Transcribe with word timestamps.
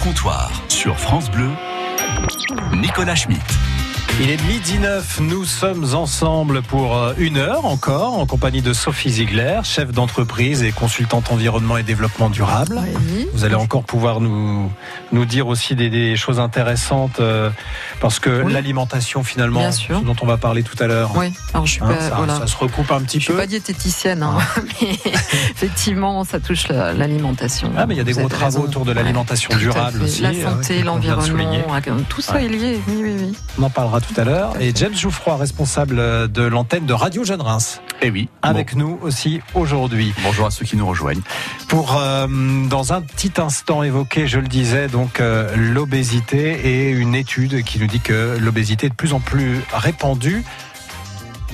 comptoir 0.00 0.50
sur 0.68 0.98
France 0.98 1.30
Bleu, 1.30 1.50
Nicolas 2.72 3.14
Schmitt. 3.14 3.69
Il 4.22 4.28
est 4.28 4.42
midi 4.44 4.78
9, 4.78 5.20
nous 5.20 5.46
sommes 5.46 5.94
ensemble 5.94 6.60
pour 6.60 6.94
euh, 6.94 7.14
une 7.16 7.38
heure 7.38 7.64
encore 7.64 8.18
en 8.18 8.26
compagnie 8.26 8.60
de 8.60 8.74
Sophie 8.74 9.08
Ziegler, 9.08 9.60
chef 9.64 9.92
d'entreprise 9.92 10.62
et 10.62 10.72
consultante 10.72 11.32
environnement 11.32 11.78
et 11.78 11.82
développement 11.82 12.28
durable. 12.28 12.78
Oui. 12.84 13.26
Vous 13.32 13.44
allez 13.46 13.54
encore 13.54 13.82
pouvoir 13.82 14.20
nous, 14.20 14.70
nous 15.12 15.24
dire 15.24 15.46
aussi 15.48 15.74
des, 15.74 15.88
des 15.88 16.16
choses 16.16 16.38
intéressantes 16.38 17.18
euh, 17.20 17.48
parce 18.00 18.18
que 18.18 18.42
Oui. 18.42 18.52
l'alimentation 18.52 19.24
finalement, 19.24 19.72
ce 19.72 19.90
dont 19.94 20.16
on 20.20 20.26
va 20.26 20.36
parler 20.36 20.62
tout 20.64 20.76
à 20.82 20.86
l'heure, 20.86 21.12
Oui, 21.16 21.32
alors 21.54 21.64
je 21.64 21.72
suis 21.72 21.82
hein, 21.82 21.88
pas, 21.88 22.00
ça, 22.10 22.14
voilà. 22.16 22.38
ça 22.40 22.46
se 22.46 22.56
recoupe 22.58 22.92
un 22.92 23.00
petit 23.00 23.20
Je 23.20 23.24
suis 23.24 23.32
peu. 23.32 23.38
pas 23.38 23.46
diététicienne, 23.46 24.22
hein, 24.22 24.36
mais 24.82 24.90
effectivement, 25.52 26.24
ça 26.24 26.40
touche 26.40 26.68
la- 26.68 26.92
l'alimentation. 26.92 27.72
Ah 27.74 27.86
mais 27.86 27.94
il 27.94 27.98
y 27.98 28.02
a 28.02 28.04
des 28.04 28.12
gros 28.12 28.28
travaux 28.28 28.44
raison. 28.58 28.62
autour 28.64 28.84
de 28.84 28.92
l'alimentation 28.92 29.56
durable 29.56 30.02
aussi. 30.02 30.20
La 30.20 30.28
euh, 30.28 30.42
santé, 30.42 30.82
l'environnement, 30.82 31.70
tout 32.10 32.20
ça 32.20 32.34
Ouais. 32.34 32.44
est 32.44 32.48
lié. 32.48 32.80
Oui, 32.86 33.00
oui, 33.02 33.14
oui. 33.18 33.32
On 33.58 33.62
en 33.62 33.70
parlera 33.70 33.98
tout 34.00 34.09
à 34.16 34.24
l'heure. 34.24 34.60
Et 34.60 34.72
James 34.74 34.94
Jouffroy, 34.94 35.36
responsable 35.36 36.30
de 36.30 36.42
l'antenne 36.42 36.86
de 36.86 36.92
Radio 36.92 37.24
Jeune 37.24 37.40
Reims, 37.40 37.80
Eh 38.02 38.10
oui, 38.10 38.28
avec 38.42 38.74
nous 38.76 38.98
aussi 39.02 39.40
aujourd'hui. 39.54 40.12
Bon, 40.16 40.22
bonjour 40.30 40.46
à 40.46 40.50
ceux 40.50 40.64
qui 40.64 40.76
nous 40.76 40.86
rejoignent. 40.86 41.20
Pour, 41.68 41.96
euh, 41.98 42.26
dans 42.68 42.92
un 42.92 43.00
petit 43.02 43.32
instant, 43.38 43.82
évoquer, 43.82 44.26
je 44.26 44.38
le 44.38 44.48
disais, 44.48 44.88
donc 44.88 45.20
euh, 45.20 45.54
l'obésité 45.56 46.60
et 46.64 46.90
une 46.90 47.14
étude 47.14 47.62
qui 47.64 47.78
nous 47.78 47.86
dit 47.86 48.00
que 48.00 48.36
l'obésité 48.40 48.86
est 48.86 48.90
de 48.90 48.94
plus 48.94 49.12
en 49.12 49.20
plus 49.20 49.60
répandue 49.72 50.42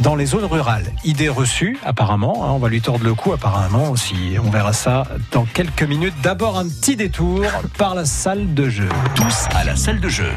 dans 0.01 0.15
les 0.15 0.27
zones 0.27 0.45
rurales. 0.45 0.93
Idée 1.05 1.29
reçue, 1.29 1.79
apparemment. 1.85 2.45
hein, 2.45 2.51
on 2.51 2.59
va 2.59 2.69
lui 2.69 2.81
tordre 2.83 3.05
le 3.05 3.15
cou, 3.15 3.33
apparemment 3.33 3.91
aussi. 3.91 4.37
On 4.45 4.51
verra 4.51 4.73
ça 4.73 5.05
dans 5.33 5.45
quelques 5.45 5.83
minutes. 5.85 6.15
D'abord, 6.23 6.59
un 6.59 6.69
petit 6.69 6.97
détour 6.97 7.43
par 7.79 7.95
la 7.95 8.05
salle 8.05 8.53
de 8.55 8.69
jeu. 8.69 8.89
Tous 9.15 9.47
à 9.55 9.65
la 9.65 9.75
salle 9.75 10.01
de 10.01 10.09
jeu. 10.09 10.31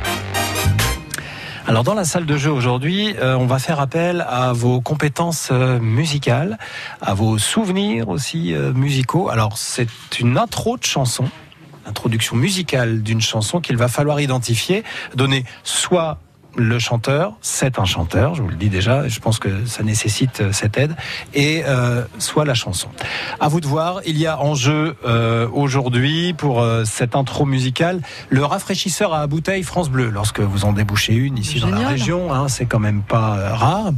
Alors 1.69 1.83
dans 1.83 1.93
la 1.93 2.03
salle 2.03 2.25
de 2.25 2.35
jeu 2.35 2.51
aujourd'hui, 2.51 3.13
euh, 3.19 3.35
on 3.35 3.45
va 3.45 3.59
faire 3.59 3.79
appel 3.79 4.25
à 4.27 4.53
vos 4.53 4.81
compétences 4.81 5.49
euh, 5.51 5.77
musicales, 5.79 6.57
à 6.99 7.13
vos 7.13 7.37
souvenirs 7.37 8.09
aussi 8.09 8.55
euh, 8.55 8.73
musicaux. 8.73 9.29
Alors 9.29 9.55
c'est 9.55 9.87
une 10.19 10.39
intro 10.39 10.77
de 10.77 10.83
chanson, 10.83 11.25
introduction 11.85 12.35
musicale 12.35 13.03
d'une 13.03 13.21
chanson 13.21 13.61
qu'il 13.61 13.77
va 13.77 13.87
falloir 13.87 14.19
identifier, 14.19 14.83
donner 15.13 15.45
soit 15.63 16.17
le 16.55 16.79
chanteur, 16.79 17.33
c'est 17.41 17.79
un 17.79 17.85
chanteur, 17.85 18.35
je 18.35 18.41
vous 18.41 18.49
le 18.49 18.55
dis 18.55 18.69
déjà, 18.69 19.07
je 19.07 19.19
pense 19.19 19.39
que 19.39 19.65
ça 19.65 19.83
nécessite 19.83 20.41
euh, 20.41 20.51
cette 20.51 20.77
aide, 20.77 20.95
et 21.33 21.63
euh, 21.65 22.03
soit 22.17 22.45
la 22.45 22.53
chanson. 22.53 22.87
À 23.39 23.47
vous 23.47 23.61
de 23.61 23.67
voir, 23.67 24.01
il 24.05 24.17
y 24.17 24.27
a 24.27 24.39
en 24.39 24.55
jeu 24.55 24.95
euh, 25.05 25.47
aujourd'hui 25.53 26.33
pour 26.33 26.61
euh, 26.61 26.83
cette 26.85 27.15
intro 27.15 27.45
musicale 27.45 28.01
le 28.29 28.43
rafraîchisseur 28.43 29.13
à 29.13 29.27
bouteille 29.27 29.63
France 29.63 29.89
Bleu. 29.89 30.09
Lorsque 30.09 30.39
vous 30.39 30.65
en 30.65 30.73
débouchez 30.73 31.13
une 31.13 31.37
ici 31.37 31.59
dans 31.59 31.69
la 31.69 31.87
région, 31.87 32.33
hein, 32.33 32.47
c'est 32.47 32.65
quand 32.65 32.79
même 32.79 33.01
pas 33.01 33.55
rare. 33.55 33.91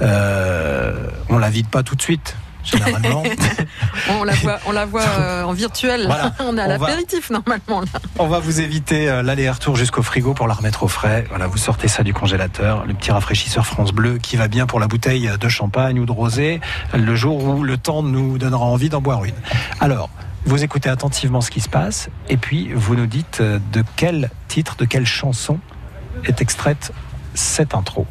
On 0.00 1.38
la 1.38 1.50
vide 1.50 1.68
pas 1.68 1.82
tout 1.82 1.94
de 1.94 2.02
suite. 2.02 2.36
Généralement, 2.70 3.22
On 4.10 4.24
la 4.24 4.34
voit, 4.34 4.58
on 4.66 4.72
la 4.72 4.86
voit 4.86 5.02
euh, 5.02 5.42
en 5.42 5.52
virtuel. 5.52 6.06
Voilà. 6.06 6.32
on 6.40 6.56
est 6.56 6.60
à 6.60 6.66
l'apéritif 6.66 7.30
normalement. 7.30 7.80
Là. 7.80 7.86
on 8.18 8.26
va 8.26 8.38
vous 8.38 8.60
éviter 8.60 9.08
euh, 9.08 9.22
l'aller-retour 9.22 9.76
jusqu'au 9.76 10.02
frigo 10.02 10.34
pour 10.34 10.48
la 10.48 10.54
remettre 10.54 10.82
au 10.82 10.88
frais. 10.88 11.24
Voilà, 11.28 11.46
vous 11.46 11.58
sortez 11.58 11.88
ça 11.88 12.02
du 12.02 12.14
congélateur, 12.14 12.84
le 12.86 12.94
petit 12.94 13.10
rafraîchisseur 13.10 13.66
France 13.66 13.92
Bleu 13.92 14.18
qui 14.18 14.36
va 14.36 14.48
bien 14.48 14.66
pour 14.66 14.80
la 14.80 14.86
bouteille 14.86 15.30
de 15.38 15.48
champagne 15.48 15.98
ou 15.98 16.06
de 16.06 16.12
rosé, 16.12 16.60
le 16.94 17.16
jour 17.16 17.44
où 17.44 17.62
le 17.62 17.76
temps 17.76 18.02
nous 18.02 18.38
donnera 18.38 18.64
envie 18.64 18.88
d'en 18.88 19.00
boire 19.00 19.24
une. 19.24 19.34
Alors, 19.80 20.10
vous 20.44 20.64
écoutez 20.64 20.88
attentivement 20.88 21.40
ce 21.40 21.50
qui 21.50 21.60
se 21.60 21.68
passe 21.68 22.08
et 22.28 22.36
puis 22.36 22.70
vous 22.72 22.96
nous 22.96 23.06
dites 23.06 23.38
euh, 23.40 23.58
de 23.72 23.84
quel 23.96 24.30
titre, 24.48 24.76
de 24.76 24.84
quelle 24.84 25.06
chanson 25.06 25.58
est 26.24 26.40
extraite 26.40 26.92
cette 27.34 27.74
intro. 27.74 28.06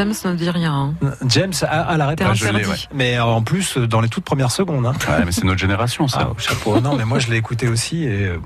James 0.00 0.14
ne 0.24 0.34
dit 0.34 0.48
rien. 0.50 0.94
hein. 1.02 1.10
James 1.28 1.52
a, 1.62 1.66
a 1.82 1.96
la 1.98 2.14
T'es 2.16 2.24
réponse. 2.24 2.38
je 2.38 2.44
l'ai, 2.46 2.50
interdit. 2.50 2.70
ouais. 2.70 2.76
Mais 2.94 3.16
euh, 3.18 3.24
en 3.24 3.42
plus, 3.42 3.76
dans 3.76 4.00
les 4.00 4.08
toutes 4.08 4.24
premières 4.24 4.50
secondes. 4.50 4.86
hein. 4.86 4.94
Ouais, 5.08 5.24
mais 5.26 5.32
c'est 5.32 5.44
notre 5.44 5.60
génération, 5.60 6.08
ça. 6.08 6.28
Ah, 6.30 6.32
chapeau. 6.38 6.80
Non, 6.80 6.96
mais 6.96 7.04
moi 7.04 7.18
je 7.18 7.28
l'ai 7.28 7.36
écouté 7.36 7.68
aussi 7.68 8.04
et 8.04 8.26
euh, 8.28 8.40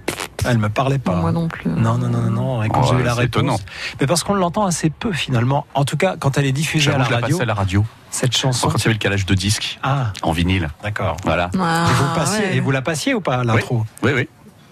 elle 0.45 0.59
me 0.59 0.69
parlait 0.69 0.99
pas. 0.99 1.15
Moi 1.15 1.31
non 1.31 1.47
plus. 1.47 1.71
Non, 1.71 1.97
non, 1.97 2.09
non, 2.09 2.19
non, 2.23 2.31
non. 2.31 2.63
Et 2.65 2.69
quand 2.69 2.81
Oh, 2.83 2.89
j'ai 2.91 3.01
eu 3.01 3.05
la 3.05 3.15
c'est 3.15 3.21
réponse. 3.21 3.43
étonnant. 3.43 3.57
Mais 4.01 4.07
parce 4.09 4.25
qu'on 4.25 4.35
l'entend 4.35 4.67
assez 4.67 4.91
peu 4.91 5.13
finalement. 5.13 5.65
En 5.75 5.85
tout 5.85 5.97
cas, 5.97 6.17
quand 6.19 6.37
elle 6.39 6.47
est 6.47 6.53
diffusée 6.53 6.91
à 6.93 6.99
la 6.99 7.05
radio, 7.05 7.41
à 7.41 7.45
la 7.45 7.55
radio. 7.55 7.85
cette 8.11 8.37
chanson. 8.37 8.69
Quand 8.69 8.79
il 8.79 8.83
y 8.83 8.87
avait 8.87 8.95
le 8.95 8.99
calage 8.99 9.25
de 9.27 9.35
disques 9.35 9.79
Ah, 9.85 10.13
en 10.23 10.33
vinyle. 10.33 10.71
d'accord. 10.83 11.17
Voilà. 11.25 11.51
Ah, 11.61 11.87
et, 11.89 11.93
vous 11.95 12.05
le 12.05 12.15
passiez, 12.17 12.45
ouais. 12.47 12.57
et 12.57 12.61
vous 12.61 12.71
la 12.73 12.83
passiez 12.83 13.15
ou 13.15 13.21
pas, 13.21 13.45
l'intro 13.45 13.87
Oui, 14.03 14.11
oui. 14.15 14.29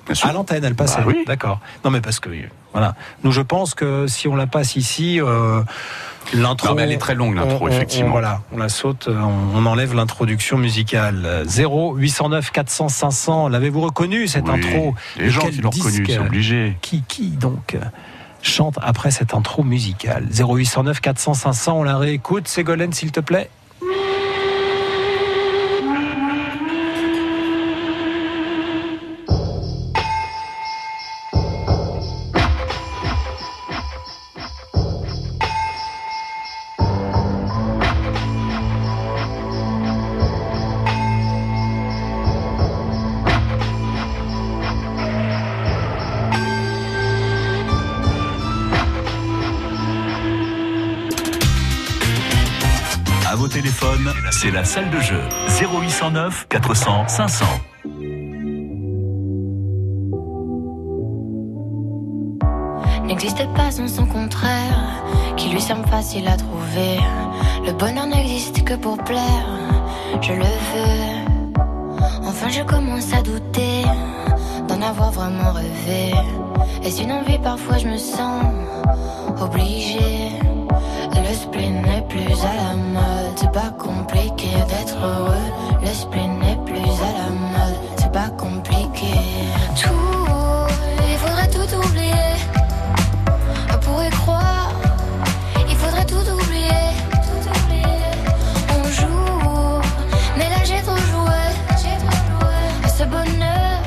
Bien 0.07 0.15
sûr. 0.17 0.29
À 0.29 0.33
l'antenne, 0.33 0.65
elle 0.65 0.75
passait. 0.75 0.99
Bah 1.01 1.05
oui. 1.07 1.23
D'accord. 1.29 1.61
Non, 1.85 1.93
mais 1.93 2.01
parce 2.01 2.19
que, 2.19 2.29
voilà. 2.73 2.97
Nous, 3.23 3.31
je 3.31 3.41
pense 3.41 3.75
que 3.75 4.09
si 4.09 4.27
on 4.27 4.35
la 4.35 4.49
passe 4.49 4.75
ici, 4.75 5.21
euh, 5.21 5.63
l'intro. 6.35 6.79
Elle 6.79 6.93
est 6.93 6.99
très 6.99 7.15
longue, 7.15 7.35
l'intro, 7.37 7.69
effectivement. 7.69 8.09
on- 8.09 8.13
voilà, 8.13 8.41
on 8.53 8.57
la 8.59 8.69
saute, 8.69 9.09
euh, 9.09 9.19
on, 9.21 9.59
on 9.59 9.67
enlève 9.67 9.95
l'introduction 9.95 10.57
musicale. 10.59 11.23
Euh, 11.25 11.45
0 11.47 11.97
809 11.97 12.51
400 12.51 12.89
500. 12.89 13.49
L'avez-vous 13.49 13.81
reconnu 13.81 14.27
cette 14.29 14.49
Oui. 14.49 14.55
intro 14.55 14.95
Les 15.19 15.31
gens 15.31 15.43
qui 15.49 15.61
l'ont 15.61 15.71
reconnu, 15.71 15.91
disque 16.03 16.05
c'est 16.11 16.19
obligé. 16.19 16.77
Qui, 16.83 17.03
qui 17.07 17.29
donc 17.31 17.75
euh, 17.75 17.79
chante 18.43 18.79
après 18.83 19.11
cette 19.11 19.35
intro 19.35 19.63
musicale? 19.63 20.27
0809 20.33 21.01
400 21.01 21.35
500, 21.35 21.79
on 21.81 21.83
la 21.83 21.97
réécoute. 21.99 22.49
Ségolène, 22.49 22.93
s'il 22.93 23.13
te 23.13 23.21
plaît. 23.21 23.51
Salle 54.73 54.89
de 54.89 55.01
jeu. 55.01 55.21
0809 55.61 56.47
400 56.49 57.07
500. 57.07 57.45
n'existe 63.05 63.47
pas 63.55 63.71
sans 63.71 63.87
son 63.87 64.07
contraire, 64.07 65.05
qui 65.37 65.51
lui 65.51 65.61
semble 65.61 65.87
facile 65.89 66.27
à 66.27 66.39
trouver. 66.39 66.97
Le 67.67 67.73
bonheur 67.73 68.07
n'existe 68.07 68.65
que 68.65 68.73
pour 68.73 68.97
plaire, 68.97 69.49
je 70.23 70.33
le 70.33 70.53
veux. 70.73 71.63
Enfin, 72.27 72.49
je 72.49 72.63
commence 72.63 73.13
à 73.13 73.21
douter 73.21 73.83
d'en 74.69 74.81
avoir 74.81 75.11
vraiment 75.11 75.53
rêvé. 75.53 76.15
Est-ce 76.83 77.03
une 77.03 77.13
envie 77.13 77.39
Parfois, 77.39 77.77
je 77.77 77.89
me 77.89 77.99
sens 77.99 78.43
obligée. 79.39 80.42
Le 81.33 81.39
spleen 81.39 81.81
n'est 81.81 82.03
plus 82.03 82.31
à 82.45 82.55
la 82.57 82.77
mode, 82.77 83.33
c'est 83.37 83.53
pas 83.53 83.71
compliqué 83.79 84.51
d'être 84.69 84.99
heureux. 85.03 85.49
Le 85.81 85.89
spleen 85.89 86.39
n'est 86.41 86.59
plus 86.67 86.77
à 86.77 87.13
la 87.21 87.31
mode, 87.31 87.79
c'est 87.97 88.13
pas 88.13 88.29
compliqué. 88.29 89.15
Tout, 89.75 90.69
il 91.11 91.17
faudrait 91.17 91.49
tout 91.49 91.75
oublier. 91.75 92.37
On 93.73 93.79
pourrait 93.79 94.11
croire, 94.11 94.73
il 95.71 95.75
faudrait 95.75 96.05
tout 96.05 96.17
oublier. 96.17 96.85
Tout 97.25 97.49
oublier. 97.49 98.13
On 98.77 98.85
joue, 98.85 99.81
mais 100.37 100.51
là 100.51 100.63
j'ai 100.65 100.83
trop 100.83 100.99
joué. 100.99 101.43
J'ai 101.83 101.97
trop 102.05 102.19
joué. 102.29 102.61
Ce 102.95 103.05
bonheur, 103.05 103.81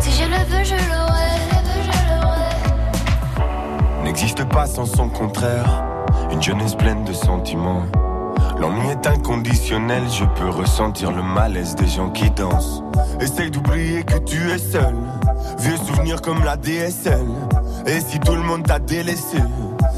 si 0.00 0.10
je 0.10 0.24
le 0.24 0.42
veux, 0.48 0.64
je 0.64 0.76
l'aurai. 0.88 1.36
Je 1.84 1.96
l'aurai. 2.14 4.04
n'existe 4.04 4.42
pas 4.44 4.66
sans 4.66 4.86
son 4.86 5.10
contraire. 5.10 5.85
Une 6.36 6.42
jeunesse 6.42 6.74
pleine 6.74 7.02
de 7.04 7.14
sentiments. 7.14 7.86
L'ennui 8.60 8.90
est 8.90 9.06
inconditionnel, 9.06 10.02
je 10.10 10.26
peux 10.38 10.50
ressentir 10.50 11.10
le 11.10 11.22
malaise 11.22 11.74
des 11.76 11.86
gens 11.86 12.10
qui 12.10 12.30
dansent. 12.30 12.82
Essaye 13.20 13.50
d'oublier 13.50 14.04
que 14.04 14.18
tu 14.18 14.50
es 14.50 14.58
seul. 14.58 14.94
Vieux 15.58 15.78
souvenirs 15.78 16.20
comme 16.20 16.44
la 16.44 16.58
DSL. 16.58 17.26
Et 17.86 18.00
si 18.00 18.20
tout 18.20 18.34
le 18.34 18.42
monde 18.42 18.64
t'a 18.64 18.78
délaissé, 18.78 19.38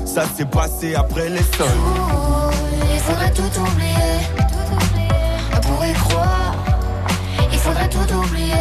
ça 0.05 0.26
s'est 0.26 0.44
passé 0.44 0.94
après 0.94 1.29
les 1.29 1.43
sols. 1.43 1.67
Il 2.94 3.00
faudrait 3.00 3.32
tout 3.32 3.61
oublier. 3.61 4.20
On 5.56 5.61
pourrait 5.61 5.93
croire. 5.94 6.55
Il 7.52 7.58
faudrait 7.58 7.88
tout 7.88 8.14
oublier. 8.14 8.55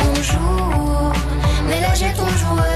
On 0.00 0.14
joue, 0.20 1.12
mais 1.68 1.80
là 1.80 1.94
j'ai 1.94 2.12
trop 2.12 2.26
joué. 2.26 2.75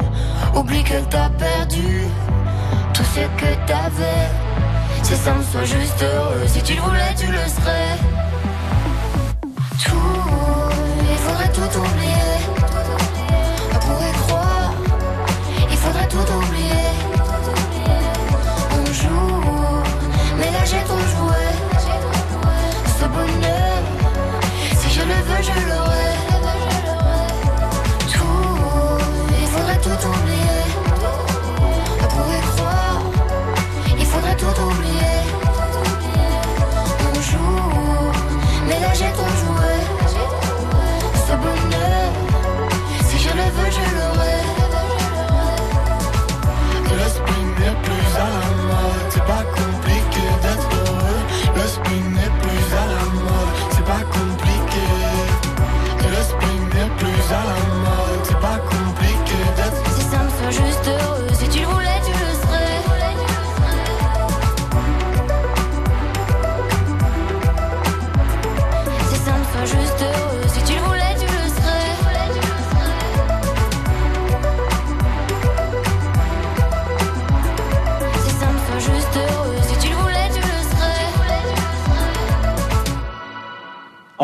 Oublie 0.55 0.83
qu'elle 0.83 1.07
t'a 1.07 1.29
perdu 1.29 2.01
tout 2.93 3.03
ce 3.03 3.21
que 3.39 3.67
t'avais. 3.67 4.29
Si 5.03 5.15
ça 5.15 5.33
me 5.33 5.43
soit 5.43 5.63
juste 5.63 6.03
heureux, 6.03 6.45
si 6.47 6.61
tu 6.61 6.73
le 6.75 6.81
voulais, 6.81 7.15
tu 7.17 7.27
le 7.27 7.37
serais. 7.47 7.97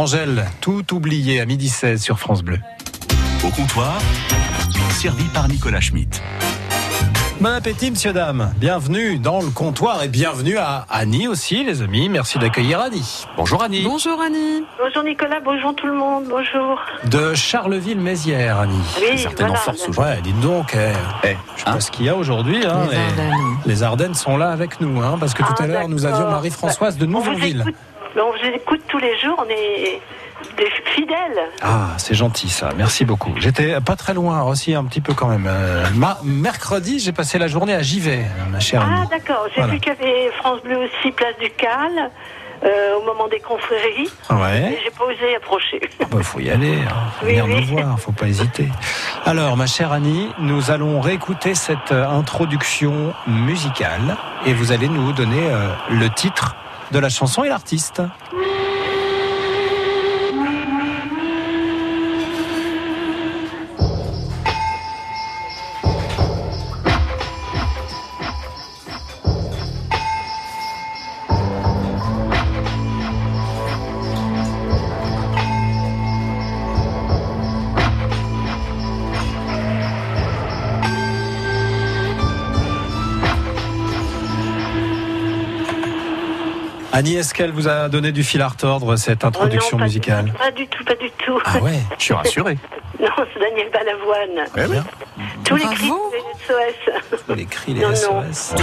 Angèle, 0.07 0.45
tout 0.61 0.93
oublié 0.95 1.41
à 1.41 1.45
midi 1.45 1.67
16 1.67 2.01
sur 2.01 2.17
France 2.17 2.41
Bleu. 2.41 2.59
Au 3.45 3.49
comptoir, 3.49 3.97
servi 4.91 5.25
par 5.25 5.49
Nicolas 5.49 5.81
Schmitt. 5.81 6.23
Bon 7.41 7.49
appétit, 7.53 7.91
monsieur, 7.91 8.13
dame. 8.13 8.53
Bienvenue 8.55 9.19
dans 9.19 9.41
le 9.41 9.49
comptoir 9.49 10.01
et 10.03 10.07
bienvenue 10.07 10.55
à 10.57 10.85
Annie 10.89 11.27
aussi, 11.27 11.65
les 11.65 11.81
amis. 11.81 12.07
Merci 12.07 12.39
d'accueillir 12.39 12.79
Annie. 12.79 13.25
Bonjour 13.35 13.61
Annie. 13.61 13.83
Bonjour 13.83 14.21
Annie. 14.21 14.63
Bonjour 14.81 15.03
Nicolas, 15.03 15.41
bonjour 15.43 15.75
tout 15.75 15.87
le 15.87 15.93
monde, 15.95 16.23
bonjour. 16.29 16.79
De 17.11 17.33
Charleville-Mézières, 17.35 18.59
Annie. 18.61 18.79
Oui, 19.01 19.19
certainement 19.19 19.55
voilà. 19.55 19.59
force 19.59 19.89
aujourd'hui. 19.89 20.13
Ouais, 20.15 20.21
dites 20.21 20.39
donc, 20.39 20.73
eh, 20.73 20.93
Eh, 21.25 21.35
je 21.57 21.63
sais 21.63 21.69
hein 21.69 21.73
pas 21.73 21.79
ce 21.81 21.91
qu'il 21.91 22.05
y 22.05 22.09
a 22.09 22.15
aujourd'hui. 22.15 22.65
hein, 22.65 22.87
Les 22.89 22.95
Ardennes. 22.97 23.33
les 23.65 23.83
Ardennes 23.83 24.13
sont 24.15 24.37
là 24.37 24.51
avec 24.51 24.79
nous, 24.79 25.01
hein, 25.01 25.17
parce 25.19 25.33
que 25.33 25.43
tout 25.43 25.53
Ah, 25.59 25.63
à 25.63 25.67
l'heure, 25.67 25.89
nous 25.89 26.05
avions 26.05 26.31
Marie-Françoise 26.31 26.97
de 26.97 27.03
On 27.05 27.09
vous 27.09 27.13
Nouveau-Ville. 27.17 27.59
écoute- 27.67 27.75
On 28.15 28.31
vous 28.31 28.55
écoute 28.55 28.81
tous 28.87 28.97
les 28.97 29.17
jours, 29.19 29.35
on 29.45 29.49
est 29.49 30.01
des 30.57 30.69
fidèles. 30.95 31.39
Ah, 31.61 31.89
c'est 31.97 32.13
gentil 32.15 32.49
ça. 32.49 32.69
Merci 32.77 33.05
beaucoup. 33.05 33.33
J'étais 33.37 33.79
pas 33.81 33.95
très 33.95 34.13
loin, 34.13 34.43
aussi 34.43 34.73
un 34.75 34.83
petit 34.85 35.01
peu 35.01 35.13
quand 35.13 35.27
même. 35.27 35.45
Euh, 35.47 35.85
ma- 35.95 36.17
mercredi, 36.23 36.99
j'ai 36.99 37.11
passé 37.11 37.37
la 37.37 37.47
journée 37.47 37.73
à 37.73 37.81
Givet, 37.81 38.25
ma 38.51 38.59
chère 38.59 38.83
Ah 38.85 39.05
d'accord, 39.09 39.45
j'ai 39.49 39.61
Voilà. 39.61 39.73
vu 39.73 39.79
qu'il 39.79 39.93
y 39.93 39.95
avait 39.95 40.31
France 40.37 40.61
Bleu 40.63 40.77
aussi, 40.77 41.11
Place 41.11 41.37
du 41.39 41.49
Cal, 41.51 42.11
euh, 42.63 42.95
au 42.99 43.05
moment 43.05 43.27
des 43.27 43.39
confréries, 43.39 44.09
et 44.29 44.33
Ouais. 44.33 44.79
j'ai 44.83 44.89
pas 44.91 45.05
osé 45.05 45.35
approcher. 45.35 45.79
Il 46.15 46.23
faut 46.23 46.39
y 46.39 46.49
aller, 46.49 46.75
hein. 46.87 46.93
faut 47.19 47.25
Oui, 47.27 47.31
venir 47.35 47.45
oui. 47.45 47.61
nous 47.61 47.77
voir, 47.77 47.99
faut 47.99 48.11
pas 48.11 48.27
hésiter. 48.27 48.67
Alors, 49.25 49.57
ma 49.57 49.67
chère 49.67 49.91
Annie, 49.91 50.29
nous 50.39 50.71
allons 50.71 51.01
réécouter 51.01 51.53
cette 51.55 51.91
euh, 51.91 52.07
introduction 52.07 53.13
musicale 53.27 54.17
et 54.45 54.53
vous 54.53 54.71
allez 54.71 54.87
nous 54.87 55.11
donner 55.13 55.47
euh, 55.49 55.69
le 55.91 56.09
titre 56.09 56.55
de 56.91 56.99
la 56.99 57.09
chanson 57.09 57.43
et 57.43 57.49
l'artiste. 57.49 58.01
Annie, 86.97 87.15
est-ce 87.15 87.35
qu'elle 87.35 87.51
vous 87.51 87.67
a 87.67 87.89
donné 87.89 88.11
du 88.11 88.23
fil 88.23 88.41
à 88.41 88.47
retordre, 88.47 88.95
cette 88.95 89.23
introduction 89.23 89.69
Oh 89.73 89.75
non, 89.75 89.79
pas- 89.81 89.83
musicale 89.85 90.33
Pas 90.35 90.49
du 90.49 90.67
tout, 90.67 90.83
pas 90.83 90.95
du 90.95 91.11
tout. 91.11 91.39
Ah 91.45 91.59
ouais 91.59 91.77
Je 91.99 92.03
suis 92.05 92.13
rassuré. 92.13 92.57
Non, 92.99 93.09
c'est 93.31 93.39
Daniel 93.39 93.69
Balavoine. 93.71 94.47
Eh 94.57 94.65
oui. 94.65 95.23
Tous 95.43 95.55
les 95.55 95.65
cris 95.65 95.91
des 96.11 96.47
SOS. 96.47 97.21
Tous 97.27 97.35
les 97.35 97.45
cris, 97.45 97.73
les 97.75 97.81
Non, 97.81 97.89
non. 97.89 98.23
SOS. 98.33 98.55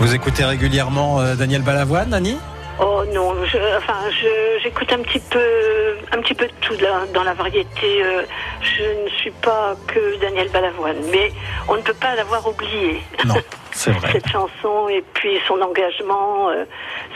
Vous 0.00 0.14
écoutez 0.14 0.44
régulièrement 0.44 1.20
euh, 1.20 1.34
Daniel 1.34 1.62
Balavoine, 1.62 2.14
Annie? 2.14 2.36
Oh 2.80 3.02
non, 3.12 3.34
je, 3.44 3.58
enfin, 3.78 3.98
je- 4.10 4.60
j'écoute 4.62 4.92
un 4.92 5.00
petit 5.02 5.18
peu, 5.18 5.96
un 6.12 6.20
petit 6.20 6.34
peu 6.34 6.46
de 6.46 6.52
tout 6.60 6.74
là, 6.80 7.00
dans 7.12 7.24
la 7.24 7.34
variété. 7.34 8.02
euh, 8.04 8.22
je 8.62 9.04
ne 9.04 9.08
suis 9.18 9.32
pas 9.32 9.74
que 9.88 10.20
Daniel 10.20 10.48
Balavoine, 10.50 10.96
mais 11.10 11.32
on 11.68 11.74
ne 11.76 11.82
peut 11.82 11.94
pas 11.94 12.14
l'avoir 12.14 12.46
oublié. 12.46 13.00
Non, 13.24 13.34
c'est 13.72 13.90
vrai. 13.90 14.10
Cette 14.12 14.28
chanson 14.28 14.88
et 14.88 15.02
puis 15.14 15.38
son 15.48 15.60
engagement, 15.60 16.50
euh, 16.50 16.64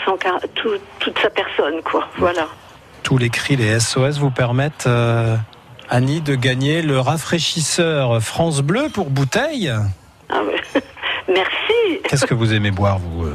son, 0.04 0.16
tout- 0.54 0.70
toute 0.98 1.18
sa 1.20 1.30
personne, 1.30 1.80
quoi. 1.84 2.08
Voilà. 2.18 2.48
Tous 3.04 3.18
les 3.18 3.30
cris, 3.30 3.54
les 3.56 3.78
SOS 3.78 4.18
vous 4.18 4.30
permettent, 4.32 4.86
euh, 4.88 5.36
Annie, 5.88 6.20
de 6.22 6.34
gagner 6.34 6.82
le 6.82 6.98
rafraîchisseur 6.98 8.20
France 8.20 8.62
Bleu 8.62 8.88
pour 8.92 9.10
bouteille. 9.10 9.72
Ah 10.28 10.42
ouais. 10.42 10.60
Merci. 11.28 12.00
Qu'est-ce 12.08 12.26
que 12.26 12.34
vous 12.34 12.52
aimez 12.52 12.70
boire, 12.72 12.98
vous, 12.98 13.26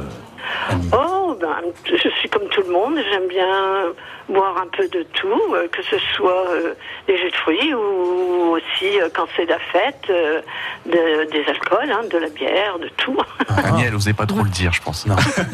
Annie? 0.68 0.88
Oh, 0.92 1.17
ben, 1.40 1.56
je 1.84 2.08
suis 2.08 2.28
comme 2.28 2.48
tout 2.48 2.62
le 2.62 2.72
monde. 2.72 2.98
J'aime 3.10 3.28
bien 3.28 3.92
boire 4.28 4.54
un 4.62 4.66
peu 4.76 4.86
de 4.88 5.02
tout, 5.14 5.54
euh, 5.54 5.68
que 5.68 5.82
ce 5.82 5.96
soit 6.14 6.48
euh, 6.50 6.74
des 7.06 7.16
jus 7.16 7.30
de 7.30 7.36
fruits 7.36 7.74
ou 7.74 8.56
aussi 8.56 9.00
euh, 9.00 9.08
quand 9.14 9.26
c'est 9.36 9.46
la 9.46 9.58
fête, 9.72 10.04
euh, 10.10 10.40
de- 10.86 11.30
des 11.30 11.44
alcools, 11.48 11.90
hein, 11.90 12.02
de 12.10 12.18
la 12.18 12.28
bière, 12.28 12.78
de 12.78 12.88
tout. 12.96 13.16
Annie, 13.64 13.84
elle 13.86 13.94
osait 13.94 14.12
pas 14.12 14.26
trop 14.26 14.42
le 14.42 14.50
dire, 14.50 14.72
je 14.72 14.82
pense. 14.82 15.06
Non, 15.06 15.16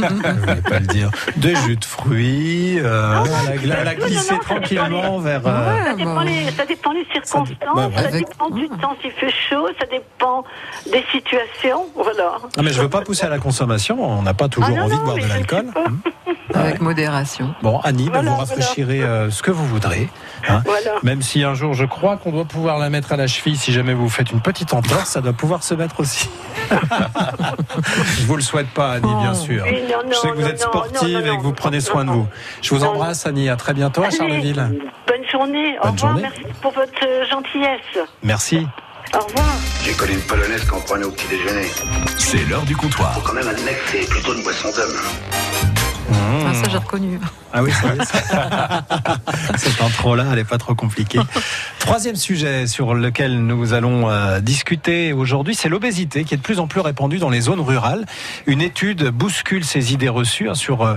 pas 0.69 0.81
le 0.81 0.87
dire. 0.87 1.11
Des 1.37 1.55
jus 1.57 1.77
de 1.77 1.85
fruits, 1.85 2.79
euh, 2.81 3.25
elle 3.63 3.73
a- 3.73 3.81
elle 3.81 3.89
a 3.89 3.95
glissé 3.95 4.33
non, 4.35 4.39
ça 4.41 4.45
tranquillement 4.45 5.19
vers. 5.19 5.47
euh, 5.47 5.65
Ouais, 5.75 5.85
Ça 5.85 5.95
dépend, 5.95 6.21
les, 6.23 6.51
ça 6.51 6.67
dépend 6.67 6.93
les 6.93 7.05
circonstances, 7.13 7.49
bah, 7.61 7.87
ouais. 7.87 7.93
ça 8.03 8.09
Avec- 8.09 8.29
dépend 8.29 8.51
du 8.51 8.69
temps 8.69 8.97
s'il 9.01 9.13
fait 9.13 9.31
chaud, 9.31 9.69
ça 9.79 9.87
dépend 9.87 10.45
des 10.91 11.05
situations. 11.13 11.87
Voilà. 11.95 12.37
Ah, 12.57 12.63
mais 12.63 12.71
je 12.73 12.81
veux 12.81 12.89
pas 12.89 13.03
pousser 13.03 13.25
à 13.27 13.29
la 13.29 13.39
consommation. 13.39 14.03
On 14.03 14.23
n'a 14.23 14.35
pas 14.35 14.49
toujours 14.49 14.71
Ah, 14.73 14.77
non, 14.81 14.85
envie 14.87 14.97
de 14.99 15.03
boire 15.03 15.17
de 15.17 15.27
l'alcool. 15.29 15.67
Hum. 15.77 15.99
avec 16.55 16.81
modération. 16.81 17.55
Bon, 17.63 17.81
Annie, 17.81 18.09
bah, 18.11 18.21
Voilà, 18.23 18.31
vous 18.31 18.41
rafraîchirez 18.65 19.03
euh, 19.03 19.31
ce 19.31 19.43
que 19.43 19.51
vous 19.51 19.67
voudrez. 19.67 20.09
hein. 20.49 20.63
Voilà. 20.65 20.93
Même 21.03 21.23
si 21.23 21.43
un 21.45 21.55
jour, 21.55 21.75
je 21.75 21.85
crois 21.85 22.17
qu'on 22.17 22.31
doit 22.33 22.45
pouvoir 22.45 22.79
la 22.79 22.91
mettre 22.91 23.13
à 23.13 23.17
la 23.17 23.27
cheville. 23.27 23.57
Si 23.57 23.73
jamais 23.73 23.95
vous 23.95 24.09
faites 24.09 24.31
une 24.31 24.41
petite 24.41 24.73
entorse, 24.75 25.11
ça 25.11 25.21
doit 25.21 25.33
pouvoir 25.33 25.63
se 25.63 25.75
mettre 25.75 26.01
aussi. 26.01 26.29
je 28.19 28.25
vous 28.27 28.37
le 28.37 28.43
souhaite 28.43 28.69
pas, 28.71 28.93
Annie, 28.93 29.15
bien 29.21 29.33
Oh. 29.33 29.45
sûr. 29.45 29.65
Oui, 29.67 29.81
non, 29.91 29.99
Je 30.11 30.15
sais 30.17 30.29
que 30.29 30.35
non, 30.35 30.41
vous 30.41 30.49
êtes 30.49 30.61
sportive 30.61 31.19
non, 31.19 31.27
non, 31.27 31.33
et 31.35 31.37
que 31.39 31.43
vous 31.43 31.53
prenez 31.53 31.79
non, 31.79 31.85
soin 31.85 32.05
de 32.05 32.11
vous. 32.11 32.27
Je 32.63 32.75
vous 32.75 32.85
embrasse, 32.85 33.27
Annie. 33.27 33.49
À 33.49 33.57
très 33.57 33.75
bientôt 33.75 34.03
à 34.03 34.07
Allez, 34.07 34.17
Charleville. 34.17 34.81
Bonne 35.07 35.29
journée. 35.31 35.77
Au 35.81 35.87
Bonne 35.87 35.93
revoir. 35.93 36.13
journée. 36.13 36.23
Merci 36.23 36.55
pour 36.63 36.73
votre 36.73 36.93
euh, 37.07 37.25
gentillesse. 37.31 38.09
Merci. 38.23 38.67
Au 39.15 39.19
revoir. 39.25 39.47
J'ai 39.85 39.93
connu 39.93 40.13
une 40.15 40.21
polonaise 40.23 40.65
qu'on 40.65 40.81
prenait 40.81 41.05
au 41.05 41.11
petit 41.11 41.29
déjeuner. 41.29 41.67
C'est 42.19 42.45
l'heure 42.49 42.63
du 42.63 42.75
comptoir. 42.77 43.21
Quand 43.25 43.35
même 43.35 43.47
admettre 43.49 43.85
que 43.85 43.91
c'est 43.99 44.09
plutôt 44.09 44.35
une 44.35 44.43
boisson 44.43 44.69
d'homme. 44.71 45.84
Mmh. 46.15 46.47
Ah, 46.49 46.55
ça, 46.55 46.71
j'ai 46.71 46.79
reconnu. 46.79 47.19
Ah 47.53 47.63
oui, 47.63 47.71
ça 47.73 47.95
y 47.95 47.99
est, 47.99 48.05
ça- 48.05 48.85
cette 49.57 49.81
intro-là, 49.81 50.25
elle 50.31 50.37
n'est 50.37 50.45
pas 50.45 50.59
trop 50.59 50.75
compliquée. 50.75 51.21
Troisième 51.79 52.17
sujet 52.17 52.67
sur 52.67 52.95
lequel 52.95 53.39
nous 53.45 53.73
allons 53.73 54.09
euh, 54.11 54.41
discuter 54.41 55.13
aujourd'hui, 55.13 55.55
c'est 55.55 55.69
l'obésité 55.69 56.25
qui 56.25 56.35
est 56.35 56.37
de 56.39 56.43
plus 56.43 56.59
en 56.61 56.67
plus 56.67 56.81
répandue 56.81 57.19
dans 57.19 57.31
les 57.31 57.41
zones 57.41 57.61
rurales. 57.61 58.05
Une 58.47 58.61
étude 58.61 59.09
bouscule 59.11 59.65
ces 59.65 59.93
idées 59.93 60.09
reçues 60.09 60.49
hein, 60.49 60.55
sur 60.55 60.83
euh, 60.83 60.97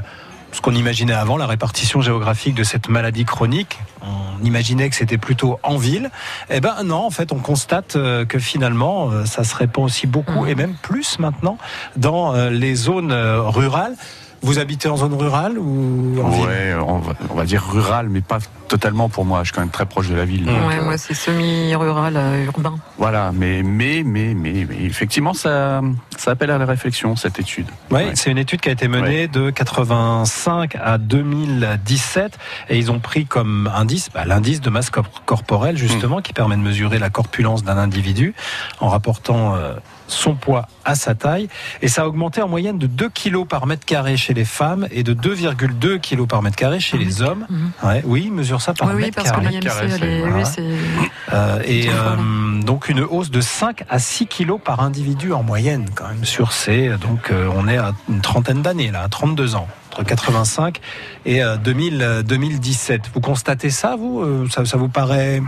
ce 0.51 0.62
qu'on 0.62 0.74
imaginait 0.74 1.13
avant, 1.13 1.38
la 1.38 1.45
répartition 1.45 2.01
géographique 2.01 2.55
de 2.55 2.63
cette 2.63 2.89
maladie 2.89 3.25
chronique. 3.25 3.77
On 4.01 4.43
imaginait 4.45 4.89
que 4.89 4.95
c'était 4.95 5.17
plutôt 5.17 5.59
en 5.63 5.77
ville. 5.77 6.09
Eh 6.50 6.62
ben 6.62 6.75
non, 6.86 7.05
en 7.05 7.09
fait, 7.12 7.31
on 7.31 7.39
constate 7.39 7.95
euh, 7.95 8.25
que 8.25 8.39
finalement, 8.39 9.25
ça 9.25 9.43
se 9.43 9.55
répand 9.55 9.86
aussi 9.86 10.07
beaucoup 10.07 10.43
Mhm. 10.45 10.47
et 10.50 10.55
même 10.55 10.75
plus 10.81 11.19
maintenant 11.19 11.57
dans 11.97 12.33
les 12.50 12.75
zones 12.75 13.13
rurales. 13.13 13.95
Vous 14.44 14.60
habitez 14.60 14.88
en 14.89 14.98
zone 14.98 15.13
rurale 15.13 15.58
ou 15.58 16.22
en 16.24 16.29
ville 16.29 16.75
on 16.88 17.00
va, 17.00 17.13
on 17.32 17.36
va 17.36 17.44
dire 17.46 17.63
rural, 17.63 18.08
mais 18.10 18.22
pas 18.22 18.38
totalement 18.67 19.10
pour 19.10 19.25
moi. 19.25 19.39
Je 19.39 19.46
suis 19.46 19.53
quand 19.56 19.62
même 19.62 19.70
très 19.72 19.86
proche 19.86 20.10
de 20.10 20.15
la 20.15 20.25
ville. 20.25 20.46
donc, 20.46 20.56
Ouais, 20.67 20.77
euh, 20.79 20.84
moi, 20.84 20.98
c'est 20.98 21.13
semi-rural, 21.13 22.13
euh, 22.17 22.46
urbain. 22.46 22.75
Voilà, 22.98 23.32
mais, 23.34 23.63
mais, 23.63 24.03
mais, 24.06 24.34
mais, 24.36 24.65
mais 24.70 24.77
effectivement, 24.84 25.34
ça, 25.34 25.82
ça 26.17 26.32
appelle 26.32 26.51
à 26.51 26.58
la 26.58 26.65
réflexion, 26.65 27.15
cette 27.15 27.39
étude. 27.39 27.67
Oui, 27.91 27.98
Ouais. 27.98 28.12
c'est 28.15 28.29
une 28.29 28.38
étude 28.38 28.62
qui 28.62 28.70
a 28.70 28.74
été 28.74 28.88
menée 28.88 29.27
de 29.27 29.50
85 29.50 30.75
à 30.82 30.98
2017 30.98 32.38
et 32.70 32.77
ils 32.77 32.91
ont 32.91 33.00
pris 33.00 33.25
comme 33.25 33.70
indice 33.74 34.10
bah, 34.13 34.25
l'indice 34.25 34.62
de 34.62 34.70
masse 34.70 34.89
cor- 34.89 35.24
corporelle 35.25 35.77
justement 35.77 36.22
qui 36.22 36.34
permet 36.34 36.56
de 36.58 36.62
mesurer 36.62 37.00
la 37.00 37.10
corpulence 37.10 37.63
d'un 37.63 37.77
individu 37.77 38.34
en 38.79 38.89
rapportant 38.89 39.56
euh, 39.56 39.74
son 40.08 40.36
poids 40.36 40.68
à 40.86 40.96
sa 40.96 41.16
taille 41.16 41.50
et 41.82 41.88
ça 41.88 42.04
a 42.04 42.06
augmenté 42.08 42.42
en 42.42 42.48
moyenne 42.48 42.78
de 42.80 42.88
2 42.88 43.10
kilos 43.10 43.46
par 43.48 43.66
mètre 43.68 43.86
carré 43.86 44.16
chez 44.18 44.34
les 44.34 44.46
femmes 44.46 44.88
et 44.92 45.04
de 45.04 45.14
2,2 45.14 46.00
kilos 46.00 46.28
par 46.28 46.42
mètre 46.42 46.56
carré 46.56 46.80
chez 46.80 46.98
les 46.98 47.22
hommes. 47.22 47.46
Mhm. 47.50 47.72
Ouais, 47.84 48.02
oui, 48.06 48.24
ils 48.28 48.32
mesurent 48.34 48.62
ça 48.62 48.74
par 48.74 48.88
Oui, 48.88 48.94
oui, 48.96 49.02
mètre 49.04 49.16
parce 49.16 49.32
que 49.32 49.36
carré. 49.42 49.50
l'IMC, 49.52 49.64
carré, 49.64 49.86
est- 49.88 49.98
c'est- 49.98 50.24
oui, 50.24 50.42
c'est. 50.46 51.34
Euh, 51.34 51.60
et 51.66 51.90
euh, 51.90 52.62
donc 52.62 52.88
une 52.90 53.02
hausse 53.02 53.30
de 53.32 53.42
5 53.42 53.84
à 53.90 54.00
6 54.00 54.28
kilos 54.28 54.60
par 54.64 54.80
individu 54.80 55.34
en 55.34 55.44
moyenne 55.44 55.86
quand 55.94 56.08
même 56.08 56.24
sur 56.26 56.54
ces 56.54 56.90
donc 57.02 57.32
euh, 57.32 57.50
on 57.56 57.68
est 57.68 57.78
à 57.78 57.92
une 58.10 58.22
trentaine 58.22 58.62
d'années 58.62 58.92
là, 58.92 59.04
à 59.04 59.10
32 59.10 59.56
ans 59.56 59.68
entre 59.92 60.04
85 60.04 60.80
et 61.26 61.44
euh, 61.44 61.58
2000, 61.58 62.02
euh, 62.02 62.24
2017. 62.24 63.10
Vous 63.14 63.20
constatez 63.22 63.70
ça 63.70 63.96
vous? 63.98 64.24
Ça, 64.50 64.64
ça 64.66 64.78
vous 64.78 64.90
paraît 64.90 65.42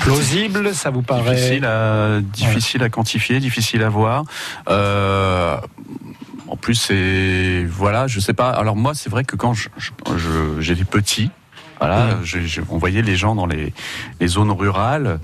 plausible 0.00 0.74
Ça 0.74 0.90
vous 0.90 1.02
paraît 1.02 1.34
Difficile 1.34 1.64
à, 1.64 2.20
difficile 2.20 2.82
à 2.82 2.88
quantifier, 2.88 3.40
difficile 3.40 3.82
à 3.82 3.88
voir. 3.88 4.24
Euh, 4.68 5.56
en 6.48 6.56
plus, 6.56 6.74
c'est 6.74 7.64
voilà, 7.68 8.06
je 8.06 8.20
sais 8.20 8.32
pas. 8.34 8.50
Alors 8.50 8.76
moi, 8.76 8.94
c'est 8.94 9.10
vrai 9.10 9.24
que 9.24 9.36
quand 9.36 9.52
je- 9.54 9.68
je- 9.76 9.90
je- 10.16 10.60
j'étais 10.60 10.84
petit, 10.84 11.30
voilà, 11.78 12.18
je- 12.24 12.40
je- 12.40 12.60
on 12.70 12.78
voyait 12.78 13.02
les 13.02 13.16
gens 13.16 13.34
dans 13.34 13.46
les, 13.46 13.72
les 14.20 14.26
zones 14.28 14.50
rurales. 14.50 15.20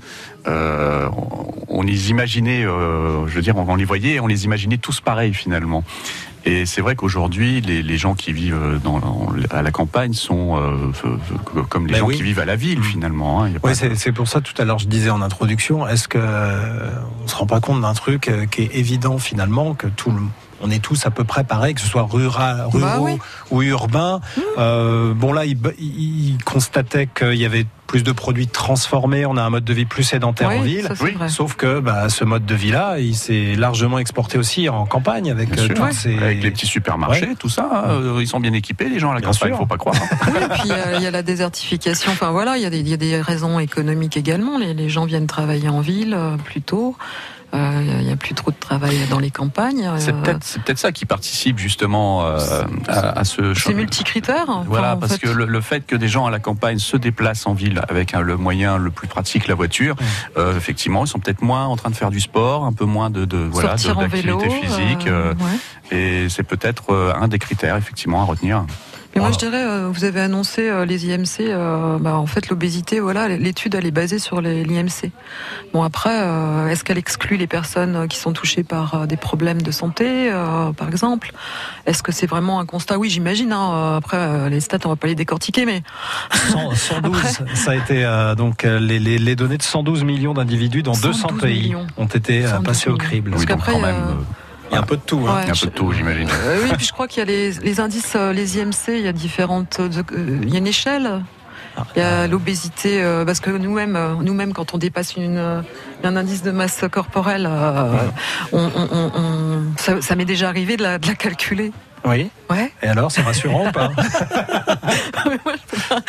euh, 0.47 1.09
on, 1.17 1.79
on 1.79 1.81
les 1.81 2.11
imaginait, 2.11 2.63
euh, 2.63 3.25
je 3.27 3.33
veux 3.33 3.41
dire, 3.41 3.57
on 3.57 3.75
les 3.75 3.83
voyait, 3.85 4.13
et 4.15 4.19
on 4.19 4.27
les 4.27 4.45
imaginait 4.45 4.77
tous 4.77 5.01
pareils 5.01 5.33
finalement. 5.33 5.83
Et 6.47 6.65
c'est 6.67 6.81
vrai 6.81 6.95
qu'aujourd'hui, 6.95 7.59
les, 7.61 7.81
les 7.81 7.97
gens 7.97 8.13
qui 8.13 8.31
vivent 8.31 8.79
dans, 8.83 8.99
à 9.49 9.61
la 9.63 9.71
campagne 9.71 10.13
sont 10.13 10.57
euh, 10.57 10.91
comme 11.69 11.87
les 11.87 11.93
Ben 11.93 11.99
gens 11.99 12.05
oui. 12.07 12.15
qui 12.17 12.23
vivent 12.23 12.39
à 12.39 12.45
la 12.45 12.55
ville 12.55 12.79
Mhm. 12.79 12.83
finalement. 12.85 13.43
hein. 13.43 13.49
Oui, 13.63 13.71
c'est 13.75 14.11
pour 14.11 14.27
ça 14.27 14.41
tout 14.41 14.53
à 14.61 14.65
l'heure 14.65 14.77
je 14.79 14.87
disais 14.87 15.09
en 15.09 15.21
introduction, 15.21 15.87
est-ce 15.87 16.07
que 16.07 16.19
euh, 16.21 16.89
on 17.23 17.27
se 17.27 17.35
rend 17.35 17.47
pas 17.47 17.59
compte 17.61 17.81
d'un 17.81 17.93
truc 17.93 18.27
euh, 18.27 18.45
qui 18.45 18.61
est 18.63 18.75
évident 18.75 19.17
finalement 19.17 19.73
que 19.73 19.87
tout 19.87 20.11
le 20.11 20.17
on 20.61 20.71
est 20.71 20.79
tous 20.81 21.05
à 21.05 21.11
peu 21.11 21.25
près 21.25 21.43
pareil, 21.43 21.73
que 21.75 21.81
ce 21.81 21.87
soit 21.87 22.03
rural, 22.09 22.61
ruraux 22.71 22.79
Bah 22.79 22.97
oui. 23.01 23.17
ou 23.51 23.61
urbain. 23.61 24.21
Euh, 24.57 25.13
bon 25.13 25.33
là, 25.33 25.45
il, 25.45 25.57
il- 25.79 26.29
il 26.29 26.43
constatait 26.45 27.07
qu'il 27.07 27.35
y 27.35 27.45
avait 27.45 27.65
plus 27.87 28.03
de 28.03 28.11
produits 28.11 28.47
transformés, 28.47 29.25
on 29.25 29.37
a 29.37 29.41
un 29.43 29.49
mode 29.49 29.63
de 29.63 29.73
vie 29.73 29.85
plus 29.85 30.03
sédentaire 30.03 30.49
en 30.49 30.61
ville. 30.61 30.85
ça, 30.87 30.93
Oui. 31.03 31.15
Sauf 31.27 31.55
que 31.55 31.79
bah, 31.79 32.09
ce 32.09 32.23
mode 32.23 32.45
de 32.45 32.55
vie-là, 32.55 32.97
il 32.99 33.15
s'est 33.15 33.55
largement 33.55 33.99
exporté 33.99 34.37
aussi 34.37 34.67
en 34.69 34.85
campagne 34.85 35.29
avec 35.31 35.51
euh, 35.57 35.67
sûr. 35.67 35.87
ces... 35.91 36.17
Avec 36.17 36.41
les 36.43 36.51
petits 36.51 36.65
supermarchés, 36.65 37.35
tout 37.37 37.49
ça, 37.49 37.85
euh, 37.89 38.17
ils 38.21 38.27
sont 38.27 38.39
bien 38.39 38.53
équipés, 38.53 38.89
les 38.89 38.99
gens 38.99 39.11
à 39.11 39.13
la 39.15 39.19
Bien 39.21 39.29
campagne, 39.31 39.49
sûr. 39.49 39.57
faut 39.57 39.65
pas 39.65 39.77
croire. 39.77 39.95
hein. 39.95 40.17
Oui, 40.27 40.43
et 40.43 40.47
puis 40.59 40.71
euh, 40.71 40.95
il 40.97 41.03
y 41.03 41.07
a 41.07 41.11
la 41.11 41.21
désertification. 41.21 42.11
Enfin 42.11 42.31
voilà, 42.31 42.57
il 42.57 42.63
y, 42.63 42.65
a 42.65 42.69
des- 42.69 42.79
il 42.79 42.89
y 42.89 42.93
a 42.93 42.97
des 42.97 43.21
raisons 43.21 43.59
économiques 43.59 44.17
également. 44.17 44.57
Les, 44.57 44.73
les 44.73 44.89
gens 44.89 45.05
viennent 45.05 45.27
travailler 45.27 45.69
en 45.69 45.81
ville 45.81 46.13
euh, 46.17 46.35
tôt. 47.55 47.61
Euh, 47.61 47.97
Il 48.01 48.05
n'y 48.05 48.11
a 48.11 48.15
plus 48.15 48.33
trop 48.33 48.51
de 48.51 48.55
travail 48.59 48.97
dans 49.09 49.19
les 49.19 49.31
campagnes. 49.31 49.89
C'est 49.97 50.11
Euh, 50.13 50.21
peut-être 50.21 50.43
c'est 50.43 50.61
peut-être 50.61 50.77
ça 50.79 50.91
qui 50.91 51.05
participe 51.05 51.57
justement 51.59 52.25
euh, 52.25 52.37
à, 52.87 53.19
à 53.19 53.23
ce 53.23 53.53
c'est 53.53 53.73
multicritère. 53.73 54.45
Enfin, 54.47 54.63
Voilà, 54.67 54.95
parce 54.95 55.13
fait. 55.13 55.27
que 55.27 55.29
le, 55.29 55.45
le 55.45 55.61
fait 55.61 55.85
que 55.85 55.95
des 55.95 56.07
gens 56.07 56.25
à 56.25 56.31
la 56.31 56.39
campagne 56.39 56.79
se 56.79 56.97
déplacent 56.97 57.45
en 57.47 57.53
ville 57.53 57.81
avec 57.89 58.11
le 58.13 58.37
moyen 58.37 58.77
le 58.77 58.91
plus 58.91 59.07
pratique, 59.07 59.47
la 59.47 59.55
voiture, 59.55 59.95
euh, 60.37 60.55
effectivement, 60.57 61.05
ils 61.05 61.07
sont 61.07 61.19
peut-être 61.19 61.41
moins 61.41 61.65
en 61.65 61.75
train 61.75 61.89
de 61.89 61.95
faire 61.95 62.11
du 62.11 62.19
sport, 62.19 62.65
un 62.65 62.73
peu 62.73 62.85
moins 62.85 63.09
de, 63.09 63.25
de 63.25 63.37
voilà 63.37 63.75
d'activité 63.75 64.49
physique, 64.49 65.07
ouais. 65.07 65.97
et 65.97 66.29
c'est 66.29 66.43
peut-être 66.43 67.13
un 67.19 67.27
des 67.27 67.39
critères 67.39 67.75
effectivement 67.77 68.21
à 68.21 68.25
retenir. 68.25 68.65
Mais 69.15 69.21
moi, 69.21 69.31
je 69.31 69.37
dirais, 69.37 69.63
euh, 69.63 69.87
vous 69.89 70.03
avez 70.03 70.19
annoncé 70.19 70.69
euh, 70.69 70.83
les 70.83 71.05
IMC. 71.07 71.39
euh, 71.39 71.97
bah, 71.99 72.15
en 72.15 72.25
fait, 72.25 72.49
l'obésité, 72.49 72.99
voilà, 72.99 73.29
l'étude 73.29 73.73
elle 73.75 73.85
est 73.85 73.91
basée 73.91 74.19
sur 74.19 74.41
les- 74.41 74.65
l'IMC. 74.65 75.09
Bon, 75.73 75.83
après, 75.83 76.09
euh, 76.21 76.67
est-ce 76.67 76.83
qu'elle 76.83 76.97
exclut 76.97 77.37
les 77.37 77.47
personnes 77.47 78.09
qui 78.09 78.17
sont 78.17 78.33
touchées 78.33 78.63
par 78.63 78.93
euh, 78.93 79.05
des 79.05 79.15
problèmes 79.15 79.61
de 79.61 79.71
santé, 79.71 80.29
euh, 80.33 80.73
par 80.73 80.89
exemple? 80.89 81.31
Est-ce 81.85 82.03
que 82.03 82.11
c'est 82.11 82.27
vraiment 82.27 82.59
un 82.59 82.65
constat? 82.65 82.97
Oui, 82.97 83.09
j'imagine. 83.09 83.53
hein, 83.53 83.71
euh, 83.73 83.97
après, 83.97 84.17
euh, 84.17 84.49
les 84.49 84.59
stats, 84.59 84.79
on 84.83 84.89
va 84.89 84.95
pas 84.97 85.07
les 85.07 85.15
décortiquer, 85.15 85.65
mais 85.65 85.81
100 86.51 86.75
112, 86.75 87.39
ça 87.53 87.71
a 87.71 87.75
été 87.75 88.03
euh, 88.03 88.35
donc 88.35 88.63
les, 88.63 88.99
les, 88.99 89.17
les 89.17 89.35
données 89.37 89.57
de 89.57 89.63
112 89.63 90.03
millions 90.03 90.33
d'individus 90.33 90.83
dans 90.83 90.91
200 90.91 91.29
112 91.29 91.41
pays 91.41 91.61
millions. 91.63 91.87
ont 91.95 92.05
été 92.05 92.43
euh, 92.45 92.49
112 92.49 92.65
passées 92.65 92.89
au 92.89 92.97
crible. 92.97 93.31
Parce 93.31 93.43
oui, 93.43 93.47
donc 93.47 93.57
qu'après, 93.59 93.71
quand 93.71 93.79
même, 93.79 93.95
Il 94.71 94.73
y 94.73 94.77
a 94.77 94.79
un 94.79 94.83
peu 94.83 94.97
de 94.97 95.01
tout. 95.01 95.23
hein. 95.27 95.35
Ouais. 95.35 95.41
il 95.43 95.47
y 95.47 95.49
a 95.49 95.53
un 95.53 95.55
peu 95.59 95.67
de 95.67 95.71
tout, 95.71 95.91
j'imagine. 95.93 96.27
Euh, 96.29 96.59
oui, 96.63 96.69
puis 96.77 96.85
je 96.85 96.91
crois 96.93 97.07
qu'il 97.07 97.19
y 97.19 97.21
a 97.21 97.25
les, 97.25 97.51
les 97.51 97.79
indices, 97.79 98.13
euh, 98.15 98.33
les 98.33 98.57
IMC, 98.59 98.87
il 98.89 99.01
y 99.01 99.07
a 99.07 99.13
différentes, 99.13 99.79
euh, 99.79 99.89
il 100.43 100.49
y 100.49 100.55
a 100.55 100.59
une 100.59 100.67
échelle. 100.67 101.21
Il 101.95 101.99
y 101.99 102.01
a 102.01 102.25
l'obésité, 102.25 103.03
euh, 103.03 103.25
parce 103.25 103.41
que 103.41 103.49
nous-mêmes, 103.49 103.97
euh, 103.97 104.15
nous-mêmes, 104.21 104.53
quand 104.53 104.73
on 104.73 104.77
dépasse 104.77 105.17
une, 105.17 105.37
euh, 105.37 105.61
un 106.05 106.15
indice 106.15 106.41
de 106.41 106.51
masse 106.51 106.85
corporelle, 106.89 107.45
euh, 107.51 107.97
on, 108.53 108.63
on- 108.63 108.87
on- 108.91 109.11
on- 109.13 109.63
ça, 109.77 110.01
ça 110.01 110.15
m'est 110.15 110.23
déjà 110.25 110.47
arrivé 110.47 110.77
de 110.77 110.83
la, 110.83 110.99
de 110.99 111.07
la 111.07 111.15
calculer. 111.15 111.73
Oui. 112.05 112.29
Ouais. 112.49 112.71
Et 112.83 112.87
alors, 112.87 113.11
c'est 113.11 113.21
rassurant 113.23 113.67
ou 113.67 113.71
pas 113.71 113.89
Mais 115.25 115.39
moi, 115.43 115.53
je 115.55 115.75
peux 115.75 115.81
pas. 115.89 116.01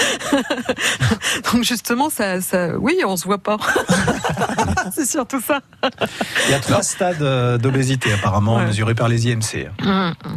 Donc 1.53 1.63
justement, 1.65 2.11
ça, 2.11 2.41
ça, 2.41 2.77
oui, 2.79 2.99
on 3.07 3.17
se 3.17 3.25
voit 3.25 3.39
pas. 3.39 3.57
C'est 4.95 5.07
surtout 5.07 5.41
ça. 5.41 5.61
Il 6.47 6.51
y 6.51 6.55
a 6.55 6.59
trois 6.61 6.83
stades 6.83 7.23
euh, 7.23 7.57
d'obésité 7.59 8.13
apparemment 8.13 8.57
Ouais. 8.57 8.67
mesurés 8.67 8.95
par 8.95 9.09
les 9.09 9.29
IMC. 9.29 9.69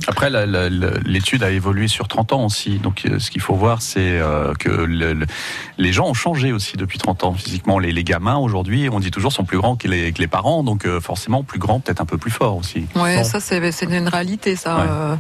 Après, 0.08 0.30
la- 0.30 0.46
la- 0.46 0.70
la- 0.70 0.92
l'étude 1.06 1.44
a 1.44 1.50
évolué 1.52 1.88
sur 1.88 2.08
30 2.08 2.34
ans 2.34 2.46
aussi. 2.46 2.78
Donc, 2.80 3.04
euh, 3.06 3.20
ce 3.20 3.30
qu'il 3.32 3.42
faut 3.42 3.56
voir, 3.56 3.82
c'est 3.82 4.00
euh, 4.20 4.54
que 4.54 4.70
le- 4.70 5.14
le- 5.14 5.26
les 5.78 5.94
gens 5.94 6.08
ont 6.08 6.14
changé 6.14 6.52
aussi 6.54 6.78
depuis 6.78 6.98
30 6.98 7.24
ans. 7.24 7.34
Physiquement, 7.34 7.80
les, 7.80 7.92
les 7.92 8.04
gamins 8.04 8.38
aujourd'hui, 8.38 8.90
on 8.92 9.00
dit 9.00 9.12
toujours, 9.12 9.32
sont 9.34 9.44
plus 9.46 9.58
grands 9.58 9.76
que 9.76 9.88
les, 9.88 10.12
que 10.14 10.20
les 10.20 10.28
parents. 10.28 10.64
Donc, 10.64 10.88
forcément, 11.00 11.44
plus 11.44 11.60
grands, 11.60 11.80
peut-être 11.80 12.02
un 12.02 12.06
peu 12.06 12.18
plus 12.18 12.32
forts 12.32 12.58
aussi. 12.58 12.88
Ouais, 12.96 13.18
Bon. 13.18 13.24
ça 13.24 13.40
c'est 13.40 13.72
c'est 13.72 13.86
une 13.86 14.08
réalité 14.08 14.56
ça. 14.56 14.78
Ouais. 14.78 15.18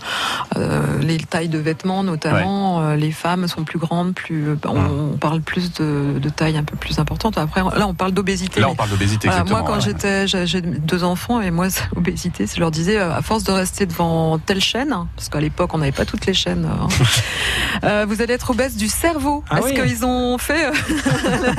Euh, 0.55 0.69
euh, 0.69 0.99
les 1.01 1.17
tailles 1.17 1.49
de 1.49 1.57
vêtements 1.57 2.03
notamment. 2.03 2.81
Euh, 2.81 2.95
les 2.95 3.11
femmes 3.11 3.47
sont 3.47 3.63
plus 3.63 3.79
grandes, 3.79 4.13
plus. 4.13 4.57
on, 4.65 4.69
Hum. 4.79 5.11
on 5.13 5.17
parle 5.17 5.41
plus 5.41 5.73
de, 5.73 6.19
de 6.19 6.29
taille 6.29 6.57
un 6.57 6.63
peu 6.63 6.75
plus 6.75 6.99
importante. 6.99 7.37
Après, 7.37 7.61
là, 7.61 7.87
on 7.87 7.93
parle 7.93 8.11
d'obésité. 8.11 8.59
Là, 8.59 8.69
on 8.69 8.75
parle 8.75 8.89
d'obésité, 8.91 9.27
voilà, 9.27 9.43
moi, 9.43 9.63
quand 9.65 9.79
j'étais, 9.79 10.27
j'ai 10.27 10.61
deux 10.61 11.03
enfants 11.03 11.41
et 11.41 11.51
moi, 11.51 11.67
obésité, 11.95 12.45
je 12.53 12.59
leur 12.59 12.71
disais, 12.71 12.97
euh, 12.97 13.13
à 13.15 13.21
force 13.21 13.43
de 13.43 13.51
rester 13.51 13.85
devant 13.85 14.37
telle 14.37 14.61
chaîne, 14.61 14.93
hein, 14.93 15.07
parce 15.15 15.29
qu'à 15.29 15.39
l'époque, 15.41 15.73
on 15.73 15.79
n'avait 15.79 15.91
pas 15.91 16.05
toutes 16.05 16.25
les 16.25 16.33
chaînes, 16.33 16.65
hein, 16.71 16.87
euh, 17.83 18.05
vous 18.07 18.21
allez 18.21 18.33
être 18.33 18.49
obèse 18.51 18.75
du 18.77 18.87
cerveau. 18.87 19.43
Ah 19.49 19.59
Est-ce 19.59 19.65
oui. 19.67 19.73
qu'ils 19.75 20.05
ont 20.05 20.37
fait 20.37 20.67
euh, 20.67 20.71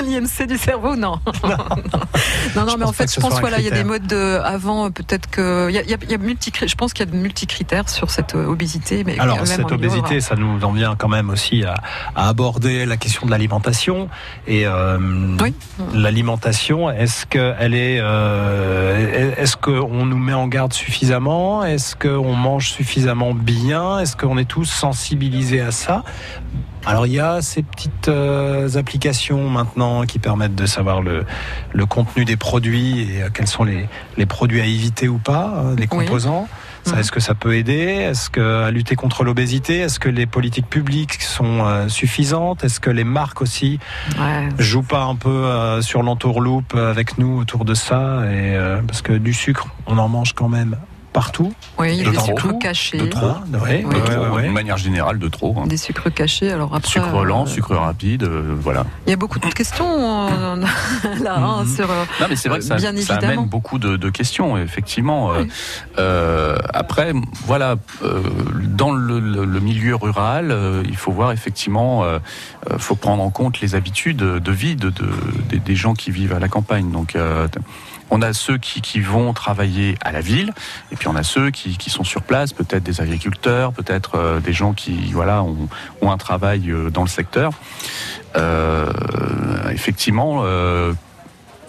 l'IMC 0.05 0.47
du 0.47 0.59
cerveau? 0.59 0.97
Non. 0.97 1.19
non, 2.57 2.65
non, 2.67 2.77
mais 2.79 2.85
en 2.85 2.93
fait, 2.93 3.13
je 3.13 3.21
pense 3.21 3.39
voilà, 3.41 3.59
il 3.59 3.65
y 3.65 3.69
a 3.69 3.73
des 3.73 3.85
modes 3.85 4.07
de 4.07 4.41
avant, 4.45 4.87
euh, 4.87 4.91
peut-être 4.91 5.29
que 5.31 5.69
il 5.71 5.75
y 5.75 5.79
a, 5.79 5.83
y 5.83 5.95
a, 5.95 5.99
y 6.09 6.15
a 6.15 6.19
multi, 6.19 6.53
je 6.67 6.75
pense 6.75 6.93
qu'il 6.93 7.07
y 7.07 7.09
a 7.09 7.13
de 7.13 7.17
multicritères 7.17 7.89
sur 7.89 8.11
cette 8.11 8.35
euh, 8.35 8.47
obésité. 8.61 9.05
Mais 9.05 9.19
Alors 9.19 9.47
cette 9.47 9.73
obésité, 9.73 10.21
ça 10.21 10.37
nous 10.37 10.63
en 10.65 10.73
vient 10.73 10.95
quand 10.97 11.09
même 11.09 11.31
aussi 11.31 11.65
à, 11.65 11.75
à 12.15 12.29
aborder 12.29 12.87
la 12.87 12.97
question 12.97 13.27
de 13.27 13.31
l'alimentation 13.31 14.09
et 14.47 14.67
euh, 14.67 14.99
Oui. 15.41 15.55
l'alimentation. 15.95 16.91
Est-ce 16.91 17.27
que 17.27 17.55
elle 17.59 17.75
est, 17.75 17.99
euh, 18.01 19.33
est-ce 19.39 19.57
qu'on 19.57 20.05
nous 20.07 20.19
met 20.19 20.35
en 20.35 20.47
garde 20.49 20.73
suffisamment? 20.73 21.65
Est-ce 21.65 21.97
qu'on 21.97 22.35
mange 22.35 22.71
suffisamment 22.71 23.33
bien? 23.35 23.99
Est-ce 24.01 24.17
qu'on 24.17 24.37
est 24.39 24.45
tous 24.49 24.65
sensibilisés 24.67 25.61
à 25.61 25.71
ça? 25.73 26.03
Alors 26.87 27.07
il 27.07 27.13
y 27.13 27.21
a 27.21 27.43
ces 27.43 27.63
petites 27.63 28.09
euh, 28.09 28.75
applications 28.77 29.51
maintenant 29.51 30.05
qui 30.07 30.19
permettent 30.19 30.55
de 30.55 30.65
savoir 30.65 31.03
le, 31.03 31.27
le 31.75 31.87
contenu 31.87 32.25
des 32.25 32.37
produits 32.39 33.01
et 33.03 33.23
euh, 33.23 33.29
quels 33.33 33.47
sont 33.49 33.65
les, 33.65 33.87
les 34.17 34.25
produits 34.25 34.63
à 34.63 34.65
éviter 34.65 35.07
ou 35.07 35.19
pas, 35.19 35.53
hein, 35.59 35.75
les 35.77 35.83
Oui. 35.83 35.89
composants. 35.89 36.49
Est-ce 36.97 37.13
que 37.13 37.21
ça 37.21 37.35
peut 37.35 37.55
aider? 37.57 37.79
Est-ce 37.79 38.31
que 38.31 38.65
à 38.65 38.71
lutter 38.71 38.97
contre 38.97 39.23
l'obésité 39.25 39.79
Est-ce 39.79 40.01
que 40.01 40.09
les 40.09 40.27
politiques 40.27 40.69
publiques 40.69 41.23
sont 41.23 41.65
euh, 41.65 41.89
suffisantes? 41.89 42.65
Est-ce 42.65 42.81
que 42.81 42.91
les 42.91 43.05
marques 43.05 43.43
aussi 43.43 43.79
Ouais. 44.19 44.49
jouent 44.59 44.83
pas 44.83 45.03
un 45.05 45.15
peu 45.15 45.29
euh, 45.31 45.83
sur 45.83 46.03
l'entourloupe 46.03 46.75
avec 46.75 47.19
nous 47.19 47.39
autour 47.39 47.65
de 47.65 47.75
ça? 47.75 48.23
Et 48.27 48.57
euh, 48.57 48.81
parce 48.87 49.03
que 49.03 49.13
du 49.13 49.33
sucre, 49.33 49.69
on 49.87 49.99
en 49.99 50.09
mange 50.09 50.33
quand 50.35 50.49
même 50.49 50.77
partout. 51.13 51.53
Oui, 51.79 51.89
il 51.93 51.99
y 51.99 52.01
a 52.03 52.05
De 52.05 52.11
des 52.11 52.17
trop. 52.17 52.27
sucres 52.27 52.59
cachés. 52.59 52.99
De 52.99 53.07
trop. 53.07 53.27
Ouais, 53.27 53.35
Oui. 53.53 53.83
De 53.83 53.87
ouais, 53.89 54.01
trop, 54.05 54.21
ouais, 54.23 54.29
ouais. 54.29 54.47
De 54.47 54.53
manière 54.53 54.77
générale, 54.77 55.19
de 55.19 55.29
trop. 55.29 55.57
hein. 55.59 55.67
Des 55.67 55.77
sucres 55.77 56.13
cachés. 56.13 56.53
Alors 56.53 56.75
après, 56.75 56.89
Sucre 56.91 57.25
lent, 57.25 57.45
euh, 57.45 57.47
sucre 57.47 57.75
rapide, 57.75 58.23
euh, 58.25 58.55
voilà. 58.61 58.87
Il 59.07 59.11
y 59.11 59.13
a 59.13 59.17
beaucoup 59.17 59.39
de 59.39 59.47
questions 59.47 60.29
euh, 60.29 60.57
là 61.23 61.37
hein, 61.37 61.65
Mhm. 61.65 61.75
sur. 61.77 61.89
Non, 61.89 62.27
mais 62.29 62.37
c'est 62.37 62.49
vrai 62.49 62.59
que 62.59 62.65
ça, 62.65 62.77
Bien 62.77 62.97
ça 62.99 63.17
amène 63.17 63.47
beaucoup 63.47 63.79
de, 63.79 63.97
de 63.97 64.11
questions, 64.11 64.57
effectivement. 64.57 65.31
Oui. 65.31 65.49
après, 66.75 67.13
voilà, 67.47 67.77
euh, 68.03 68.23
dans 68.69 68.93
le, 68.93 69.21
le- 69.21 69.45
le 69.45 69.61
milieu 69.61 69.95
rural, 69.97 70.51
euh, 70.51 70.83
il 70.89 70.97
faut 70.97 71.13
voir 71.13 71.33
effectivement, 71.33 72.05
faut 72.79 72.95
prendre 72.97 73.23
en 73.23 73.31
compte 73.31 73.61
les 73.61 73.75
habitudes 73.75 74.19
de 74.19 74.53
vie 74.53 74.77
de, 74.77 74.91
de- 74.91 75.09
des, 75.49 75.59
des 75.59 75.75
gens 75.77 75.95
qui 75.95 76.11
vivent 76.11 76.33
à 76.33 76.39
la 76.39 76.49
campagne. 76.49 76.91
Donc, 76.91 77.17
euh, 77.17 77.47
on 78.11 78.23
a 78.23 78.33
ceux 78.33 78.59
qui, 78.59 78.81
qui 78.81 79.01
vont 79.01 79.33
travailler 79.33 79.97
à 80.05 80.13
la 80.13 80.21
ville, 80.21 80.53
et 80.93 80.97
puis 80.97 81.09
on 81.09 81.17
a 81.17 81.23
ceux 81.23 81.51
qui, 81.51 81.77
qui 81.79 81.91
sont 81.91 82.05
sur 82.05 82.23
place, 82.23 82.53
peut-être 82.53 82.83
des 82.83 83.01
agriculteurs, 83.01 83.73
peut-être 83.73 84.17
euh, 84.17 84.41
des 84.41 84.53
gens 84.53 84.73
qui, 84.73 85.13
voilà, 85.13 85.43
ont, 85.43 85.69
ont 86.03 86.11
un 86.11 86.19
travail 86.19 86.71
euh, 86.71 86.91
dans 86.91 87.03
le 87.03 87.09
secteur. 87.09 87.53
Euh, 88.37 88.91
effectivement. 89.71 90.43
euh, 90.45 90.93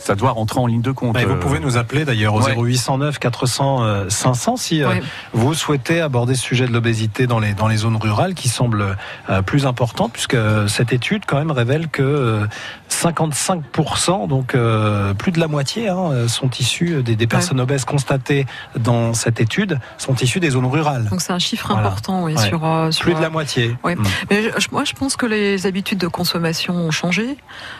ça 0.04 0.16
doit 0.16 0.32
rentrer 0.32 0.60
en 0.60 0.66
ligne 0.66 0.82
de 0.82 0.90
compte. 0.90 1.16
Ouais, 1.16 1.26
vous 1.26 1.36
pouvez 1.36 1.60
nous 1.60 1.78
appeler 1.78 2.06
d'ailleurs 2.06 2.34
au 2.34 2.42
ouais. 2.42 2.56
0809 2.58 3.20
400 3.20 3.84
euh, 3.84 4.10
500 4.10 4.58
si 4.58 4.84
Ouais. 4.84 5.00
vous 5.32 5.54
souhaitez 5.54 6.02
aborder 6.02 6.34
ce 6.34 6.42
sujet 6.42 6.66
de 6.66 6.74
l'obésité 6.74 7.28
dans 7.28 7.38
les, 7.38 7.54
dans 7.54 7.68
les 7.68 7.78
zones 7.78 7.98
rurales 7.98 8.34
qui 8.34 8.50
semble 8.50 8.98
plus 9.46 9.68
important 9.68 10.10
puisque 10.10 10.36
cette 10.68 10.92
étude 10.92 11.26
quand 11.28 11.38
même 11.38 11.52
révèle 11.52 11.88
que 11.88 12.48
55%, 12.92 14.28
donc 14.28 14.56
euh, 14.56 15.14
plus 15.14 15.32
de 15.32 15.40
la 15.40 15.48
moitié, 15.48 15.90
hein, 15.90 16.28
sont 16.28 16.50
issus 16.60 17.02
des, 17.04 17.16
des 17.16 17.28
personnes 17.28 17.60
obèses 17.60 17.86
constatées 17.86 18.46
dans 18.78 19.14
cette 19.14 19.40
étude, 19.40 19.80
sont 19.98 20.16
issues 20.16 20.40
des 20.40 20.52
zones 20.52 20.66
rurales. 20.66 21.06
Donc 21.10 21.22
c'est 21.22 21.34
un 21.34 21.40
chiffre 21.40 21.68
Voilà. 21.68 21.88
important, 21.88 22.24
oui, 22.24 22.36
Ouais. 22.36 22.48
sur, 22.48 22.66
euh, 22.66 22.92
sur 22.92 23.04
Plus 23.04 23.14
de 23.14 23.20
euh, 23.20 23.22
la 23.22 23.30
moitié. 23.30 23.76
Ouais. 23.84 23.96
Mm. 23.96 24.04
Mais 24.30 24.44
je- 24.58 24.68
moi, 24.72 24.84
je 24.84 24.94
pense 24.94 25.16
que 25.16 25.26
les 25.26 25.66
habitudes 25.66 25.98
de 26.00 26.08
consommation 26.08 26.74
ont 26.76 26.92
changé, 26.92 27.38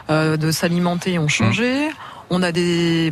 euh, 0.10 0.38
de 0.38 0.52
s'alimenter 0.52 1.20
ont 1.20 1.28
changé. 1.28 1.90
On 2.30 2.44
a 2.44 2.54
des, 2.54 3.12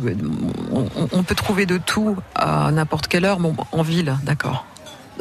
on 1.12 1.22
peut 1.22 1.34
trouver 1.34 1.66
de 1.66 1.76
tout 1.76 2.16
à 2.34 2.70
n'importe 2.72 3.06
quelle 3.06 3.26
heure. 3.26 3.38
Bon, 3.38 3.54
en 3.72 3.82
ville, 3.82 4.16
d'accord. 4.22 4.64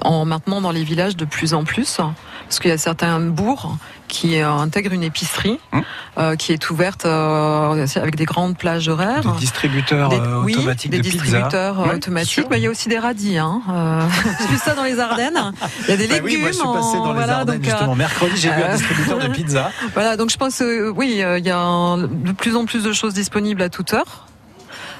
En 0.01 0.23
maintenant 0.23 0.61
dans 0.61 0.71
les 0.71 0.83
villages 0.83 1.17
de 1.17 1.25
plus 1.25 1.53
en 1.53 1.65
plus, 1.65 1.97
parce 1.97 2.59
qu'il 2.59 2.69
y 2.69 2.73
a 2.73 2.77
certains 2.77 3.19
bourgs 3.19 3.75
qui 4.07 4.39
euh, 4.41 4.49
intègrent 4.49 4.93
une 4.93 5.03
épicerie 5.03 5.59
Mmh. 5.73 5.79
euh, 6.17 6.35
qui 6.37 6.53
est 6.53 6.69
ouverte 6.69 7.05
euh, 7.05 7.85
avec 7.97 8.15
des 8.15 8.23
grandes 8.25 8.57
plages 8.57 8.87
horaires. 8.87 9.21
Des 9.33 9.39
distributeurs 9.39 10.09
Des- 10.09 10.15
euh, 10.17 10.41
oui, 10.43 10.55
automatiques 10.55 10.91
des 10.91 10.97
de 10.99 11.03
pizza. 11.03 11.17
distributeurs 11.21 11.79
euh, 11.81 11.83
Ouais, 11.89 11.95
automatiques. 11.95 12.49
Bah, 12.49 12.57
il 12.57 12.63
y 12.63 12.67
a 12.67 12.69
aussi 12.69 12.87
des 12.89 12.97
radis. 12.97 13.37
Hein. 13.37 13.61
Euh, 13.69 14.01
J'ai 14.39 14.47
vu 14.47 14.57
ça 14.57 14.73
dans 14.73 14.83
les 14.83 14.99
Ardennes. 14.99 15.51
Il 15.83 15.89
y 15.89 15.93
a 15.93 15.97
des 15.97 16.07
Bah 16.07 16.13
légumes. 16.15 16.25
oui, 16.25 16.37
moi 16.37 16.47
je 16.47 16.53
suis 16.53 16.63
passé 16.63 16.97
en- 16.97 17.03
dans 17.03 17.07
les 17.11 17.13
voilà, 17.19 17.37
Ardennes 17.39 17.55
donc, 17.57 17.65
justement. 17.65 17.95
Mercredi, 17.95 18.37
j'ai 18.37 18.49
vu 18.51 18.61
un 18.63 18.75
distributeur 18.75 19.19
de 19.19 19.27
pizza. 19.27 19.71
voilà, 19.93 20.15
donc 20.17 20.29
je 20.31 20.37
pense, 20.37 20.61
euh, 20.61 20.91
oui, 20.95 21.21
euh, 21.21 21.37
il 21.39 21.45
y 21.45 21.51
a 21.51 21.59
un- 21.59 21.97
de 21.97 22.31
plus 22.31 22.55
en 22.55 22.65
plus 22.65 22.83
de 22.83 22.93
choses 22.93 23.13
disponibles 23.13 23.61
à 23.61 23.69
toute 23.69 23.93
heure. 23.93 24.25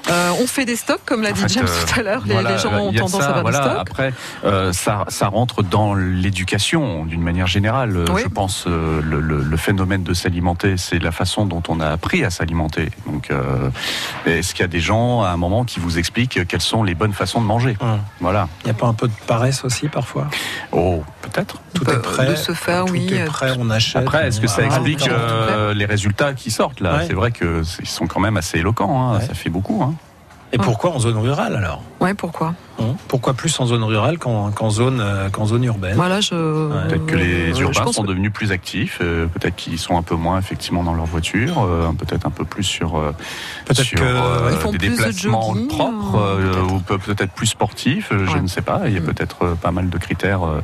Euh, 0.08 0.30
on 0.40 0.46
fait 0.46 0.64
des 0.64 0.76
stocks, 0.76 1.00
comme 1.04 1.22
l'a 1.22 1.32
dit 1.32 1.40
fait, 1.42 1.48
James 1.48 1.66
euh, 1.68 1.86
tout 1.86 2.00
à 2.00 2.02
l'heure. 2.02 2.22
Les, 2.24 2.32
voilà, 2.32 2.52
les 2.52 2.58
gens 2.58 2.72
ont 2.72 2.92
tendance 2.92 3.10
ça, 3.22 3.30
à 3.30 3.32
faire 3.34 3.42
voilà. 3.42 3.58
des 3.60 3.64
stocks. 3.64 3.78
Après, 3.80 4.12
euh, 4.44 4.72
ça, 4.72 5.04
ça 5.08 5.28
rentre 5.28 5.62
dans 5.62 5.94
l'éducation 5.94 7.04
d'une 7.04 7.22
manière 7.22 7.46
générale. 7.46 8.04
Oui. 8.12 8.22
Je 8.24 8.28
pense 8.28 8.64
euh, 8.66 9.00
le, 9.02 9.20
le- 9.20 9.42
le 9.42 9.56
phénomène 9.56 10.02
de 10.02 10.14
s'alimenter, 10.14 10.76
c'est 10.76 10.98
la 10.98 11.12
façon 11.12 11.44
dont 11.46 11.62
on 11.68 11.80
a 11.80 11.88
appris 11.88 12.24
à 12.24 12.30
s'alimenter. 12.30 12.90
Donc, 13.06 13.30
euh, 13.30 13.70
est-ce 14.26 14.54
qu'il 14.54 14.62
y 14.62 14.64
a 14.64 14.68
des 14.68 14.80
gens 14.80 15.22
à 15.22 15.28
un 15.28 15.36
moment 15.36 15.64
qui 15.64 15.80
vous 15.80 15.98
expliquent 15.98 16.46
quelles 16.46 16.60
sont 16.60 16.82
les 16.82 16.94
bonnes 16.94 17.12
façons 17.12 17.40
de 17.40 17.46
manger 17.46 17.76
Hum. 17.80 17.98
Voilà. 18.20 18.48
Il 18.64 18.66
n'y 18.66 18.70
a 18.70 18.74
pas 18.74 18.86
un 18.86 18.94
peu 18.94 19.06
de 19.08 19.12
paresse 19.26 19.64
aussi 19.64 19.88
parfois? 19.88 20.28
Oh, 20.72 21.02
peut-être. 21.22 21.56
Tout 21.74 21.84
peut- 21.84 21.92
est 21.92 22.02
prêt. 22.02 22.26
de 22.26 22.34
se 22.36 22.52
faire, 22.52 22.84
tout 22.86 22.92
oui, 22.92 23.12
est 23.12 23.24
prêt, 23.24 23.52
on 23.58 23.70
achète. 23.70 24.02
Après, 24.02 24.28
est-ce 24.28 24.40
que 24.40 24.46
ça 24.48 24.62
explique 24.64 25.08
les 25.74 25.84
résultats 25.84 26.32
qui 26.34 26.50
sortent 26.50 26.80
là? 26.80 26.96
Ouais. 26.98 27.04
C'est 27.06 27.14
vrai 27.14 27.30
que 27.30 27.62
c'est- 27.62 27.82
ils 27.82 27.88
sont 27.88 28.06
quand 28.06 28.20
même 28.20 28.36
assez 28.36 28.58
éloquents. 28.58 29.10
hein. 29.12 29.18
Ouais. 29.18 29.26
Ça 29.26 29.34
fait 29.34 29.50
beaucoup. 29.50 29.82
hein. 29.82 29.94
Et 30.52 30.58
pourquoi 30.58 30.90
en 30.90 30.98
zone 30.98 31.18
rurale 31.18 31.56
alors? 31.56 31.82
Ouais, 32.00 32.14
pourquoi? 32.14 32.54
Pourquoi 33.08 33.34
plus 33.34 33.58
en 33.60 33.66
zone 33.66 33.82
rurale 33.84 34.18
qu'en 34.18 34.70
zone, 34.70 35.00
euh, 35.00 35.28
qu'en 35.30 35.46
zone 35.46 35.64
urbaine 35.64 35.94
Voilà, 35.96 36.20
je. 36.20 36.30
Peut-être 36.88 37.06
que 37.06 37.16
les 37.16 37.58
urbains 37.60 37.92
sont 37.92 38.02
que- 38.02 38.08
devenus 38.08 38.32
plus 38.32 38.52
actifs, 38.52 38.98
euh, 39.00 39.26
peut-être 39.26 39.56
qu'ils 39.56 39.78
sont 39.78 39.96
un 39.96 40.02
peu 40.02 40.14
moins 40.14 40.38
effectivement 40.38 40.82
dans 40.84 40.94
leur 40.94 41.06
voiture, 41.06 41.62
euh, 41.62 41.90
peut-être 41.98 42.26
un 42.26 42.30
peu 42.30 42.44
plus 42.44 42.64
sur, 42.64 42.96
euh, 42.98 43.12
que- 43.66 44.00
euh, 44.02 44.50
des 44.50 44.78
plus 44.78 44.88
de 44.90 44.96
déplacements 44.96 45.54
jogging, 45.54 45.68
propres, 45.68 46.36
peut-être. 46.36 46.72
ou 46.72 46.78
peut- 46.80 46.98
peut-être 46.98 47.32
plus 47.32 47.46
sportifs, 47.46 48.10
je 48.10 48.38
ne 48.38 48.46
sais 48.46 48.62
pas. 48.62 48.82
Il 48.86 48.92
y 48.92 48.96
a 48.96 49.00
Mm. 49.00 49.04
peut-être 49.04 49.56
pas 49.60 49.70
mal 49.70 49.88
de 49.90 49.98
critères 49.98 50.44
euh, 50.44 50.60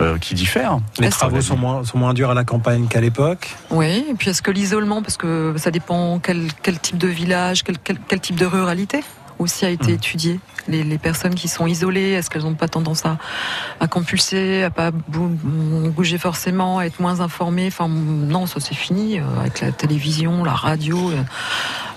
euh, 0.00 0.18
qui 0.18 0.34
diffèrent. 0.34 0.78
Les 0.98 1.08
travaux 1.10 1.40
sont 1.42 1.56
moins, 1.56 1.84
sont 1.84 1.98
moins 1.98 2.14
durs 2.14 2.30
à 2.30 2.34
la 2.34 2.44
campagne 2.44 2.86
qu'à 2.86 3.00
l'époque. 3.00 3.56
Oui, 3.70 4.04
et 4.10 4.14
puis 4.14 4.30
est-ce 4.30 4.40
que 4.42 4.50
l'isolement, 4.50 5.02
parce 5.02 5.16
que 5.18 5.54
ça 5.58 5.70
dépend 5.70 6.18
quel, 6.18 6.48
quel 6.62 6.78
type 6.78 6.96
de 6.98 7.08
village, 7.08 7.62
quel, 7.62 7.78
quel, 7.78 7.98
quel 8.08 8.20
type 8.20 8.36
de 8.36 8.46
ruralité? 8.46 9.00
Aussi 9.38 9.64
a 9.64 9.70
été 9.70 9.92
Mm. 9.92 9.94
étudié. 9.94 10.40
Les, 10.68 10.84
les 10.84 10.98
personnes 10.98 11.34
qui 11.34 11.48
sont 11.48 11.66
isolées, 11.66 12.10
est-ce 12.10 12.30
qu'elles 12.30 12.42
n'ont 12.42 12.54
pas 12.54 12.68
tendance 12.68 13.04
à, 13.04 13.18
à 13.80 13.88
compulser, 13.88 14.62
à 14.62 14.70
pas 14.70 14.92
bou- 14.92 15.36
bouger 15.90 16.18
forcément, 16.18 16.78
à 16.78 16.84
être 16.86 17.00
moins 17.00 17.20
informées? 17.20 17.66
Enfin, 17.66 17.88
non, 17.88 18.46
ça 18.46 18.60
c'est 18.60 18.74
fini 18.76 19.18
euh, 19.18 19.22
avec 19.40 19.60
la 19.60 19.72
télévision, 19.72 20.44
la 20.44 20.52
radio. 20.54 21.10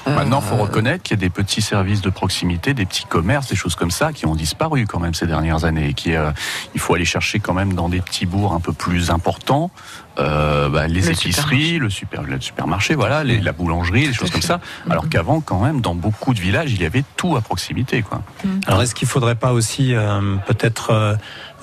Euh, 0.08 0.15
Maintenant, 0.15 0.41
il 0.44 0.48
faut 0.48 0.56
reconnaître 0.56 1.04
qu'il 1.04 1.18
y 1.18 1.20
a 1.20 1.22
des 1.22 1.30
petits 1.30 1.62
services 1.62 2.02
de 2.02 2.10
proximité, 2.10 2.74
des 2.74 2.86
petits 2.86 3.06
commerces, 3.06 3.48
des 3.48 3.56
choses 3.56 3.76
comme 3.76 3.91
ça 3.91 4.13
qui 4.13 4.26
ont 4.26 4.36
disparu 4.36 4.86
quand 4.86 5.00
même 5.00 5.13
ces 5.13 5.28
dernières 5.28 5.65
années. 5.65 5.89
Et 5.89 5.94
qui, 5.94 6.15
euh, 6.15 6.32
il 6.74 6.80
faut 6.80 6.94
aller 6.94 7.06
chercher 7.06 7.39
quand 7.39 7.54
même 7.54 7.74
dans 7.74 7.89
des 7.89 8.02
petits 8.02 8.26
bourgs 8.26 8.54
un 8.54 8.60
peu 8.60 8.74
plus 8.74 9.10
importants. 9.10 9.72
euh, 10.18 10.70
bah, 10.70 10.88
les 10.88 11.02
Le 11.02 11.12
épiceries, 11.12 11.78
le, 11.78 11.89
super, 11.89 12.24
le 12.24 12.39
supermarché, 12.39 12.96
voilà, 12.96 13.26
les- 13.26 13.41
la 13.41 13.52
boulangerie, 13.52 14.08
les 14.08 14.13
choses 14.13 14.32
comme 14.32 14.41
ça. 14.41 14.62
Alors 14.89 15.10
qu'avant, 15.10 15.41
quand 15.41 15.60
même, 15.60 15.82
dans 15.82 15.94
beaucoup 15.94 16.34
de 16.34 16.39
villages, 16.39 16.72
il 16.72 16.82
y 16.82 16.86
avait 16.86 17.04
tout 17.18 17.36
à 17.36 17.41
proximité, 17.41 18.02
quoi. 18.02 18.22
Alors 18.65 18.82
est-ce 18.82 18.96
qu'il 18.96 19.10
faudrait 19.10 19.36
pas 19.36 19.52
aussi 19.52 19.94
euh, 19.94 20.38
peut-être 20.48 20.91
euh, 20.91 21.15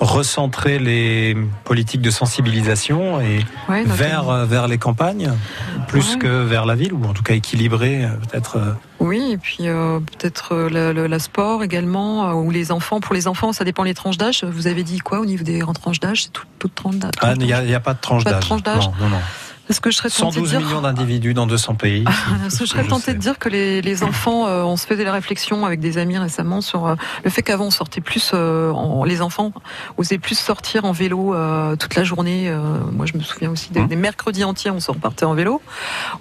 recentrer 0.03 0.79
les 0.79 1.35
politiques 1.63 2.01
de 2.01 2.11
sensibilisation 2.11 3.19
et 3.21 3.45
ouais, 3.69 3.83
vers 3.85 4.29
euh, 4.29 4.45
vers 4.45 4.67
les 4.67 4.77
campagnes 4.77 5.31
plus 5.87 6.13
Ouais. 6.13 6.19
que 6.19 6.43
vers 6.43 6.65
la 6.65 6.75
ville 6.75 6.93
ou 6.93 7.03
en 7.05 7.13
tout 7.13 7.23
cas 7.23 7.33
équilibrer 7.33 8.05
euh, 8.05 8.09
peut-être 8.29 8.57
euh, 8.57 8.73
Oui, 8.99 9.31
et 9.33 9.37
puis 9.37 9.67
euh, 9.67 9.99
peut-être 9.99 10.53
euh, 10.53 11.07
la 11.07 11.19
sport 11.19 11.63
également, 11.63 12.29
euh, 12.29 12.33
ou 12.33 12.51
les 12.51 12.71
enfants. 12.71 12.99
Pour 12.99 13.13
les 13.15 13.27
enfants, 13.27 13.53
ça 13.53 13.63
dépend 13.63 13.83
les 13.83 13.93
tranches 13.93 14.17
d'âge. 14.17 14.43
Vous 14.43 14.67
avez 14.67 14.83
dit 14.83 14.99
quoi 14.99 15.19
au 15.19 15.25
niveau 15.25 15.43
des 15.43 15.59
tranches 15.73 15.99
d'âge? 15.99 16.23
C'est 16.23 16.33
tout, 16.33 16.45
toute 16.59 16.75
tranche 16.75 16.95
d'âge? 16.95 17.11
Ah, 17.21 17.33
il 17.39 17.45
n'y 17.45 17.53
a, 17.53 17.79
pas 17.79 17.93
de 17.93 17.99
tranche 17.99 18.23
Pas 18.23 18.39
de 18.39 18.61
d'âge 18.61 18.89
Est-ce 19.69 19.79
que 19.81 19.91
je 19.91 19.97
serais 19.97 20.09
tentée 20.09 20.41
de 20.41 20.45
112 20.45 20.49
dire 20.49 20.59
millions 20.61 20.81
d'individus 20.81 21.33
dans 21.33 21.47
200 21.47 21.75
pays. 21.75 22.03
Je 22.59 22.65
serais 22.65 22.83
tentée 22.85 23.13
de 23.13 23.19
dire 23.19 23.39
que 23.39 23.49
les, 23.49 23.81
les 23.81 24.03
enfants, 24.03 24.45
euh, 24.47 24.61
on 24.63 24.75
se 24.77 24.85
faisait 24.85 25.03
la 25.03 25.11
réflexion 25.13 25.65
avec 25.65 25.79
des 25.79 25.97
amis 25.97 26.17
récemment 26.17 26.61
sur 26.61 26.85
euh, 26.87 26.95
le 27.23 27.29
fait 27.29 27.41
qu'avant 27.43 27.65
on 27.65 27.71
sortait 27.71 28.01
plus, 28.01 28.31
euh, 28.33 28.71
en- 28.71 29.03
les 29.03 29.21
enfants 29.21 29.51
osaient 29.97 30.17
plus 30.17 30.37
sortir 30.37 30.85
en 30.85 30.91
vélo 30.91 31.33
euh, 31.33 31.75
toute 31.75 31.95
la 31.95 32.03
journée. 32.03 32.53
moi, 32.91 33.05
je 33.05 33.17
me 33.17 33.23
souviens 33.23 33.51
aussi 33.51 33.71
des, 33.71 33.81
Mmh. 33.81 33.87
des 33.87 33.95
mercredis 33.95 34.43
entiers, 34.43 34.71
on 34.71 34.79
se 34.79 34.91
repartait 34.91 35.25
en 35.25 35.33
vélo. 35.33 35.61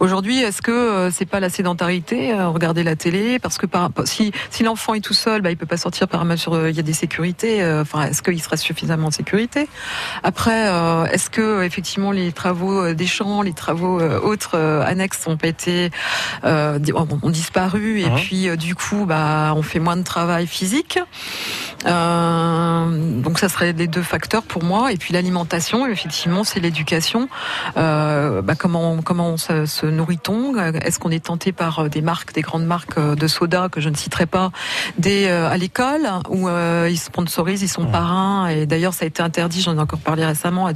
Aujourd'hui, 0.01 0.39
est-ce 0.41 0.63
que 0.63 1.11
c'est 1.13 1.27
pas 1.27 1.41
la 1.41 1.49
sédentarité, 1.51 2.33
regarder 2.35 2.83
la 2.83 2.97
télé, 2.97 3.39
parce 3.39 3.59
que 3.59 3.67
par, 3.67 3.91
si, 4.05 4.33
si 4.51 4.63
l'enfant 4.63 4.95
est 4.95 5.01
tout 5.01 5.15
seul, 5.15 5.43
bah, 5.43 5.51
il 5.51 5.57
peut 5.57 5.67
pas 5.67 5.77
sortir 5.77 6.09
par 6.09 6.25
mesure, 6.25 6.69
il 6.69 6.75
y 6.77 6.81
a 6.81 6.83
des 6.83 6.93
sécurités. 6.93 7.65
Enfin, 7.81 8.05
est-ce 8.05 8.23
qu'il 8.23 8.41
sera 8.43 8.57
suffisamment 8.57 9.09
en 9.09 9.11
sécurité? 9.11 9.69
Après, 10.23 10.69
est-ce 11.13 11.29
que 11.31 11.63
effectivement 11.63 12.11
les 12.13 12.33
travaux 12.33 12.93
des 12.95 13.07
champs, 13.07 13.32
les 13.41 13.55
travaux 13.55 13.99
euh, 14.01 14.21
autres 14.21 14.59
euh, 14.59 14.85
annexes 14.85 15.27
ont 15.27 15.39
pas 15.39 15.47
été 15.49 15.91
euh, 16.45 16.79
ont, 16.95 17.09
ont 17.23 17.31
disparu 17.31 18.01
et 18.01 18.11
Mhm. 18.11 18.17
puis 18.17 18.57
du 18.59 18.75
coup, 18.75 19.07
bah, 19.07 19.55
on 19.57 19.63
fait 19.63 19.79
moins 19.79 19.97
de 19.97 20.03
travail 20.03 20.47
physique. 20.47 20.99
Donc 21.85 23.39
ça 23.39 23.49
serait 23.49 23.73
les 23.73 23.87
deux 23.87 24.03
facteurs 24.03 24.43
pour 24.43 24.63
moi. 24.65 24.93
Et 24.93 24.97
puis 24.97 25.13
l'alimentation, 25.15 25.87
effectivement, 25.87 26.45
c'est 26.45 26.61
l'éducation. 26.61 27.29
Bah, 27.77 28.55
comment 28.59 29.01
comment 29.03 29.37
se, 29.37 29.67
se 29.67 29.87
nourrit-on? 29.87 30.57
Est-ce 30.57 30.99
qu'on 30.99 31.11
est 31.11 31.25
tenté 31.25 31.53
par 31.53 31.89
des 31.89 32.03
marques, 32.03 32.33
des 32.35 32.43
grandes 32.43 32.67
marques 32.67 32.99
de 33.01 33.27
soda 33.27 33.69
que 33.71 33.81
je 33.81 33.89
ne 33.89 33.97
citerai 33.97 34.27
pas, 34.27 34.51
des 34.99 35.27
euh, 35.27 35.49
à 35.49 35.57
l'école 35.57 36.07
où 36.29 36.49
euh, 36.49 36.89
ils 36.91 36.99
sponsorisent, 36.99 37.63
ils 37.63 37.69
sont 37.69 37.87
parrains? 37.87 38.49
Et 38.49 38.67
d'ailleurs, 38.67 38.95
ça 38.95 39.05
a 39.05 39.09
été 39.09 39.23
interdit. 39.23 39.63
J'en 39.63 39.77
ai 39.77 39.81
encore 39.81 40.01
parlé 40.01 40.25
récemment. 40.25 40.69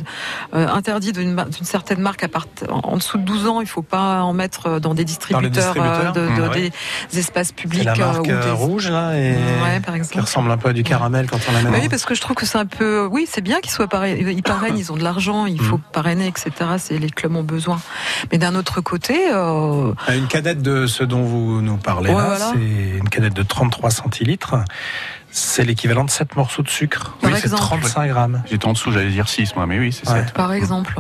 euh, 0.55 0.69
interdit 0.69 1.13
d'une 1.13 1.37
certaine 1.63 2.01
marque 2.01 2.23
à 2.25 2.29
part, 2.29 2.46
en 2.71 2.81
en 2.93 2.97
dessous 2.97 3.19
de 3.19 3.23
12 3.25 3.47
ans. 3.49 3.61
Il 3.61 3.67
faut 3.67 3.83
pas 3.83 4.23
en 4.23 4.33
mettre 4.33 4.79
dans 4.81 4.95
des 4.95 5.05
distributeurs, 5.05 5.51
distributeurs 5.51 6.13
euh, 6.17 6.29
de, 6.31 6.37
de- 6.37 6.47
Mmh, 6.47 6.49
ouais. 6.51 6.71
des 7.13 7.19
espaces 7.19 7.53
publics 7.53 7.85
la 7.85 7.93
euh, 7.93 7.97
marque 7.97 8.27
ou 8.27 8.31
euh, 8.31 8.45
des- 8.45 8.51
rouge 8.51 8.91
là, 8.91 9.15
et 9.19 9.33
Ouais, 9.33 9.81
par 9.85 9.95
qui 9.95 10.01
exemple. 10.01 10.21
ressemble 10.21 10.51
un 10.51 10.57
peu 10.57 10.69
à 10.71 10.73
du 10.73 10.83
caramel 10.83 11.27
quand 11.31 11.39
on 11.49 11.53
la 11.53 11.63
dans- 11.63 11.71
oui, 11.73 11.89
parce 11.89 12.05
que 12.05 12.15
je 12.15 12.21
trouve 12.21 12.37
que 12.37 12.47
c'est 12.47 12.59
un 12.59 12.67
peu. 12.67 13.07
Oui, 13.11 13.27
c'est 13.31 13.41
bien 13.43 13.61
qu'ils 13.61 13.73
soient 13.73 13.89
parrainés. 13.89 14.33
Ils 14.33 14.43
parrainent, 14.43 14.79
ils 14.79 14.91
ont 14.93 14.97
de 14.97 15.03
l'argent, 15.05 15.47
il 15.47 15.61
faut 15.61 15.79
parrainer, 15.93 16.27
etc. 16.27 16.51
C'est 16.79 16.99
les 16.99 17.11
clubs 17.11 17.35
ont 17.37 17.43
besoin. 17.45 17.81
Mais 18.33 18.39
d'un 18.39 18.55
autre 18.55 18.81
côté, 18.81 19.19
euh, 19.33 19.93
Une 20.09 20.27
cadette 20.29 20.63
de 20.63 20.87
ce 20.87 21.05
dont 21.05 21.23
vous 21.23 21.61
nous 21.61 21.77
parlez 21.77 22.11
Ouais, 22.11 22.17
là, 22.17 22.27
voilà. 22.37 22.53
c'est 22.55 22.99
une 22.99 23.09
cadette 23.09 23.35
de 23.35 23.43
33 23.43 23.91
centilitres. 23.91 24.57
C'est 25.39 25.65
l'équivalent 25.65 26.05
de 26.05 26.11
7 26.11 26.35
morceaux 26.35 26.63
de 26.63 26.69
sucre. 26.71 27.15
Par 27.21 27.31
Oui, 27.31 27.37
c'est 27.39 27.45
exemple. 27.45 27.63
35 27.63 28.09
grammes. 28.09 28.43
J'étais 28.51 28.65
en 28.67 28.73
dessous, 28.73 28.91
j'allais 28.91 29.11
dire 29.11 29.29
6 29.29 29.55
moi, 29.55 29.67
mais 29.67 29.79
oui, 29.79 29.93
c'est 29.93 30.09
Ouais. 30.11 30.21
7. 30.25 30.33
par 30.33 30.51
exemple. 30.55 30.97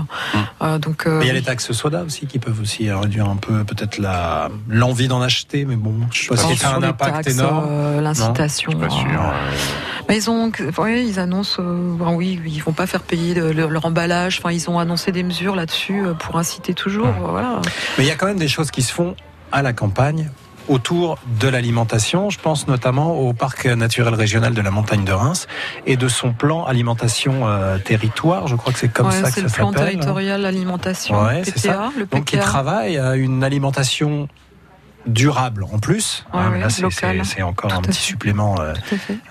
Euh, 0.60 0.76
donc. 0.78 1.06
euh, 1.06 1.20
Mais 1.20 1.24
il 1.24 1.28
y 1.28 1.30
a 1.30 1.34
les 1.34 1.42
taxes 1.42 1.72
soda 1.72 2.02
aussi 2.02 2.26
qui 2.26 2.38
peuvent 2.38 2.60
aussi 2.60 2.92
réduire 2.92 3.30
un 3.30 3.36
peu 3.36 3.64
peut-être 3.64 3.96
la 3.96 4.50
l'envie 4.68 5.08
d'en 5.08 5.22
acheter, 5.22 5.64
mais 5.64 5.76
bon, 5.76 5.94
je 6.12 6.20
sais 6.24 6.28
pas 6.28 6.36
sur 6.36 6.50
si 6.50 6.56
ça 6.58 6.68
a 6.72 6.76
un 6.76 6.80
les 6.80 6.86
impact 6.88 7.14
taxes, 7.14 7.32
énorme. 7.32 7.64
euh, 7.66 8.00
L'incitation. 8.02 8.72
Pas 8.72 8.90
sûr. 8.90 9.06
euh, 9.08 9.24
euh, 9.24 10.02
bah, 10.06 10.14
ils 10.14 10.28
ont, 10.28 10.52
ouais, 10.76 11.06
ils 11.06 11.18
annoncent, 11.18 11.62
euh, 11.62 11.96
ben 11.98 12.12
oui, 12.12 12.38
ils 12.44 12.62
vont 12.62 12.72
pas 12.74 12.86
faire 12.86 13.00
payer 13.00 13.32
de- 13.32 13.42
leur, 13.52 13.70
leur 13.70 13.86
emballage. 13.86 14.38
Enfin, 14.38 14.52
ils 14.52 14.68
ont 14.68 14.78
annoncé 14.78 15.12
des 15.12 15.22
mesures 15.22 15.56
là-dessus 15.56 16.04
euh, 16.04 16.12
pour 16.12 16.36
inciter 16.36 16.74
toujours. 16.74 17.06
euh, 17.08 17.30
Voilà. 17.30 17.62
Mais 17.96 18.04
il 18.04 18.06
y 18.06 18.10
a 18.10 18.16
quand 18.16 18.26
même 18.26 18.38
des 18.38 18.48
choses 18.48 18.70
qui 18.70 18.82
se 18.82 18.92
font 18.92 19.16
à 19.50 19.62
la 19.62 19.72
campagne 19.72 20.28
autour 20.68 21.18
de 21.40 21.48
l'alimentation. 21.48 22.30
Je 22.30 22.38
pense 22.38 22.66
notamment 22.68 23.12
au 23.18 23.32
parc 23.32 23.66
naturel 23.66 24.14
régional 24.14 24.54
de 24.54 24.60
la 24.60 24.70
montagne 24.70 25.04
de 25.04 25.12
Reims 25.12 25.46
et 25.86 25.96
de 25.96 26.08
son 26.08 26.32
plan 26.32 26.64
alimentation 26.64 27.46
euh, 27.46 27.78
territoire. 27.78 28.46
Je 28.48 28.56
crois 28.56 28.72
que 28.72 28.78
c'est 28.78 28.88
comme 28.88 29.06
Ouais, 29.08 29.12
ça 29.12 29.28
que 29.28 29.34
c'est 29.34 29.40
ça 29.40 29.46
le 29.46 29.52
plan 29.52 29.72
s'appelle. 29.72 29.90
territorial 29.92 30.44
alimentation, 30.44 31.22
Ouais, 31.22 31.42
c'est 31.44 31.54
PTA, 31.68 31.90
le 31.98 32.06
Donc 32.06 32.24
qui 32.24 32.36
PTA. 32.36 32.44
travaille 32.44 32.98
à 32.98 33.16
une 33.16 33.42
alimentation 33.44 34.28
durable 35.06 35.62
en 35.72 35.78
plus. 35.78 36.24
Ouais, 36.34 36.40
Hein, 36.40 36.50
ouais, 36.50 36.60
là, 36.60 36.68
c'est- 36.68 36.82
c'est 36.90 37.22
c'est 37.22 37.42
encore 37.42 37.70
Tout 37.70 37.76
un 37.76 37.80
petit 37.82 37.92
fait. 38.00 38.06
supplément 38.06 38.56
euh, 38.60 38.74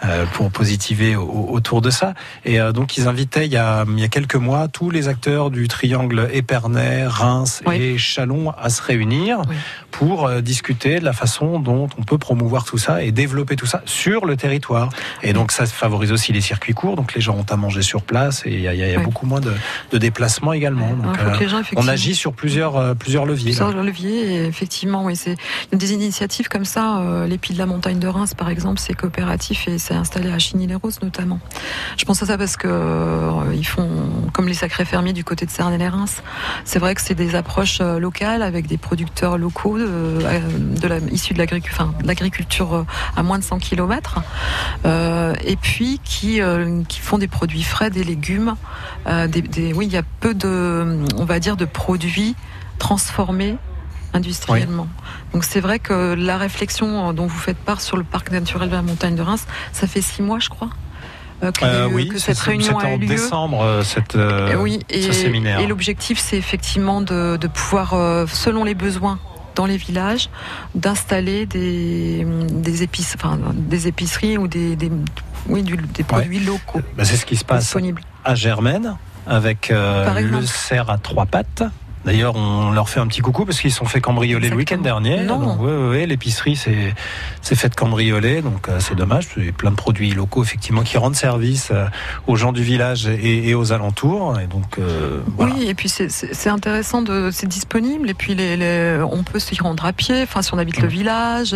euh, 0.06 0.26
pour 0.32 0.50
positiver 0.50 1.18
au- 1.18 1.48
autour 1.50 1.82
de 1.82 1.90
ça. 1.90 2.14
Et 2.46 2.62
euh, 2.62 2.72
donc 2.72 2.96
ils 2.96 3.10
invitaient 3.10 3.46
il 3.46 3.52
y, 3.52 3.58
a, 3.58 3.84
il 3.86 4.00
y 4.00 4.04
a 4.06 4.08
quelques 4.08 4.36
mois 4.36 4.70
tous 4.70 4.90
les 4.90 5.10
acteurs 5.10 5.50
du 5.52 5.68
triangle 5.68 6.30
Épernay, 6.32 7.06
Reims 7.08 7.62
Oui. 7.66 7.76
et 7.76 7.98
Chalon 7.98 8.52
à 8.58 8.70
se 8.70 8.82
réunir 8.82 9.42
Oui. 9.50 9.56
Pour 9.98 10.28
euh, 10.28 10.42
discuter 10.42 11.00
de 11.00 11.06
la 11.06 11.14
façon 11.14 11.60
dont 11.60 11.88
on 11.98 12.04
peut 12.04 12.18
promouvoir 12.18 12.66
tout 12.66 12.78
ça 12.78 13.02
et 13.02 13.12
développer 13.12 13.56
tout 13.56 13.66
ça 13.66 13.82
sur 13.86 14.26
le 14.26 14.36
territoire. 14.36 14.90
Et 15.24 15.32
donc 15.34 15.52
ça 15.52 15.66
favorise 15.66 16.12
aussi 16.12 16.34
les 16.34 16.42
circuits 16.42 16.74
courts, 16.74 16.96
donc 16.98 17.14
les 17.16 17.22
gens 17.22 17.36
ont 17.36 17.46
à 17.50 17.56
manger 17.56 17.82
sur 17.82 18.02
place 18.02 18.44
et 18.46 18.54
il 18.54 18.62
y 18.62 18.68
a, 18.68 18.74
il 18.74 18.80
y 18.80 18.84
a- 18.84 18.88
il 18.88 18.92
y 18.92 18.96
a 18.96 19.00
Oui. 19.00 19.06
beaucoup 19.06 19.26
moins 19.26 19.40
de, 19.40 19.54
de 19.92 19.98
déplacements 19.98 20.52
également. 20.54 20.90
Donc, 20.90 21.18
euh, 21.20 21.48
gens, 21.48 21.62
on 21.78 21.88
agit 21.88 22.14
sur 22.16 22.34
plusieurs, 22.34 22.76
euh, 22.78 22.94
plusieurs 22.94 23.26
leviers. 23.26 23.54
là. 23.54 23.66
Plusieurs 23.66 23.84
leviers, 23.84 24.36
et 24.36 24.46
effectivement, 24.46 25.06
oui, 25.06 25.16
c'est 25.16 25.36
des 25.72 25.94
initiatives 25.94 26.50
comme 26.50 26.66
ça. 26.66 27.00
Euh, 27.00 27.26
L'Épi 27.28 27.54
de 27.54 27.58
la 27.58 27.66
montagne 27.66 28.00
de 28.00 28.08
Reims, 28.08 28.34
par 28.34 28.50
exemple, 28.50 28.80
c'est 28.80 28.94
coopératif 28.94 29.68
et 29.68 29.78
c'est 29.78 29.94
installé 29.94 30.30
à 30.32 30.40
Chigny-les-Roses 30.40 31.00
notamment. 31.02 31.40
Je 31.98 32.06
pense 32.06 32.22
à 32.22 32.26
ça 32.26 32.38
parce 32.38 32.58
que 32.58 32.68
euh, 32.70 33.54
ils 33.56 33.66
font 33.66 33.90
comme 34.34 34.48
les 34.48 34.54
sacrés 34.54 34.86
fermiers 34.86 35.14
du 35.14 35.24
côté 35.24 35.46
de 35.46 35.52
Cernay-les-Reims. 35.52 36.22
C'est 36.66 36.80
vrai 36.80 36.96
que 36.96 37.02
c'est 37.02 37.16
des 37.16 37.36
approches 37.36 37.80
locales 37.80 38.42
avec 38.42 38.68
des 38.68 38.78
producteurs 38.78 39.38
locaux 39.38 39.78
euh, 39.86 40.40
de 40.82 40.88
la, 40.88 40.98
issus 41.12 41.34
de 41.34 41.40
l'agriculture, 41.40 42.66
enfin, 42.68 42.80
euh, 42.80 42.84
à 43.20 43.24
moins 43.24 43.40
de 43.40 43.44
100 43.44 43.60
km, 43.60 44.20
et 44.86 45.56
puis 45.56 46.00
qui, 46.04 46.42
euh, 46.42 46.82
qui 46.88 47.00
font 47.00 47.18
des 47.18 47.28
produits 47.28 47.64
frais, 47.64 47.90
des 47.90 48.04
légumes. 48.04 48.56
euh, 49.08 49.28
des, 49.28 49.42
des- 49.42 49.74
oui, 49.74 49.86
il 49.88 49.92
y 49.94 49.98
a 49.98 50.04
peu 50.20 50.34
de, 50.34 51.00
on 51.18 51.26
va 51.26 51.40
dire, 51.40 51.56
de 51.58 51.66
produits 51.66 52.36
transformés 52.80 53.56
industriellement. 54.14 54.88
Donc 55.34 55.44
c'est 55.44 55.60
vrai 55.60 55.80
que 55.80 56.14
la 56.18 56.38
réflexion 56.38 57.12
dont 57.14 57.28
vous 57.28 57.38
faites 57.38 57.58
part 57.58 57.82
sur 57.82 57.98
le 57.98 58.04
parc 58.04 58.32
naturel 58.32 58.70
de 58.70 58.76
la 58.76 58.82
montagne 58.82 59.16
de 59.16 59.22
Reims, 59.22 59.46
ça 59.74 59.88
fait 59.88 60.02
six 60.02 60.22
mois, 60.22 60.40
je 60.40 60.50
crois, 60.50 60.70
euh, 61.44 61.52
Euh, 61.64 61.90
oui, 61.92 62.08
que 62.08 62.18
cette 62.18 62.40
réunion 62.40 62.80
a 62.80 62.90
eu 62.92 62.94
en 62.94 62.98
lieu. 62.98 63.08
décembre, 63.08 63.62
euh, 63.62 63.84
cette, 63.84 64.16
euh, 64.16 64.52
Et 64.54 64.56
oui, 64.56 64.80
et, 64.90 65.02
ce 65.02 65.12
séminaire. 65.12 65.60
et 65.60 65.68
l'objectif, 65.68 66.18
c'est 66.18 66.38
effectivement 66.38 67.02
de, 67.02 67.38
de 67.38 67.48
pouvoir, 67.48 67.94
euh, 67.94 68.26
selon 68.28 68.64
les 68.64 68.74
besoins 68.76 69.20
dans 69.56 69.66
les 69.66 69.78
villages, 69.78 70.30
d'installer 70.76 71.46
des, 71.46 72.26
des, 72.52 72.84
épices, 72.84 73.16
enfin, 73.16 73.40
des 73.54 73.88
épiceries 73.88 74.38
ou 74.38 74.48
des, 74.48 74.76
des, 74.76 74.92
oui, 75.48 75.64
du- 75.64 75.78
des 75.78 76.04
produits 76.04 76.40
locaux 76.40 76.82
Bah, 76.98 77.06
c'est 77.06 77.16
ce 77.18 77.26
qui 77.26 77.36
se 77.38 77.46
passe 77.46 77.64
disponibles. 77.64 78.02
à 78.24 78.36
Germaine 78.36 78.98
avec 79.28 79.72
euh, 79.72 80.20
le 80.20 80.46
cerf 80.46 80.90
à 80.90 80.98
trois 80.98 81.26
pattes. 81.26 81.64
D'ailleurs, 82.06 82.36
on 82.36 82.72
leur 82.72 82.88
fait 82.90 83.00
un 83.00 83.08
petit 83.08 83.22
coucou 83.22 83.46
parce 83.46 83.60
qu'ils 83.60 83.72
se 83.72 83.78
sont 83.78 83.86
fait 83.86 84.00
cambrioler 84.02 84.50
le 84.50 84.56
week-end 84.56 84.78
dernier. 84.78 85.24
Non. 85.24 85.40
Donc, 85.40 85.62
ouais, 85.62 85.72
ouais, 85.72 85.90
ouais, 85.90 86.06
l'épicerie 86.06 86.56
s'est 86.56 86.94
faite 87.56 87.76
cambrioler, 87.76 88.42
donc 88.42 88.70
euh, 88.70 88.80
c'est 88.80 88.96
dommage. 88.96 89.28
Il 89.38 89.46
y 89.46 89.50
a 89.50 89.52
plein 89.52 89.72
de 89.72 89.76
produits 89.76 90.12
locaux 90.12 90.44
effectivement 90.44 90.82
qui 90.84 90.98
rendent 90.98 91.16
service 91.16 91.70
euh, 91.72 91.86
aux 92.28 92.36
gens 92.36 92.52
du 92.52 92.64
village 92.64 93.08
et, 93.08 93.50
et 93.50 93.56
aux 93.56 93.72
alentours. 93.74 94.40
Et 94.40 94.48
donc, 94.48 94.78
euh, 94.80 95.20
voilà. 95.38 95.54
Oui, 95.56 95.68
et 95.68 95.74
puis 95.74 95.90
c'est- 95.90 96.48
intéressant, 96.48 97.02
de, 97.02 97.30
c'est 97.32 97.48
disponible, 97.48 98.10
et 98.10 98.14
puis 98.14 98.36
les, 98.36 98.56
les- 98.56 99.04
on 99.12 99.24
peut 99.24 99.40
s'y 99.40 99.60
rendre 99.60 99.84
à 99.86 99.94
pied, 99.94 100.22
enfin 100.24 100.42
si 100.44 100.54
on 100.54 100.58
habite 100.60 100.78
Mm. 100.80 100.82
le 100.84 100.88
village. 100.88 101.56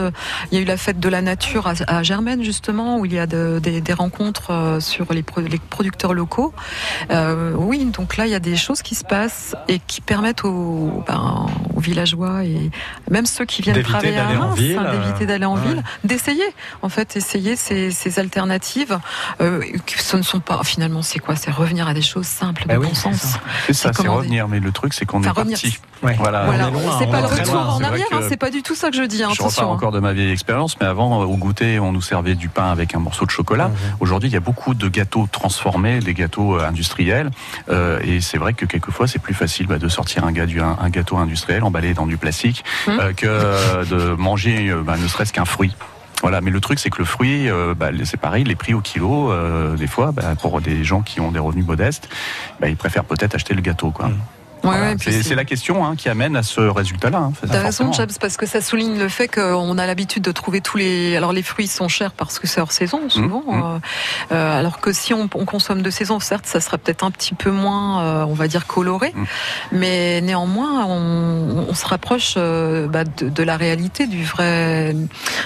Il 0.51 0.57
y 0.57 0.59
a 0.59 0.61
eu 0.61 0.65
la 0.65 0.77
fête 0.77 0.99
de 0.99 1.09
la 1.09 1.21
nature 1.21 1.67
à, 1.67 1.73
à 1.87 2.01
Germaine, 2.03 2.43
justement, 2.43 2.97
où 2.97 3.05
il 3.05 3.13
y 3.13 3.19
a 3.19 3.27
de- 3.27 3.59
des, 3.61 3.81
des 3.81 3.93
rencontres 3.93 4.77
sur 4.79 5.13
les, 5.13 5.21
pro- 5.23 5.41
les 5.41 5.59
producteurs 5.69 6.13
locaux. 6.13 6.53
Oui, 7.57 7.85
donc 7.85 8.17
là, 8.17 8.25
il 8.25 8.31
y 8.31 8.35
a 8.35 8.39
des 8.39 8.55
choses 8.55 8.81
qui 8.81 8.95
se 8.95 9.03
passent 9.03 9.55
et 9.67 9.79
qui 9.85 10.01
permettent 10.01 10.38
aux, 10.45 11.03
ben, 11.07 11.45
aux 11.75 11.79
villageois 11.79 12.43
et 12.43 12.69
même 13.09 13.25
ceux 13.25 13.45
qui 13.45 13.61
viennent 13.61 13.81
travailler 13.83 14.17
à 14.17 14.27
Reims, 14.27 14.57
ville, 14.57 14.77
hein, 14.77 14.91
d'éviter 14.91 15.25
d'aller 15.25 15.45
en 15.45 15.55
ouais. 15.55 15.61
ville, 15.67 15.83
d'essayer, 16.03 16.43
en 16.81 16.89
fait, 16.89 17.15
essayer 17.15 17.55
ces, 17.55 17.91
ces 17.91 18.19
alternatives. 18.19 18.99
Euh, 19.41 19.61
ce 19.97 20.17
ne 20.17 20.21
sont 20.21 20.39
pas, 20.39 20.61
finalement, 20.63 21.01
c'est 21.01 21.19
quoi? 21.19 21.35
C'est 21.35 21.51
revenir 21.51 21.87
à 21.87 21.93
des 21.93 22.01
choses 22.01 22.25
simples, 22.27 22.63
de 22.63 22.67
Bah 22.67 22.75
oui, 22.79 22.87
bon 22.87 22.93
c'est 22.93 23.01
sens. 23.01 23.15
ça. 23.15 23.39
C'est 23.67 23.73
ça, 23.73 23.91
c'est 23.93 24.07
revenir. 24.07 24.47
Mais 24.47 24.59
le 24.59 24.71
truc, 24.71 24.93
c'est 24.93 25.05
qu'on 25.05 25.19
Enfin, 25.19 25.27
est 25.29 25.31
revenir. 25.31 25.59
parti. 25.61 25.79
Ouais. 26.01 26.15
Voilà. 26.17 26.45
Voilà, 26.45 26.69
on 26.73 26.79
est 26.79 26.83
loin, 26.83 26.95
c'est 26.97 27.07
on 27.07 27.11
pas 27.11 27.21
le 27.21 27.27
retour 27.27 27.53
loin. 27.55 27.67
en 27.75 27.83
arrière, 27.83 28.05
hein, 28.13 28.19
c'est 28.29 28.37
pas 28.37 28.49
du 28.51 28.61
tout 28.63 28.73
ça 28.75 28.89
que 28.89 28.95
je 28.95 29.03
dis. 29.03 29.21
hein, 29.23 29.27
Je 29.33 29.41
repars 29.41 29.47
attention. 29.51 29.69
encore 29.71 29.91
de 29.91 29.99
ma 29.99 30.13
vieille 30.13 30.31
expérience, 30.31 30.77
mais 30.79 30.85
avant, 30.87 31.19
au 31.23 31.35
goûter, 31.35 31.79
on 31.79 31.91
nous 31.91 32.01
servait 32.01 32.35
du 32.35 32.47
pain 32.47 32.71
avec 32.71 32.95
un 32.95 32.99
morceau 32.99 33.25
de 33.25 33.31
chocolat. 33.31 33.67
Mhm. 33.67 33.75
Aujourd'hui, 33.99 34.29
il 34.29 34.33
y 34.33 34.37
a 34.37 34.41
beaucoup 34.41 34.73
de 34.73 34.87
gâteaux 34.87 35.27
transformés, 35.29 35.99
des 35.99 36.13
gâteaux 36.13 36.57
euh, 36.57 36.65
industriels, 36.67 37.31
euh, 37.69 37.99
et 38.03 38.21
c'est 38.21 38.37
vrai 38.37 38.53
que 38.53 38.65
quelquefois, 38.65 39.07
c'est 39.07 39.19
plus 39.19 39.33
facile 39.33 39.67
bah, 39.67 39.77
de 39.77 39.87
sortir 39.89 40.23
un, 40.23 40.28
un- 40.59 40.77
un 40.79 40.89
gâteau 40.89 41.17
industriel 41.17 41.63
emballé 41.63 41.93
dans 41.93 42.05
du 42.05 42.17
plastique 42.17 42.63
Mhm. 42.87 42.99
euh, 42.99 43.13
que 43.13 43.25
euh, 43.27 43.85
de 43.85 44.15
manger 44.15 44.69
euh, 44.69 44.81
bah, 44.83 44.95
ne 44.97 45.07
serait-ce 45.07 45.33
qu'un 45.33 45.45
fruit. 45.45 45.75
Voilà, 46.21 46.41
mais 46.41 46.51
le 46.51 46.59
truc 46.59 46.79
c'est 46.79 46.89
que 46.89 46.97
le 46.99 47.05
fruit, 47.05 47.49
euh, 47.49 47.73
bah, 47.73 47.91
c'est 48.03 48.19
pareil, 48.19 48.43
les 48.43 48.55
prix 48.55 48.73
au 48.73 48.81
kilo, 48.81 49.31
euh, 49.31 49.75
des 49.77 49.87
fois, 49.87 50.11
bah, 50.11 50.35
pour 50.41 50.59
des 50.59 50.83
gens 50.83 51.01
qui 51.01 51.21
ont 51.21 51.31
des 51.31 51.39
revenus 51.39 51.65
modestes, 51.65 52.09
bah, 52.59 52.67
ils 52.67 52.75
préfèrent 52.75 53.05
peut-être 53.05 53.35
acheter 53.35 53.53
le 53.53 53.61
gâteau, 53.61 53.91
quoi. 53.91 54.07
Mhm. 54.09 54.17
Ouais, 54.61 54.71
Voilà, 54.71 54.87
ouais, 54.89 54.95
puis 54.97 55.23
c'est 55.23 55.35
la 55.35 55.45
question 55.45 55.85
hein, 55.85 55.95
qui 55.95 56.09
amène 56.09 56.35
à 56.35 56.43
ce 56.43 56.59
résultat-là. 56.59 57.17
hein, 57.19 57.31
T'as 57.49 57.61
raison. 57.61 57.93
Jabs, 57.93 58.11
parce 58.19 58.35
que 58.35 58.45
ça 58.45 58.59
souligne 58.59 58.99
le 58.99 59.07
fait 59.07 59.29
qu'on 59.29 59.77
a 59.77 59.87
l'habitude 59.87 60.21
de 60.21 60.31
trouver 60.33 60.59
tous 60.59 60.75
les. 60.77 61.15
Alors 61.15 61.31
les 61.31 61.43
fruits 61.43 61.67
sont 61.67 61.87
chers 61.87 62.11
parce 62.11 62.39
que 62.39 62.47
c'est 62.47 62.59
hors 62.59 62.73
saison 62.73 63.09
souvent. 63.09 63.43
Mmh, 63.47 63.57
mmh. 63.57 63.63
euh, 63.63 63.79
euh, 64.33 64.59
alors 64.59 64.81
que 64.81 64.91
si 64.91 65.13
on, 65.13 65.29
on 65.33 65.45
consomme 65.45 65.81
de 65.81 65.89
saison, 65.89 66.19
certes, 66.19 66.45
ça 66.45 66.59
serait 66.59 66.77
peut-être 66.77 67.03
un 67.05 67.11
petit 67.11 67.33
peu 67.35 67.51
moins, 67.51 68.01
euh, 68.03 68.23
on 68.25 68.33
va 68.33 68.47
dire 68.49 68.67
coloré, 68.67 69.13
Mmh. 69.15 69.23
mais 69.71 70.21
néanmoins, 70.21 70.85
on, 70.85 71.65
on 71.69 71.73
se 71.73 71.85
rapproche 71.85 72.33
euh, 72.37 72.87
bah, 72.87 73.03
de, 73.05 73.29
de 73.29 73.43
la 73.43 73.55
réalité 73.57 74.07
du 74.07 74.23
vrai 74.25 74.93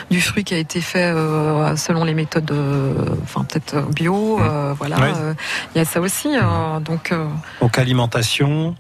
du 0.10 0.22
fruit 0.22 0.44
qui 0.44 0.54
a 0.56 0.58
été 0.58 0.82
fait 0.82 1.06
euh, 1.06 1.76
selon 1.76 2.04
les 2.04 2.14
méthodes, 2.16 2.50
euh, 2.52 2.94
enfin 3.24 3.44
peut-être 3.46 3.82
bio. 3.92 4.40
euh, 4.42 4.74
voilà, 4.78 4.96
Oui. 4.98 5.08
euh, 5.18 5.34
il 5.76 5.78
y 5.78 5.82
a 5.82 5.86
ça 5.86 6.02
aussi. 6.02 6.30
euh, 6.36 6.80
donc 6.80 7.12
euh, 7.12 7.26
Donc 7.62 7.78
alimentation, 7.78 8.76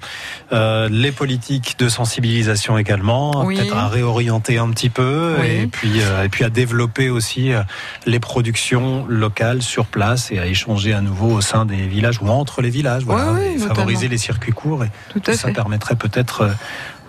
euh, 0.51 0.88
les 0.89 1.12
politiques 1.12 1.75
de 1.79 1.89
sensibilisation 1.89 2.77
également, 2.77 3.45
Oui. 3.45 3.55
peut-être 3.57 3.75
à 3.77 3.88
réorienter 3.88 4.57
un 4.57 4.69
petit 4.71 4.89
peu 4.89 5.36
Oui. 5.39 5.47
et 5.47 5.67
puis 5.67 6.01
euh, 6.01 6.23
et 6.23 6.29
puis 6.29 6.43
à 6.43 6.49
développer 6.49 7.09
aussi 7.09 7.51
euh, 7.53 7.62
les 8.05 8.19
productions 8.19 9.05
locales 9.07 9.62
sur 9.62 9.86
place 9.86 10.31
et 10.31 10.39
à 10.39 10.45
échanger 10.45 10.93
à 10.93 11.01
nouveau 11.01 11.31
au 11.31 11.41
sein 11.41 11.65
des 11.65 11.88
villages 11.88 12.19
ou 12.21 12.27
entre 12.29 12.62
les 12.62 12.69
villages, 12.69 13.03
voilà, 13.03 13.33
Oui, 13.33 13.55
et 13.55 13.57
favoriser 13.59 14.07
les 14.07 14.17
circuits 14.17 14.51
courts 14.53 14.83
et 14.83 14.91
tout 15.12 15.21
à 15.27 15.33
ça 15.33 15.47
fait. 15.47 15.53
permettrait 15.53 15.95
peut-être 15.95 16.41
euh, 16.41 16.49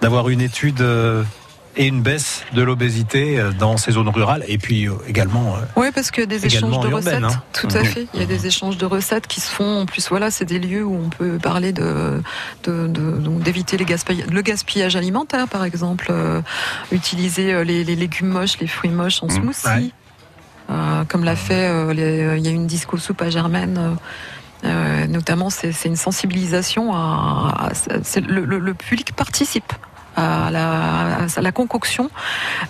d'avoir 0.01 0.29
une 0.29 0.41
étude 0.41 0.81
euh, 0.81 1.23
et 1.77 1.87
une 1.87 2.03
baisse 2.03 2.43
de 2.53 2.63
l'obésité 2.63 3.39
euh, 3.41 3.51
dans 3.53 3.77
ces 3.77 3.93
zones 3.93 4.09
rurales 4.09 4.45
et 4.49 4.59
puis 4.59 4.89
euh, 4.89 4.93
également 5.09 5.57
euh, 5.57 5.61
Oui, 5.77 5.89
parce 5.95 6.11
qu'il 6.11 6.21
y 6.21 6.25
a 6.25 6.27
des 6.27 6.47
échanges 6.47 6.79
de 6.81 6.89
urbaine, 6.89 7.25
recettes. 7.25 7.25
hein. 7.25 7.43
Tout 7.53 7.69
à 7.75 7.81
Mhm. 7.81 7.85
fait. 7.87 8.07
Il 8.15 8.21
y 8.21 8.23
a 8.23 8.27
des 8.27 8.47
échanges 8.47 8.77
de 8.79 8.87
recettes 8.87 9.27
qui 9.27 9.41
se 9.41 9.51
font. 9.51 9.81
En 9.83 9.87
plus, 9.87 10.09
voilà, 10.09 10.31
c'est 10.31 10.45
des 10.45 10.59
lieux 10.59 10.85
où 10.85 10.95
on 10.95 11.09
peut 11.09 11.39
parler 11.43 11.73
de, 11.73 12.23
d'éviter 13.45 13.77
les 13.77 13.85
gaspillage, 13.85 14.29
le 14.31 14.43
gaspillage 14.43 14.97
alimentaire, 14.97 15.49
par 15.49 15.65
exemple, 15.65 16.07
euh, 16.11 16.41
utiliser 16.93 17.65
les, 17.65 17.85
les 17.85 17.97
légumes 17.97 18.29
moches, 18.29 18.59
les 18.61 18.67
fruits 18.67 18.91
moches 18.91 19.23
en 19.23 19.27
Mhm. 19.27 19.33
smoothie, 19.43 19.67
Ouais. 19.69 19.91
Euh, 20.71 21.05
comme 21.09 21.25
l'a 21.25 21.37
fait. 21.37 21.69
euh, 21.69 21.93
Il 21.93 22.41
y 22.45 22.49
a 22.49 22.51
une 22.51 22.67
disco 22.67 22.97
soupe 22.97 23.21
à 23.23 23.31
Germaine. 23.31 23.97
notamment, 25.09 25.51
c'est 25.51 25.75
une 25.85 25.97
sensibilisation 25.97 26.95
à, 26.95 27.69
à- 27.69 27.73
c'est 28.03 28.21
le, 28.25 28.45
le- 28.47 28.59
le 28.59 28.73
public 28.75 29.13
participe 29.15 29.73
à 30.17 30.51
la, 30.51 31.27
à 31.37 31.41
la 31.41 31.53
concoction 31.53 32.11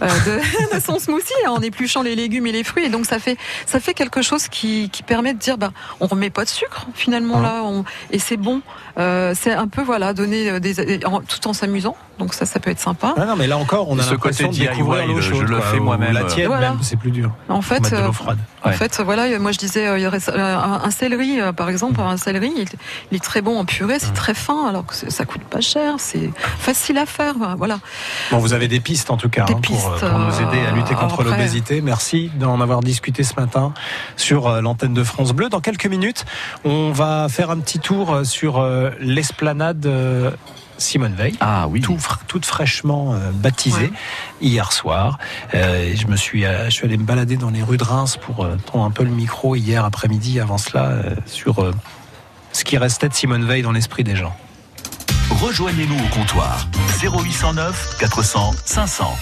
euh, 0.02 0.06
de, 0.06 0.74
de 0.76 0.80
son 0.80 0.98
smoothie 0.98 1.32
en 1.48 1.60
épluchant 1.60 2.02
les 2.02 2.14
légumes 2.14 2.46
et 2.46 2.52
les 2.52 2.64
fruits. 2.64 2.84
Et 2.84 2.88
donc 2.88 3.06
ça 3.06 3.18
fait 3.18 3.36
ça 3.66 3.80
fait 3.80 3.94
quelque 3.94 4.22
chose 4.22 4.48
qui, 4.48 4.90
qui 4.90 5.02
permet 5.02 5.34
de 5.34 5.38
dire 5.38 5.58
bah 5.58 5.72
on 6.00 6.06
remet 6.06 6.30
pas 6.30 6.44
de 6.44 6.48
sucre 6.48 6.86
finalement 6.94 7.40
là 7.40 7.62
on- 7.64 7.84
et 8.10 8.18
c'est 8.18 8.36
bon. 8.36 8.60
Euh, 8.98 9.34
c'est 9.38 9.52
un 9.52 9.66
peu 9.68 9.82
voilà 9.82 10.12
donner 10.14 10.60
des 10.60 11.00
en- 11.04 11.20
tout 11.20 11.48
en 11.48 11.52
s'amusant. 11.52 11.96
Donc 12.18 12.32
ça 12.32 12.46
ça 12.46 12.60
peut 12.60 12.70
être 12.70 12.78
sympa. 12.80 13.12
Ah 13.16 13.24
non, 13.24 13.34
mais 13.36 13.48
là 13.48 13.58
encore, 13.58 13.88
on 13.90 13.98
a 13.98 14.02
Ce 14.02 14.10
l'impression 14.12 14.48
de 14.48 14.52
côté 14.54 14.68
découvrir 14.68 15.06
l'eau 15.08 15.20
je 15.20 15.34
le 15.34 15.60
fais 15.60 15.80
moi-même. 15.80 16.12
La 16.12 16.24
tiède, 16.24 16.46
Voilà. 16.46 16.70
même, 16.70 16.78
c'est 16.82 16.96
plus 16.96 17.10
dur. 17.10 17.30
En 17.48 17.60
fait 17.60 17.80
Mettre 17.80 17.90
de 17.90 17.96
euh, 17.96 18.06
l'eau 18.06 18.12
froide. 18.12 18.38
En 18.62 18.68
Ouais. 18.70 18.76
fait, 18.76 19.00
voilà, 19.04 19.38
moi 19.40 19.50
je 19.52 19.58
disais, 19.58 19.86
euh, 19.88 19.98
il 19.98 20.04
y 20.04 20.06
aurait 20.06 20.20
euh, 20.30 20.56
un, 20.56 20.80
un 20.84 20.90
céleri, 20.90 21.40
euh, 21.40 21.52
par 21.52 21.68
exemple, 21.68 22.00
un 22.00 22.16
céleri, 22.16 22.50
il, 22.56 22.64
il 23.10 23.16
est 23.16 23.22
très 23.22 23.42
bon 23.42 23.58
en 23.58 23.64
purée, 23.66 23.98
c'est 23.98 24.14
très 24.14 24.32
fin, 24.32 24.68
alors 24.68 24.86
que 24.86 24.94
ça 24.94 25.24
coûte 25.26 25.42
pas 25.42 25.60
cher, 25.60 25.94
c'est 25.98 26.30
facile 26.58 26.96
à 26.98 27.04
faire, 27.04 27.33
voilà. 27.56 27.78
Bon, 28.30 28.38
vous 28.38 28.52
avez 28.52 28.68
des 28.68 28.80
pistes 28.80 29.10
en 29.10 29.16
tout 29.16 29.28
cas 29.28 29.42
hein, 29.42 29.46
pour, 29.46 29.60
pistes, 29.60 30.00
pour 30.00 30.18
nous 30.18 30.34
aider 30.40 30.60
à 30.66 30.72
lutter 30.72 30.94
euh, 30.94 30.96
contre 30.96 31.20
après. 31.20 31.24
l'obésité. 31.24 31.80
Merci 31.80 32.30
d'en 32.36 32.60
avoir 32.60 32.80
discuté 32.80 33.22
ce 33.24 33.34
matin 33.38 33.72
sur 34.16 34.46
euh, 34.48 34.60
l'antenne 34.60 34.94
de 34.94 35.04
France 35.04 35.32
Bleu. 35.32 35.48
Dans 35.48 35.60
quelques 35.60 35.86
minutes, 35.86 36.24
on 36.64 36.90
va 36.92 37.26
faire 37.28 37.50
un 37.50 37.58
petit 37.58 37.78
tour 37.78 38.12
euh, 38.12 38.24
sur 38.24 38.64
l'esplanade 39.00 39.86
Simone 40.78 41.14
Veil. 41.14 41.34
Ah 41.40 41.66
oui. 41.68 41.80
Tout, 41.80 41.98
toute 42.26 42.44
fraîchement 42.46 43.14
euh, 43.14 43.30
baptisée 43.32 43.74
Ouais. 43.84 43.90
hier 44.40 44.72
soir. 44.72 45.18
Euh, 45.54 45.92
je 45.94 46.06
me 46.06 46.16
suis, 46.16 46.44
euh, 46.44 46.64
je 46.66 46.70
suis 46.70 46.84
allé 46.84 46.96
me 46.96 47.04
balader 47.04 47.36
dans 47.36 47.50
les 47.50 47.62
rues 47.62 47.76
de 47.76 47.84
Reims 47.84 48.16
pour 48.20 48.44
euh, 48.44 48.56
prendre 48.66 48.84
un 48.84 48.90
peu 48.90 49.04
le 49.04 49.10
micro 49.10 49.54
hier 49.56 49.84
après-midi. 49.84 50.40
Avant 50.40 50.58
cela, 50.58 50.86
euh, 50.86 51.14
sur 51.26 51.60
euh, 51.60 51.72
ce 52.52 52.64
qui 52.64 52.76
restait 52.76 53.08
de 53.08 53.14
Simone 53.14 53.44
Veil 53.44 53.62
dans 53.62 53.72
l'esprit 53.72 54.04
des 54.04 54.16
gens. 54.16 54.34
Rejoignez-nous 55.40 55.96
au 55.96 56.08
comptoir 56.08 56.68
0809 57.02 57.96
400 57.98 58.52
500. 58.64 59.16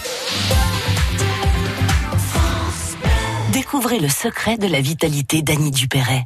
Découvrez 3.51 3.99
le 3.99 4.09
secret 4.09 4.57
de 4.57 4.67
la 4.67 4.81
vitalité 4.81 5.41
d'Annie 5.41 5.71
Dupéret. 5.71 6.25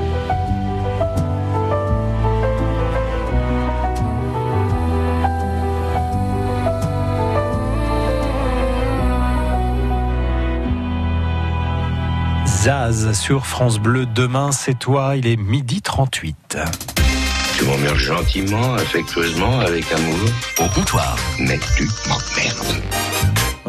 Zaz 12.61 13.13
sur 13.13 13.47
France 13.47 13.79
Bleu. 13.79 14.05
Demain, 14.05 14.51
c'est 14.51 14.77
toi. 14.77 15.15
Il 15.15 15.25
est 15.25 15.35
midi 15.35 15.81
38. 15.81 16.59
Tu 17.57 17.65
m'emmerdes 17.65 17.95
gentiment, 17.95 18.75
affectueusement, 18.75 19.61
avec 19.61 19.91
amour. 19.91 20.19
Au 20.59 20.67
comptoir. 20.67 21.15
Mais 21.39 21.59
tu 21.75 21.89
m'emmerdes. 22.07 23.10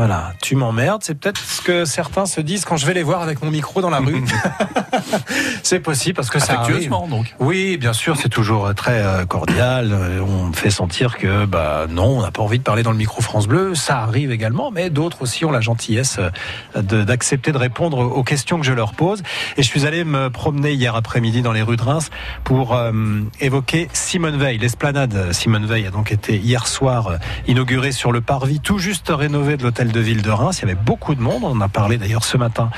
Voilà, 0.05 0.35
tu 0.43 0.57
m'emmerdes. 0.57 1.05
C'est 1.05 1.15
peut-être 1.15 1.39
ce 1.39 1.63
que 1.63 1.85
certains 1.85 2.27
se 2.27 2.41
disent 2.41 2.65
quand 2.65 2.77
je 2.77 2.87
vais 2.87 2.93
les 2.93 3.05
voir 3.05 3.23
avec 3.23 3.41
mon 3.41 3.53
micro 3.53 3.81
dans 3.81 3.89
la 3.89 3.99
rue. 3.99 4.21
c'est 5.63 5.79
possible 5.79 6.17
parce 6.17 6.29
que 6.29 6.41
ça 6.41 6.61
arrive. 6.61 6.91
Donc. 6.91 7.33
Oui, 7.39 7.77
bien 7.77 7.93
sûr, 7.93 8.17
c'est 8.17 8.29
toujours 8.29 8.75
très 8.75 9.01
euh, 9.01 9.25
cordial. 9.27 9.93
Euh, 9.93 10.21
On 10.21 10.49
me 10.49 10.53
fait 10.55 10.71
sentir 10.71 11.19
que, 11.19 11.45
bah, 11.45 11.87
non, 11.89 12.19
on 12.19 12.23
n'a 12.23 12.33
pas 12.33 12.43
envie 12.43 12.59
de 12.59 12.65
parler 12.65 12.83
dans 12.83 12.91
le 12.91 12.97
micro 12.97 13.23
France 13.23 13.47
Bleu. 13.47 13.77
Ça 13.77 13.99
arrive 13.99 14.33
également, 14.33 14.73
mais 14.73 14.91
d'autres 14.91 15.23
aussi 15.23 15.45
ont 15.45 15.53
la 15.53 15.61
gentillesse 15.61 16.19
euh, 16.19 16.83
de- 16.83 17.05
d'accepter 17.05 17.53
de, 17.53 17.59
répondre 17.59 17.99
aux 17.99 18.25
questions 18.25 18.59
que 18.59 18.67
je 18.67 18.73
leur 18.73 18.95
pose. 18.95 19.23
Et 19.57 19.63
je 19.63 19.69
suis 19.69 19.87
allé 19.87 20.03
me 20.03 20.31
promener 20.31 20.73
hier 20.73 20.97
après-midi 20.97 21.43
dans 21.43 21.53
les 21.53 21.63
rues 21.63 21.77
de 21.77 21.83
Reims 21.83 22.11
pour 22.43 22.75
euh, 22.75 22.93
évoquer 23.41 23.89
Simone 23.93 24.37
Veil. 24.37 24.59
L'esplanade 24.59 25.33
Simone 25.33 25.67
Veil 25.67 25.87
a 25.87 25.91
donc 25.91 26.11
été 26.11 26.37
hier 26.37 26.67
soir 26.67 27.07
euh, 27.07 27.17
inaugurée 27.47 27.93
sur 27.93 28.11
le 28.11 28.21
parvis 28.21 28.59
tout 28.59 28.79
juste 28.79 29.13
rénové 29.15 29.57
de 29.57 29.63
l'hôtel 29.63 29.92
de 29.93 30.01
ville 30.01 30.23
de 30.23 30.31
Reims. 30.31 30.59
Il 30.59 30.69
y 30.69 30.71
avait 30.71 30.81
beaucoup 30.81 31.15
de 31.15 31.21
monde. 31.21 31.43
On 31.45 31.53
en 31.53 31.61
a 31.61 31.69
parlé 31.69 31.99
d'ailleurs 31.99 32.25
ce 32.25 32.37
matin 32.37 32.71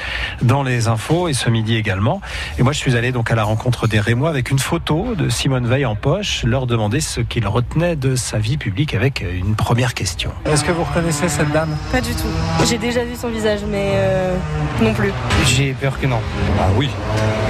dans 0.43 0.63
les 0.63 0.89
infos 0.89 1.29
et 1.29 1.33
ce 1.33 1.49
midi 1.49 1.77
également. 1.77 2.21
Et 2.59 2.63
moi, 2.63 2.73
je 2.73 2.79
suis 2.79 2.97
allé 2.97 3.13
donc 3.13 3.31
à 3.31 3.35
la 3.35 3.45
rencontre 3.45 3.87
des 3.87 4.01
Rémois 4.01 4.29
avec 4.29 4.51
une 4.51 4.59
photo 4.59 5.15
de 5.15 5.29
Simone 5.29 5.67
Veil 5.67 5.87
en 5.87 5.95
poche, 5.97 6.43
leur 6.45 6.67
demander 6.67 7.01
ce 7.01 7.21
qu'ils 7.21 7.47
retenaient 7.47 7.97
de 7.97 8.17
sa 8.17 8.39
vie 8.39 8.57
publique 8.57 8.95
avec 8.95 9.21
une 9.23 9.55
première 9.55 9.95
question. 9.95 10.31
Est-ce 10.45 10.65
que 10.65 10.73
vous 10.73 10.85
reconnaissez 10.85 11.29
cette 11.29 11.53
dame? 11.53 11.77
Pas 11.93 12.01
du 12.01 12.15
tout. 12.15 12.29
J'ai 12.69 12.79
déjà 12.79 13.05
vu 13.05 13.15
son 13.15 13.29
visage, 13.29 13.61
mais 13.69 13.93
euh, 13.95 14.37
non 14.83 14.93
plus. 14.93 15.13
J'ai 15.47 15.73
peur 15.73 15.99
que 16.01 16.07
non. 16.07 16.21
Ah 16.61 16.69
oui, 16.77 16.89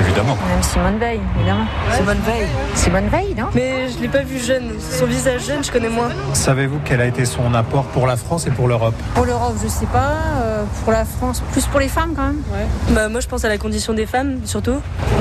évidemment. 0.01 0.37
Même 0.49 0.63
Simone 0.63 0.99
Veil, 0.99 1.21
évidemment. 1.39 1.67
Simone 1.93 2.21
Veil. 2.27 2.47
Simone 2.75 3.09
Veil, 3.09 3.35
non? 3.37 3.47
Mais 3.55 3.89
je 3.89 4.01
l'ai 4.01 4.09
pas 4.09 4.23
vu 4.23 4.39
jeune. 4.39 4.73
Son 4.81 5.07
visage 5.07 5.47
jeune, 5.47 5.63
je 5.63 5.71
connais 5.71 5.89
moins. 5.89 6.11
Savez-vous 6.33 6.81
quel 6.85 7.01
a 7.01 7.07
été 7.07 7.25
son 7.25 7.55
apport 7.55 7.85
pour 7.85 8.07
la 8.07 8.17
France 8.17 8.47
et 8.47 8.51
pour 8.51 8.69
l'Europe? 8.69 8.95
Pour 9.15 9.25
l'Europe, 9.25 9.44
je 9.63 9.69
sais 9.69 9.87
pas. 9.87 10.13
euh, 10.43 10.65
pour 10.85 10.93
la 10.93 11.05
France, 11.05 11.43
plus 11.53 11.67
pour 11.67 11.81
les 11.81 11.89
femmes 11.89 12.13
quand 12.17 12.23
même. 12.27 12.43
Bah, 12.91 13.09
moi, 13.09 13.21
je 13.21 13.27
pense 13.29 13.45
à 13.45 13.49
la 13.49 13.59
condition 13.59 13.93
des 13.93 14.07
femmes, 14.07 14.39
surtout. 14.45 14.77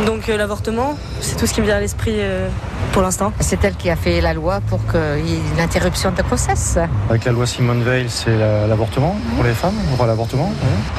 Donc, 0.06 0.30
euh, 0.30 0.38
l'avortement, 0.38 0.96
c'est 1.22 1.36
tout 1.38 1.46
ce 1.48 1.54
qui 1.54 1.62
me 1.62 1.66
vient 1.66 1.78
à 1.78 1.80
l'esprit 1.80 2.16
euh, 2.18 2.48
pour 2.92 3.02
l'instant. 3.02 3.32
C'est 3.40 3.64
elle 3.64 3.76
qui 3.76 3.90
a 3.90 3.96
fait 3.96 4.22
la 4.22 4.34
loi 4.34 4.60
pour 4.70 4.80
qu'il 4.88 5.26
y 5.28 5.34
ait 5.36 5.40
une 5.54 5.60
interruption 5.60 6.12
de 6.12 6.22
grossesse. 6.22 6.78
Avec 7.10 7.26
la 7.26 7.32
loi 7.32 7.46
Simone 7.46 7.84
Veil, 7.84 8.06
c'est 8.10 8.38
la- 8.38 8.68
l'avortement 8.68 9.16
pour 9.36 9.44
les 9.44 9.54
femmes, 9.54 9.76
droit 9.94 10.06
à 10.06 10.10
l'avortement. 10.10 10.52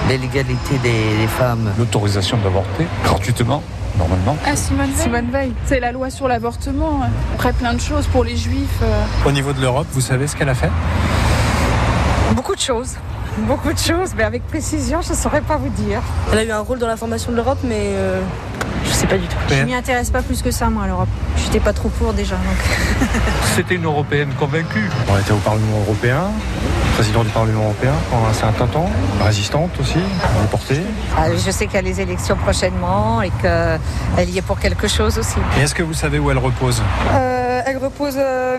L'égalité 0.08 0.78
des, 0.82 1.16
des 1.20 1.26
femmes. 1.26 1.70
L'autorisation 1.78 2.36
d'avorter 2.38 2.86
gratuitement, 3.04 3.62
normalement. 3.98 4.36
Ah, 4.46 4.56
Simone 4.56 4.90
Veil. 4.90 5.02
Simone 5.04 5.30
Veil. 5.30 5.52
C'est 5.66 5.80
la 5.80 5.92
loi 5.92 6.10
sur 6.10 6.28
l'avortement. 6.28 7.00
Après, 7.34 7.52
plein 7.52 7.74
de 7.74 7.80
choses 7.80 8.06
pour 8.06 8.24
les 8.24 8.36
juifs. 8.36 8.80
Au 9.26 9.30
niveau 9.32 9.52
de 9.52 9.60
l'Europe, 9.60 9.86
vous 9.92 10.00
savez 10.00 10.26
ce 10.26 10.36
qu'elle 10.36 10.48
a 10.48 10.54
fait? 10.54 10.70
Beaucoup 12.34 12.54
de 12.54 12.60
choses. 12.60 12.94
Beaucoup 13.38 13.72
de 13.72 13.78
choses, 13.78 14.14
mais 14.16 14.22
avec 14.22 14.46
précision, 14.46 15.02
je 15.02 15.10
ne 15.10 15.16
saurais 15.16 15.40
pas 15.40 15.56
vous 15.56 15.68
dire. 15.70 16.00
Elle 16.32 16.38
a 16.38 16.44
eu 16.44 16.50
un 16.52 16.60
rôle 16.60 16.78
dans 16.78 16.86
la 16.86 16.96
formation 16.96 17.32
de 17.32 17.36
l'Europe, 17.36 17.58
mais 17.64 17.80
euh, 17.80 18.20
je 18.84 18.92
sais 18.92 19.06
pas 19.06 19.18
du 19.18 19.26
tout. 19.26 19.36
Je 19.50 19.62
m'y 19.64 19.74
intéresse 19.74 20.10
pas 20.10 20.22
plus 20.22 20.40
que 20.40 20.52
ça, 20.52 20.70
moi, 20.70 20.84
à 20.84 20.86
l'Europe. 20.86 21.08
J'étais 21.36 21.58
pas 21.58 21.72
trop 21.72 21.88
pour 21.88 22.12
déjà. 22.12 22.36
Donc. 22.36 23.08
C'était 23.56 23.74
une 23.74 23.84
Européenne 23.84 24.30
convaincue. 24.38 24.88
On 25.08 25.18
était 25.18 25.32
au 25.32 25.38
Parlement 25.38 25.80
européen, 25.80 26.22
président 26.94 27.24
du 27.24 27.30
Parlement 27.30 27.64
européen 27.64 27.92
pendant 28.10 28.26
un 28.26 28.32
certain 28.32 28.66
temps, 28.66 28.88
résistante 29.24 29.70
aussi, 29.80 29.98
déportée. 30.42 30.80
Ah, 31.16 31.26
je 31.32 31.50
sais 31.50 31.66
qu'il 31.66 31.74
y 31.74 31.78
a 31.78 31.82
les 31.82 32.00
élections 32.00 32.36
prochainement 32.36 33.20
et 33.20 33.30
qu'elle 33.42 34.30
y 34.30 34.38
est 34.38 34.42
pour 34.42 34.60
quelque 34.60 34.86
chose 34.86 35.18
aussi. 35.18 35.38
Et 35.58 35.62
est-ce 35.62 35.74
que 35.74 35.82
vous 35.82 35.94
savez 35.94 36.20
où 36.20 36.30
elle 36.30 36.38
repose? 36.38 36.82
Euh, 37.12 37.43
elle 37.66 37.78
repose 37.78 38.14
euh, 38.18 38.58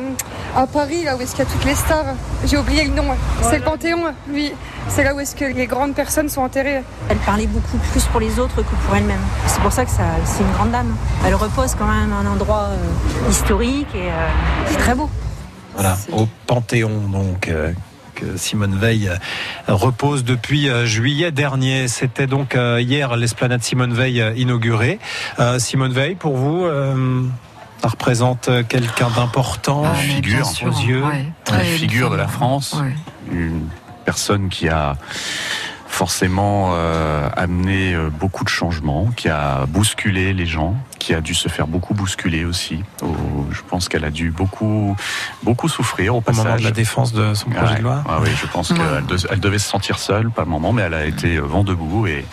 à 0.55 0.67
Paris, 0.67 1.03
là 1.03 1.15
où 1.15 1.21
est-ce 1.21 1.35
qu'il 1.35 1.43
y 1.43 1.47
a 1.47 1.51
toutes 1.51 1.65
les 1.65 1.75
stars. 1.75 2.05
J'ai 2.45 2.57
oublié 2.57 2.85
le 2.85 2.93
nom. 2.93 3.05
C'est 3.41 3.57
le 3.57 3.63
Panthéon, 3.63 3.99
oui. 4.31 4.51
C'est 4.87 5.03
là 5.03 5.13
où 5.15 5.19
est-ce 5.19 5.35
que 5.35 5.45
les 5.45 5.67
grandes 5.67 5.93
personnes 5.95 6.29
sont 6.29 6.41
enterrées. 6.41 6.81
Elle 7.09 7.17
parlait 7.17 7.47
beaucoup 7.47 7.77
plus 7.91 8.03
pour 8.05 8.19
les 8.19 8.39
autres 8.39 8.57
que 8.57 8.75
pour 8.85 8.95
elle-même. 8.95 9.21
C'est 9.47 9.61
pour 9.61 9.71
ça 9.71 9.85
que 9.85 9.91
ça, 9.91 10.03
c'est 10.25 10.43
une 10.43 10.51
grande 10.51 10.71
dame. 10.71 10.95
Elle 11.25 11.35
repose 11.35 11.75
quand 11.75 11.87
même 11.87 12.13
à 12.13 12.17
un 12.17 12.25
endroit 12.27 12.69
euh, 12.71 13.29
historique 13.29 13.87
et 13.95 14.09
euh, 14.09 14.27
c'est 14.67 14.77
très 14.77 14.95
beau. 14.95 15.09
Voilà, 15.75 15.97
au 16.11 16.27
Panthéon, 16.47 17.01
donc. 17.11 17.47
euh, 17.47 17.71
que 18.15 18.37
Simone 18.37 18.77
Veil 18.77 19.11
repose 19.67 20.23
depuis 20.23 20.69
juillet 20.85 21.31
dernier. 21.33 21.89
C'était 21.89 22.27
donc 22.27 22.55
hier 22.79 23.17
l'esplanade 23.17 23.61
Simone 23.61 23.93
Veil 23.93 24.23
inaugurée. 24.37 24.99
Simone 25.57 25.91
Veil, 25.91 26.15
pour 26.15 26.37
vous, 26.37 26.63
euh, 26.63 27.23
ça 27.81 27.87
représente 27.89 28.47
euh, 28.49 28.63
quelqu'un 28.67 29.09
d'important 29.15 29.83
Une 29.85 29.95
figure, 29.99 30.47
aux 30.65 30.69
yeux. 30.81 31.03
une 31.51 31.59
figure 31.61 32.09
de 32.09 32.15
la 32.15 32.27
France, 32.27 32.75
une 33.31 33.67
personne 34.05 34.49
qui 34.49 34.69
a 34.69 34.95
forcément 35.87 36.71
euh, 36.73 37.29
amené 37.37 37.93
euh, 37.93 38.09
beaucoup 38.09 38.43
de 38.43 38.49
changements, 38.49 39.05
qui 39.15 39.29
a 39.29 39.65
bousculé 39.65 40.33
les 40.33 40.45
gens, 40.45 40.75
qui 40.99 41.13
a 41.13 41.21
dû 41.21 41.33
se 41.33 41.47
faire 41.47 41.67
beaucoup 41.67 41.93
bousculer 41.93 42.43
aussi. 42.43 42.83
Au- 43.01 43.15
je 43.51 43.61
pense 43.69 43.87
qu'elle 43.87 44.03
a 44.03 44.11
dû 44.11 44.29
beaucoup, 44.31 44.95
beaucoup 45.43 45.69
souffrir 45.69 46.15
au 46.15 46.21
passage. 46.21 46.43
moment 46.43 46.57
de 46.57 46.63
la 46.63 46.71
défense 46.71 47.13
de 47.13 47.33
son 47.33 47.49
projet 47.49 47.73
Ouais, 47.73 47.77
de 47.77 47.83
loi. 47.83 48.03
ouais, 48.09 48.15
oui, 48.23 48.29
je 48.41 48.45
pense 48.47 48.71
Ouais. 48.71 48.77
qu'elle 48.77 49.05
de- 49.05 49.27
elle 49.31 49.39
devait 49.39 49.59
se 49.59 49.69
sentir 49.69 49.97
seule 49.99 50.29
par 50.31 50.45
moment, 50.45 50.73
mais 50.73 50.81
elle 50.81 50.93
a 50.95 51.05
été 51.05 51.37
vent 51.37 51.63
debout 51.63 52.07
et 52.07 52.25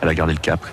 elle 0.00 0.08
a 0.08 0.14
gardé 0.14 0.32
le 0.32 0.38
cap. 0.40 0.64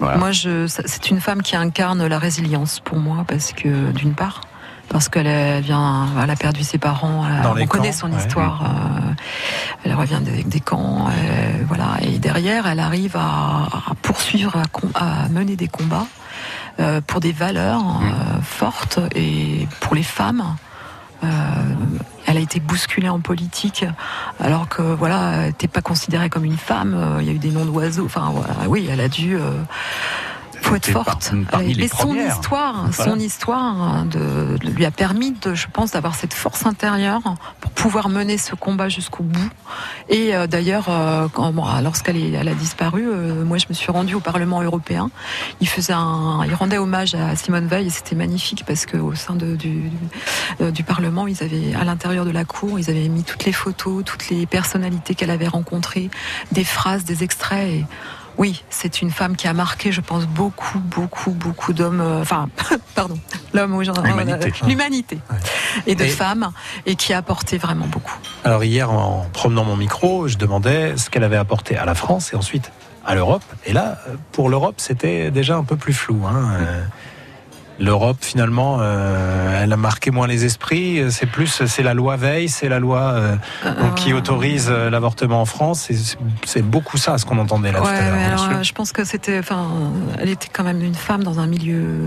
Voilà. 0.00 0.18
Moi, 0.18 0.30
c'est 0.32 1.10
une 1.10 1.20
femme 1.20 1.42
qui 1.42 1.56
incarne 1.56 2.06
la 2.06 2.18
résilience 2.18 2.80
pour 2.80 2.98
moi, 2.98 3.24
parce 3.26 3.52
que 3.52 3.92
d'une 3.92 4.14
part, 4.14 4.40
parce 4.88 5.08
qu'elle 5.08 5.62
vient, 5.62 6.06
elle 6.22 6.30
a 6.30 6.36
perdu 6.36 6.62
ses 6.64 6.78
parents, 6.78 7.24
elle- 7.26 7.62
on 7.62 7.66
connaît 7.66 7.92
son 7.92 8.10
ouais. 8.12 8.18
histoire. 8.18 8.62
euh, 8.64 9.12
elle 9.84 9.94
revient 9.94 10.20
des, 10.22 10.42
des 10.44 10.60
camps, 10.60 11.08
euh, 11.08 11.62
voilà, 11.68 11.96
et 12.02 12.18
derrière, 12.18 12.66
elle 12.66 12.80
arrive 12.80 13.16
à, 13.16 13.68
à 13.90 13.94
poursuivre, 14.02 14.56
à, 14.94 15.28
mener 15.30 15.56
des 15.56 15.68
combats 15.68 16.06
euh, 16.80 17.00
pour 17.06 17.20
des 17.20 17.32
valeurs 17.32 17.80
euh, 18.02 18.40
fortes 18.42 18.98
et 19.14 19.68
pour 19.80 19.94
les 19.94 20.02
femmes. 20.02 20.56
Euh, 21.22 21.26
elle 22.26 22.36
a 22.38 22.40
été 22.40 22.58
bousculée 22.60 23.08
en 23.08 23.20
politique, 23.20 23.84
alors 24.40 24.68
que 24.68 24.82
voilà, 24.82 25.52
t'es 25.52 25.68
pas 25.68 25.82
considérée 25.82 26.30
comme 26.30 26.44
une 26.44 26.56
femme. 26.56 26.94
euh, 26.94 27.18
Il 27.20 27.26
y 27.26 27.30
a 27.30 27.32
eu 27.32 27.38
des 27.38 27.50
noms 27.50 27.64
d'oiseaux. 27.66 28.06
Enfin, 28.06 28.32
oui, 28.66 28.88
elle 28.90 29.00
a 29.00 29.08
dû. 29.08 29.36
euh, 29.36 29.62
faut 30.64 30.74
être 30.76 30.92
par- 30.92 31.04
forte. 31.04 31.32
Et 31.66 31.88
son 31.88 31.96
premières. 31.96 32.34
histoire, 32.34 32.86
Voilà. 32.90 33.12
son 33.12 33.18
histoire 33.18 34.04
de, 34.04 34.56
de- 34.58 34.70
lui 34.70 34.84
a 34.84 34.90
permis, 34.90 35.32
de, 35.32 35.54
je 35.54 35.66
pense, 35.72 35.92
d'avoir 35.92 36.14
cette 36.14 36.34
force 36.34 36.66
intérieure 36.66 37.22
pour 37.60 37.70
pouvoir 37.72 38.08
mener 38.08 38.38
ce 38.38 38.54
combat 38.54 38.88
jusqu'au 38.88 39.22
bout. 39.22 39.50
Et 40.08 40.34
euh, 40.34 40.46
d'ailleurs, 40.46 40.86
euh, 40.88 41.28
bon, 41.34 41.64
lorsqu'elle 41.82 42.16
elle 42.34 42.48
a 42.48 42.54
disparu, 42.54 43.04
euh, 43.06 43.44
moi 43.44 43.58
je 43.58 43.66
me 43.68 43.74
suis 43.74 43.90
rendue 43.92 44.14
au 44.14 44.20
Parlement 44.20 44.62
européen. 44.62 45.10
Il 45.60 45.68
faisait 45.68 45.92
un, 45.92 46.40
il 46.46 46.54
rendait 46.54 46.78
hommage 46.78 47.14
à 47.14 47.36
Simone 47.36 47.66
Veil 47.66 47.86
et 47.86 47.90
c'était 47.90 48.16
magnifique 48.16 48.64
parce 48.66 48.86
que 48.86 48.96
au 48.96 49.14
sein 49.14 49.34
de- 49.34 49.56
du, 49.56 49.68
du, 49.68 49.90
euh, 50.60 50.70
du 50.70 50.82
Parlement, 50.82 51.26
ils 51.26 51.42
avaient 51.42 51.74
à 51.74 51.84
l'intérieur 51.84 52.24
de 52.24 52.30
la 52.30 52.44
cour, 52.44 52.78
ils 52.78 52.90
avaient 52.90 53.08
mis 53.08 53.22
toutes 53.24 53.44
les 53.44 53.52
photos, 53.52 54.04
toutes 54.04 54.28
les 54.30 54.46
personnalités 54.46 55.14
qu'elle 55.14 55.30
avait 55.30 55.48
rencontrées, 55.48 56.10
des 56.52 56.64
phrases, 56.64 57.04
des 57.04 57.22
extraits. 57.22 57.68
Et, 57.68 57.84
oui, 58.38 58.64
c'est 58.70 59.00
une 59.02 59.10
femme 59.10 59.36
qui 59.36 59.46
a 59.46 59.52
marqué, 59.52 59.92
je 59.92 60.00
pense, 60.00 60.26
beaucoup, 60.26 60.78
beaucoup, 60.78 61.30
beaucoup 61.30 61.72
d'hommes. 61.72 62.00
euh, 62.00 62.20
Enfin, 62.22 62.48
pardon, 62.94 63.18
l'homme 63.52 63.74
au 63.74 63.84
genre. 63.84 64.00
L'humanité. 64.02 64.52
euh, 64.62 64.66
L'humanité. 64.66 65.18
Et 65.86 65.94
de 65.94 66.04
Et- 66.04 66.08
femmes, 66.08 66.50
et 66.86 66.96
qui 66.96 67.12
a 67.12 67.18
apporté 67.18 67.58
vraiment 67.58 67.86
beaucoup. 67.86 68.16
Alors 68.44 68.64
hier, 68.64 68.90
en 68.90 69.26
promenant 69.32 69.64
mon 69.64 69.76
micro, 69.76 70.26
je 70.28 70.36
demandais 70.36 70.96
ce 70.96 71.10
qu'elle 71.10 71.24
avait 71.24 71.36
apporté 71.36 71.76
à 71.76 71.84
la 71.84 71.94
France 71.94 72.32
et 72.32 72.36
ensuite 72.36 72.72
à 73.06 73.14
l'Europe. 73.14 73.42
Et 73.66 73.72
là, 73.72 73.98
pour 74.32 74.48
l'Europe, 74.48 74.76
c'était 74.78 75.30
déjà 75.30 75.56
un 75.56 75.64
peu 75.64 75.76
plus 75.76 75.92
flou. 75.92 76.22
hein. 76.26 76.52
Euh, 76.60 76.82
l'Europe 77.78 78.18
finalement, 78.20 78.78
euh, 78.80 79.62
elle 79.62 79.72
a 79.72 79.76
marqué 79.76 80.10
moins 80.10 80.26
les 80.26 80.44
esprits. 80.44 81.02
C'est 81.10 81.26
plus, 81.26 81.62
c'est 81.66 81.82
la 81.82 81.94
loi 81.94 82.16
Veil, 82.16 82.48
c'est 82.48 82.68
la 82.68 82.78
loi 82.78 83.00
euh, 83.14 83.36
donc, 83.64 83.94
qui 83.96 84.12
autorise 84.12 84.68
euh, 84.70 84.90
l'avortement 84.90 85.40
en 85.40 85.44
France. 85.46 85.88
C'est- 86.44 86.62
beaucoup 86.62 86.96
ça, 86.96 87.18
ce 87.18 87.26
qu'on 87.26 87.38
entendait 87.38 87.72
là 87.72 87.80
tout 87.80 87.86
Ouais, 87.86 87.92
à 87.92 88.00
l'heure. 88.02 88.16
mais 88.16 88.24
alors, 88.24 88.44
Monsieur. 88.44 88.56
euh, 88.58 88.62
je 88.62 88.72
pense 88.72 88.92
que 88.92 89.04
c'était, 89.04 89.38
enfin, 89.38 89.66
elle 90.18 90.28
était 90.30 90.48
quand 90.52 90.64
même 90.64 90.82
une 90.82 90.94
femme 90.94 91.22
dans 91.24 91.38
un 91.40 91.46
milieu 91.46 92.00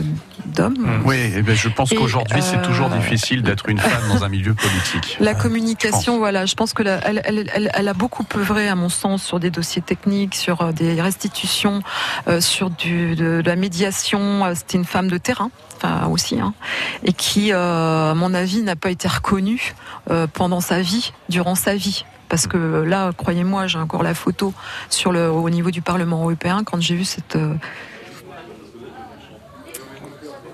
d'hommes. 0.45 1.01
Oui, 1.05 1.17
eh 1.35 1.41
ben, 1.41 1.55
je 1.55 1.69
pense 1.69 1.91
qu'aujourd'hui, 1.91 2.41
c'est 2.41 2.61
toujours 2.61 2.89
difficile 2.89 3.41
d'être 3.43 3.69
une 3.69 3.77
femme 3.79 4.07
dans 4.09 4.23
un 4.23 4.29
milieu 4.29 4.53
politique. 4.53 5.17
La 5.19 5.35
communication, 5.35 6.17
voilà, 6.17 6.45
je 6.45 6.55
pense 6.55 6.73
que 6.73 6.83
la- 6.83 6.99
elle, 7.07 7.21
elle- 7.25 7.49
elle- 7.53 7.71
elle 7.73 7.87
a 7.87 7.93
beaucoup 7.93 8.25
œuvré, 8.35 8.67
à 8.67 8.75
mon 8.75 8.89
sens, 8.89 9.21
sur 9.23 9.39
des 9.39 9.49
dossiers 9.51 9.81
techniques, 9.81 10.35
sur 10.35 10.73
des 10.73 11.01
restitutions, 11.01 11.81
euh, 12.27 12.41
sur 12.41 12.69
du, 12.69 13.15
de, 13.15 13.41
de 13.41 13.49
la 13.49 13.55
médiation. 13.55 14.43
C'était 14.55 14.77
une 14.77 14.85
femme 14.85 15.09
de 15.09 15.17
terrain. 15.17 15.49
Enfin, 15.77 16.07
aussi, 16.07 16.39
hein, 16.39 16.55
et 17.03 17.13
qui, 17.13 17.53
euh, 17.53 18.09
à 18.09 18.13
mon 18.15 18.33
avis, 18.33 18.63
n'a 18.63 18.75
pas 18.75 18.89
été 18.89 19.07
reconnue 19.07 19.75
euh, 20.09 20.25
pendant 20.25 20.59
sa 20.59 20.81
vie, 20.81 21.13
durant 21.29 21.53
sa 21.53 21.75
vie. 21.75 22.03
Parce 22.29 22.47
que 22.47 22.57
là, 22.57 23.11
croyez-moi, 23.15 23.67
j'ai 23.67 23.77
encore 23.77 24.01
la 24.01 24.15
photo 24.15 24.55
sur 24.89 25.11
le, 25.11 25.29
au 25.29 25.49
niveau 25.51 25.69
du 25.69 25.83
Parlement 25.83 26.21
européen 26.21 26.63
quand 26.65 26.81
j'ai 26.81 26.95
vu 26.95 27.05
cette. 27.05 27.35
euh, 27.35 27.53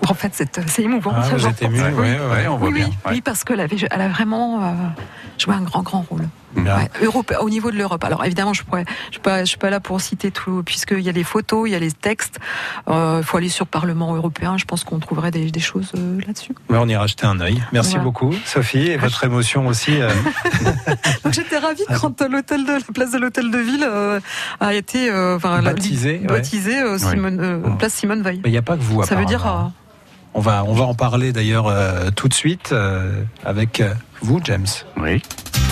En 0.06 0.12
fait, 0.14 0.32
c'est 0.66 0.82
émouvant. 0.82 1.12
Ah, 1.16 1.26
vous 1.32 1.46
êtes 1.46 1.62
ému, 1.62 1.80
oui. 1.80 1.90
ouais, 2.00 2.18
ouais, 2.20 2.46
on 2.48 2.58
voit 2.58 2.68
oui, 2.68 2.74
bien. 2.74 2.88
Oui, 2.88 3.12
oui, 3.12 3.20
parce 3.22 3.44
qu'elle 3.44 3.66
elle 3.90 4.00
a 4.00 4.08
vraiment 4.08 4.62
euh, 4.62 4.72
joué 5.38 5.54
un 5.54 5.62
grand, 5.62 5.82
grand 5.82 6.04
rôle. 6.10 6.28
Ouais, 6.56 6.88
Europe, 7.02 7.32
au 7.40 7.50
niveau 7.50 7.70
de 7.70 7.76
l'Europe. 7.76 8.04
Alors 8.04 8.24
évidemment, 8.24 8.52
je 8.52 8.62
je 8.62 9.10
suis 9.12 9.20
pas, 9.20 9.40
je 9.40 9.44
suis 9.48 9.58
pas 9.58 9.70
là 9.70 9.80
pour 9.80 10.00
citer 10.00 10.30
tout, 10.30 10.62
puisqu'il 10.64 11.00
y 11.00 11.08
a 11.08 11.12
les 11.12 11.24
photos, 11.24 11.68
il 11.68 11.72
y 11.72 11.74
a 11.74 11.78
les 11.78 11.92
textes. 11.92 12.38
Euh, 12.88 13.18
Il 13.20 13.24
faut 13.24 13.36
aller 13.36 13.48
sur 13.48 13.64
le 13.64 13.70
Parlement 13.70 14.14
européen. 14.14 14.56
Je 14.56 14.64
pense 14.64 14.84
qu'on 14.84 14.98
trouverait 14.98 15.30
des, 15.30 15.50
des 15.50 15.60
choses 15.60 15.92
euh, 15.96 16.20
là-dessus. 16.26 16.52
Ouais, 16.70 16.78
on 16.80 16.88
ira 16.88 17.06
jeter 17.06 17.26
un 17.26 17.40
œil. 17.40 17.62
Merci 17.72 17.90
Voilà. 17.92 18.04
beaucoup, 18.04 18.34
Sophie, 18.44 18.86
et 18.90 18.96
votre 18.96 19.22
émotion 19.24 19.66
aussi. 19.66 20.00
euh, 20.00 20.10
j'étais 21.30 21.58
ravie 21.58 21.82
quand 22.00 22.20
euh, 22.22 22.28
l'hôtel 22.28 22.64
de 22.64 22.72
la 22.72 22.78
place 22.94 23.10
de 23.12 23.18
l'hôtel 23.18 23.50
de 23.50 23.58
ville 23.58 23.84
euh, 23.88 24.20
a 24.60 24.74
été 24.74 25.10
euh, 25.10 25.36
enfin, 25.36 25.60
la- 25.60 25.70
Baptisé, 25.72 26.20
ouais. 26.20 26.26
baptisé, 26.26 26.78
euh, 26.80 26.92
Ouais. 26.92 26.98
Simone, 26.98 27.40
euh, 27.40 27.70
place 27.78 27.94
Simone 27.94 28.22
Veil. 28.22 28.40
Il 28.44 28.50
n'y 28.50 28.56
a 28.58 28.62
pas 28.62 28.76
que 28.76 28.82
vous. 28.82 29.02
Ça 29.04 29.14
veut 29.16 29.24
dire. 29.24 29.44
On 30.36 30.40
va, 30.40 30.64
on 30.64 30.72
va 30.74 30.84
en 30.84 30.94
parler 30.94 31.32
d'ailleurs 31.32 31.68
euh, 31.68 32.10
tout 32.14 32.26
de 32.28 32.34
suite 32.34 32.70
euh, 32.72 33.22
avec 33.44 33.80
euh, 33.80 33.94
vous, 34.20 34.40
James. 34.42 34.66
Oui. 34.96 35.22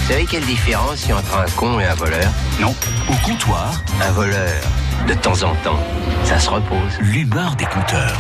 Vous 0.03 0.09
savez 0.13 0.27
quelle 0.27 0.45
différence 0.45 1.05
il 1.05 1.11
y 1.11 1.13
a 1.13 1.17
entre 1.17 1.39
un 1.39 1.47
con 1.57 1.79
et 1.81 1.85
un 1.87 1.95
voleur 1.95 2.31
Non. 2.61 2.75
Au 3.09 3.15
comptoir, 3.27 3.73
Un 4.01 4.11
voleur, 4.13 4.61
de 5.09 5.15
temps 5.15 5.43
en 5.43 5.55
temps, 5.57 5.79
ça 6.25 6.39
se 6.39 6.51
repose. 6.51 6.99
l'humeur 7.01 7.55
des 7.57 7.65
compteurs. 7.67 8.19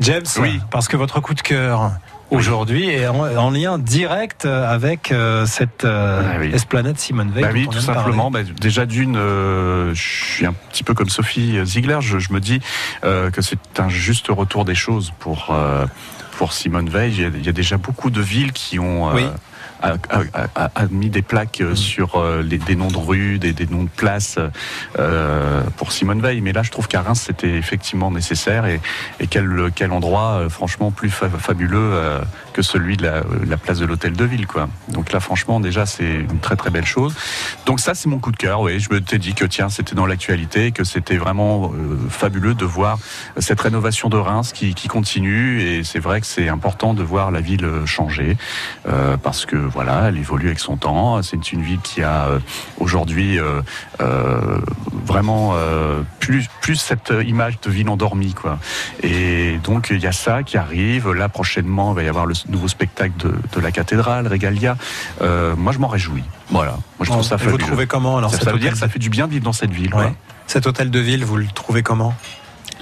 James, 0.00 0.22
Oui. 0.40 0.60
parce 0.70 0.88
que 0.88 0.96
votre 0.96 1.20
coup 1.20 1.34
de 1.34 1.42
cœur 1.42 1.92
aujourd'hui 2.30 2.88
est 2.88 3.06
en, 3.06 3.20
en 3.36 3.50
lien 3.50 3.78
direct 3.78 4.46
avec 4.46 5.12
euh, 5.12 5.44
cette 5.46 5.84
euh, 5.84 6.22
Ah 6.34 6.38
oui. 6.40 6.50
esplanade 6.54 6.98
Simone 6.98 7.30
Veil. 7.30 7.44
Bah 7.44 7.50
oui, 7.52 7.68
tout 7.70 7.78
simplement. 7.80 8.30
Bah, 8.30 8.40
déjà 8.42 8.86
d'une, 8.86 9.16
euh, 9.16 9.94
je 9.94 10.02
suis 10.34 10.46
un 10.46 10.54
petit 10.70 10.82
peu 10.82 10.94
comme 10.94 11.10
Sophie 11.10 11.58
Ziegler. 11.64 11.98
Je, 12.00 12.18
je 12.18 12.32
me 12.32 12.40
dis 12.40 12.60
euh, 13.04 13.30
que 13.30 13.42
c'est 13.42 13.58
un 13.78 13.88
juste 13.90 14.28
retour 14.30 14.64
des 14.64 14.74
choses 14.74 15.12
pour 15.20 15.48
euh, 15.50 15.86
pour 16.38 16.52
Simone 16.54 16.88
Veil. 16.88 17.12
Il 17.14 17.20
y, 17.22 17.24
a, 17.26 17.28
il 17.28 17.46
y 17.46 17.48
a 17.50 17.52
déjà 17.52 17.76
beaucoup 17.76 18.10
de 18.10 18.22
villes 18.22 18.52
qui 18.52 18.78
ont 18.78 19.10
euh, 19.10 19.14
Oui. 19.14 19.26
A, 19.82 19.96
a- 20.54 20.70
a- 20.74 20.86
mis 20.90 21.10
des 21.10 21.22
plaques 21.22 21.60
euh, 21.60 21.74
sur 21.74 22.16
euh, 22.16 22.42
les, 22.42 22.58
des 22.58 22.76
noms 22.76 22.88
de 22.90 22.96
rues, 22.96 23.38
des, 23.38 23.52
des 23.52 23.66
noms 23.66 23.82
de 23.84 23.88
places 23.88 24.38
euh, 24.98 25.62
pour 25.76 25.92
Simone 25.92 26.20
Veil. 26.20 26.40
Mais 26.40 26.52
là, 26.52 26.62
je 26.62 26.70
trouve 26.70 26.88
qu'à 26.88 27.02
Reims, 27.02 27.24
c'était 27.26 27.56
effectivement 27.56 28.10
nécessaire. 28.10 28.66
Et, 28.66 28.80
et 29.20 29.26
quel, 29.26 29.70
quel 29.74 29.92
endroit, 29.92 30.40
euh, 30.42 30.48
franchement, 30.48 30.90
plus 30.90 31.10
fa- 31.10 31.28
fabuleux 31.28 31.92
que 32.52 32.62
celui 32.62 32.96
de 32.96 33.04
la, 33.04 33.22
la 33.46 33.56
place 33.56 33.78
de 33.78 33.86
l'Hôtel 33.86 34.12
de 34.12 34.24
Ville. 34.24 34.46
Quoi. 34.46 34.68
Donc 34.88 35.12
là, 35.12 35.20
franchement, 35.20 35.60
déjà, 35.60 35.86
c'est 35.86 36.04
une 36.04 36.38
très 36.40 36.56
très 36.56 36.70
belle 36.70 36.86
chose. 36.86 37.14
Donc 37.66 37.80
ça, 37.80 37.94
c'est 37.94 38.08
mon 38.08 38.18
coup 38.18 38.32
de 38.32 38.36
cœur. 38.36 38.60
Oui, 38.60 38.78
je 38.80 38.92
me 38.92 39.00
t'ai 39.00 39.18
dit 39.18 39.34
que 39.34 39.44
tiens, 39.44 39.68
c'était 39.68 39.94
dans 39.94 40.06
l'actualité, 40.06 40.72
que 40.72 40.84
c'était 40.84 41.16
vraiment 41.16 41.72
euh, 41.72 41.96
fabuleux 42.08 42.54
de 42.54 42.64
voir 42.64 42.98
cette 43.38 43.60
rénovation 43.60 44.08
de 44.08 44.16
Reims 44.16 44.52
qui, 44.52 44.74
continue. 44.88 45.62
Et 45.62 45.84
c'est 45.84 46.00
vrai 46.00 46.20
que 46.20 46.26
c'est 46.26 46.48
important 46.48 46.92
de 46.92 47.02
voir 47.02 47.30
la 47.30 47.40
ville 47.40 47.66
changer 47.86 48.36
euh, 48.86 49.16
parce 49.16 49.46
que 49.46 49.56
voilà, 49.56 50.08
elle 50.08 50.18
évolue 50.18 50.48
avec 50.48 50.58
son 50.58 50.76
temps. 50.76 51.22
C'est 51.22 51.52
une 51.52 51.62
ville 51.62 51.80
qui 51.80 52.02
a 52.02 52.26
euh, 52.26 52.38
aujourd'hui 52.78 53.38
euh, 53.38 53.62
euh, 54.00 54.58
vraiment 55.06 55.52
euh, 55.54 56.02
plus 56.20 56.48
plus 56.60 56.76
cette 56.76 57.12
image 57.24 57.60
de 57.60 57.70
ville 57.70 57.88
endormie 57.88 58.34
quoi. 58.34 58.58
Et 59.02 59.58
donc 59.64 59.88
il 59.90 60.00
y 60.00 60.06
a 60.06 60.12
ça 60.12 60.42
qui 60.42 60.56
arrive. 60.56 61.12
Là 61.12 61.28
prochainement, 61.28 61.92
il 61.92 61.96
va 61.96 62.02
y 62.02 62.08
avoir 62.08 62.26
le 62.26 62.34
nouveau 62.48 62.68
spectacle 62.68 63.14
de, 63.18 63.34
de 63.54 63.60
la 63.60 63.72
cathédrale 63.72 64.26
Regalia. 64.26 64.76
Euh, 65.20 65.54
moi, 65.56 65.72
je 65.72 65.78
m'en 65.78 65.88
réjouis. 65.88 66.24
Voilà. 66.50 66.72
Moi, 66.72 66.80
je 67.02 67.10
trouve 67.10 67.22
ça 67.22 67.36
vous 67.36 67.58
trouvez 67.58 67.86
comment 67.86 68.18
alors 68.18 68.34
ça, 68.34 68.52
veut 68.52 68.58
dire 68.58 68.72
que 68.72 68.78
ça 68.78 68.88
fait 68.88 68.98
du 68.98 69.10
bien 69.10 69.26
de 69.26 69.32
vivre 69.32 69.44
dans 69.44 69.52
cette 69.52 69.72
ville. 69.72 69.94
Ouais. 69.94 70.12
Cet 70.46 70.66
hôtel 70.66 70.90
de 70.90 70.98
ville, 70.98 71.24
vous 71.24 71.36
le 71.36 71.46
trouvez 71.46 71.82
comment? 71.82 72.14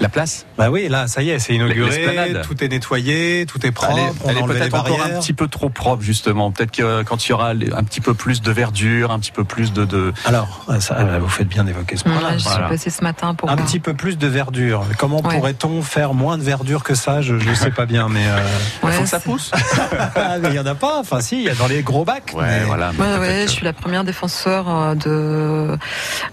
La 0.01 0.09
place 0.09 0.45
Bah 0.57 0.69
oui, 0.71 0.89
là, 0.89 1.05
ça 1.07 1.21
y 1.21 1.29
est, 1.29 1.37
c'est 1.39 1.53
inauguré, 1.53 2.05
tout 2.43 2.61
est 2.63 2.67
nettoyé, 2.67 3.45
tout 3.47 3.63
est 3.65 3.71
propre, 3.71 3.99
Elle 4.27 4.37
est, 4.37 4.43
peut-être 4.43 4.73
encore 4.73 5.01
un 5.03 5.19
petit 5.19 5.33
peu 5.33 5.47
trop 5.47 5.69
propre 5.69 6.01
justement. 6.01 6.51
Peut-être 6.51 6.71
que 6.71 6.81
euh, 6.81 7.03
quand 7.03 7.23
il 7.25 7.29
y 7.29 7.33
aura 7.33 7.49
un 7.51 7.83
petit 7.83 8.01
peu 8.01 8.15
plus 8.15 8.41
de 8.41 8.51
verdure, 8.51 9.11
un 9.11 9.19
petit 9.19 9.31
peu 9.31 9.43
plus 9.43 9.71
de. 9.73 9.85
de... 9.85 10.11
Alors, 10.25 10.65
euh, 10.69 10.79
ça, 10.79 10.95
euh, 10.97 11.19
vous 11.21 11.29
faites 11.29 11.47
bien 11.47 11.63
d'évoquer 11.65 11.97
ce 11.97 12.03
point-là. 12.05 12.37
Je 12.39 12.43
Voilà. 12.43 12.67
suis 12.67 12.69
passée 12.77 12.89
ce 12.89 13.03
matin 13.03 13.35
pour 13.35 13.49
Un 13.51 13.55
voir. 13.55 13.67
petit 13.67 13.79
peu 13.79 13.93
plus 13.93 14.17
de 14.17 14.27
verdure. 14.27 14.83
Comment 14.97 15.21
Ouais. 15.21 15.35
pourrait-on 15.35 15.83
faire 15.83 16.15
moins 16.15 16.39
de 16.39 16.43
verdure 16.43 16.83
que 16.83 16.95
ça? 16.95 17.21
Je 17.21 17.35
ne 17.35 17.53
sais 17.53 17.69
pas 17.71 17.85
bien, 17.85 18.09
mais 18.09 18.25
euh, 18.25 18.37
Ouais, 18.83 18.91
faut 18.93 19.03
que 19.03 19.07
ça 19.09 19.19
pousse. 19.19 19.51
ah, 20.15 20.37
il 20.43 20.53
y 20.53 20.59
en 20.59 20.65
a 20.65 20.73
pas. 20.75 20.99
Enfin, 20.99 21.21
si, 21.21 21.37
il 21.37 21.43
y 21.43 21.49
a 21.49 21.53
dans 21.53 21.67
les 21.67 21.83
gros 21.83 22.05
bacs. 22.05 22.31
Ouais, 22.33 22.43
mais- 22.61 22.65
voilà. 22.65 22.91
mais 22.93 22.99
Ouais, 22.99 23.05
peut-être 23.05 23.21
ouais, 23.21 23.41
que- 23.45 23.49
je 23.51 23.55
suis 23.55 23.65
la 23.65 23.73
première 23.73 24.03
défenseur 24.03 24.95
de, 24.95 25.77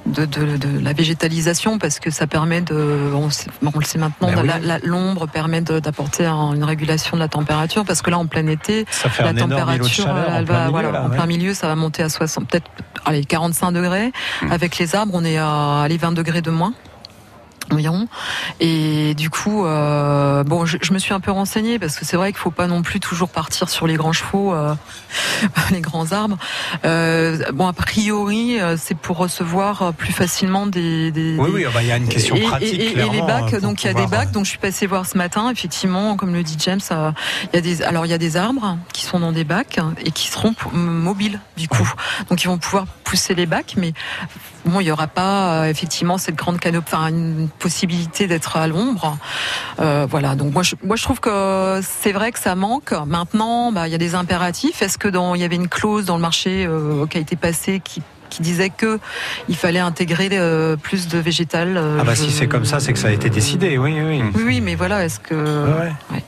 de, 0.07 0.25
de, 0.25 0.57
de 0.57 0.79
la 0.83 0.93
végétalisation 0.95 1.79
parce 1.79 1.99
que 2.01 2.11
ça 2.11 2.27
permet 2.27 2.63
de, 2.63 3.11
on, 3.15 3.29
bon, 3.63 3.71
on 3.75 3.79
le 3.79 3.85
sait 3.85 3.99
maintenant, 3.99 4.29
Ben 4.29 4.41
oui. 4.43 4.51
la- 4.63 4.79
l'ombre 4.81 5.27
permet 5.27 5.61
d'apporter 5.61 6.27
un- 6.27 6.55
une 6.55 6.65
régulation 6.65 7.17
de 7.17 7.23
la 7.23 7.29
température 7.29 7.85
parce 7.85 8.03
que 8.03 8.11
là 8.11 8.19
en 8.19 8.27
plein 8.27 8.47
été, 8.47 8.87
Ça 8.91 9.09
fait 9.09 9.23
la 9.25 9.35
température, 9.35 9.87
chaleur 9.89 10.31
en 10.31 10.35
elle 10.37 10.45
plein 10.45 10.55
va, 10.55 10.61
milieu, 10.61 10.71
voilà, 10.71 10.91
là, 10.93 11.03
en 11.03 11.09
ouais. 11.11 11.17
plein 11.17 11.27
milieu, 11.27 11.55
ça 11.55 11.67
va 11.69 11.75
monter 11.77 12.03
à 12.03 12.09
60, 12.09 12.49
peut-être, 12.49 12.71
allez, 13.05 13.25
45 13.25 13.73
degrés. 13.73 14.13
Hmm. 14.43 14.53
Avec 14.53 14.79
les 14.79 14.95
arbres, 14.95 15.13
on 15.15 15.25
est 15.25 15.39
à 15.39 15.83
allez, 15.83 15.97
20 15.99 16.13
degrés 16.13 16.43
de 16.43 16.51
moins 16.51 16.73
environ. 17.73 18.09
Et 18.61 19.15
du 19.15 19.31
coup, 19.31 19.65
euh, 19.67 20.45
bon, 20.45 20.67
je, 20.67 20.79
je 20.83 20.93
me 20.93 20.99
suis 20.99 21.13
un 21.15 21.21
peu 21.21 21.31
renseignée 21.31 21.79
parce 21.79 21.97
que 21.97 22.05
c'est 22.05 22.17
vrai 22.17 22.33
qu'il 22.33 22.39
faut 22.41 22.51
pas 22.51 22.67
non 22.67 22.83
plus 22.83 23.01
toujours 23.01 23.29
partir 23.29 23.69
sur 23.69 23.87
les 23.87 23.95
grands 23.95 24.13
chevaux, 24.13 24.53
euh, 24.55 24.75
les 25.71 25.81
grands 25.81 26.13
arbres. 26.13 26.39
Euh, 26.85 27.39
bon, 27.53 27.67
a 27.67 27.73
priori, 27.73 28.59
c'est 28.77 28.97
pour 28.97 29.17
recevoir 29.19 29.93
plus 29.95 30.13
facilement 30.13 30.67
des. 30.67 31.11
des 31.11 31.37
Oui, 31.39 31.51
oui, 31.53 31.65
bah, 31.73 31.83
il 31.83 31.89
y 31.89 31.93
a 31.93 31.97
une 31.97 32.09
question 32.09 32.37
et, 32.37 32.43
pratique. 32.43 32.75
et- 32.75 32.87
et- 32.99 32.99
et 33.01 33.11
les 33.11 33.23
bacs, 33.23 33.61
donc 33.61 33.83
il 33.85 33.87
y 33.87 33.91
a 33.91 33.95
des 33.95 34.07
bacs. 34.07 34.31
Donc 34.33 34.45
je 34.45 34.51
suis 34.51 34.59
passée 34.59 34.87
voir 34.87 35.07
ce 35.07 35.17
matin. 35.19 35.51
Effectivement, 35.51 36.17
comme 36.17 36.35
le 36.35 36.43
dit 36.43 36.57
James, 36.61 36.81
il 36.91 37.55
y 37.55 37.59
a 37.59 37.61
des. 37.61 37.83
Alors 37.83 38.07
il 38.07 38.11
y 38.11 38.15
a 38.15 38.19
des 38.19 38.37
arbres 38.37 38.79
qui 38.93 39.05
sont 39.05 39.21
dans 39.21 39.33
des 39.33 39.45
bacs 39.45 39.79
et 40.05 40.11
qui 40.11 40.29
seront 40.29 40.55
mobiles 40.73 41.41
du 41.57 41.69
coup. 41.69 41.89
Donc 42.31 42.43
ils 42.45 42.47
vont 42.49 42.59
pouvoir 42.59 42.87
pousser 43.05 43.35
les 43.35 43.47
bacs, 43.47 43.75
mais 43.77 43.93
il 44.81 44.87
y 44.87 44.91
aura 44.91 45.07
pas 45.07 45.63
euh, 45.63 45.65
effectivement 45.65 46.19
cette 46.19 46.37
grande 46.37 46.59
canopée, 46.59 46.97
une 46.97 47.49
possibilité 47.59 48.27
d'être 48.27 48.57
à 48.57 48.67
l'ombre. 48.67 49.19
Euh, 49.81 50.07
voilà. 50.09 50.35
Donc 50.35 50.53
moi 50.53 50.63
je, 50.63 50.75
moi 50.85 50.97
je 50.97 51.03
trouve 51.03 51.21
que 51.21 51.81
c'est 51.83 52.13
vrai 52.13 52.33
que 52.33 52.39
ça 52.39 52.55
manque. 52.55 52.93
Maintenant, 53.07 53.73
bah, 53.73 53.89
il 53.89 53.93
y 53.93 53.95
a 53.95 53.99
des 53.99 54.15
impératifs. 54.15 54.83
Est-ce 54.83 54.99
que 54.99 55.09
dans 55.09 55.35
il 55.35 55.41
y 55.41 55.45
avait 55.45 55.57
une 55.57 55.69
clause 55.69 56.05
dans 56.05 56.17
le 56.17 56.23
marché 56.23 56.67
euh, 56.67 57.07
qui 57.07 57.19
a 57.19 57.21
été 57.21 57.37
passée 57.37 57.81
qui 57.83 58.03
qui 58.29 58.43
disait 58.43 58.71
que 58.71 58.99
il 59.49 59.57
fallait 59.57 59.79
intégrer 59.81 60.29
euh, 60.33 60.77
plus 60.77 61.09
de 61.09 61.19
végétal. 61.19 61.77
euh, 61.77 61.99
Ah 62.01 62.05
bah 62.05 62.15
je- 62.15 62.23
si 62.23 62.31
c'est 62.31 62.47
comme 62.49 62.65
ça, 62.65 62.81
c'est 62.81 62.93
que 62.93 62.99
ça 62.99 63.09
a 63.09 63.13
été 63.13 63.31
décidé. 63.31 63.79
Oui, 63.79 63.97
oui. 64.01 64.23
Oui, 64.35 64.43
oui, 64.45 64.61
mais 64.61 64.75
voilà, 64.75 65.05
est-ce 65.05 65.21
que 65.21 65.35
Ouais. 65.35 65.93
Ouais. 66.13 66.23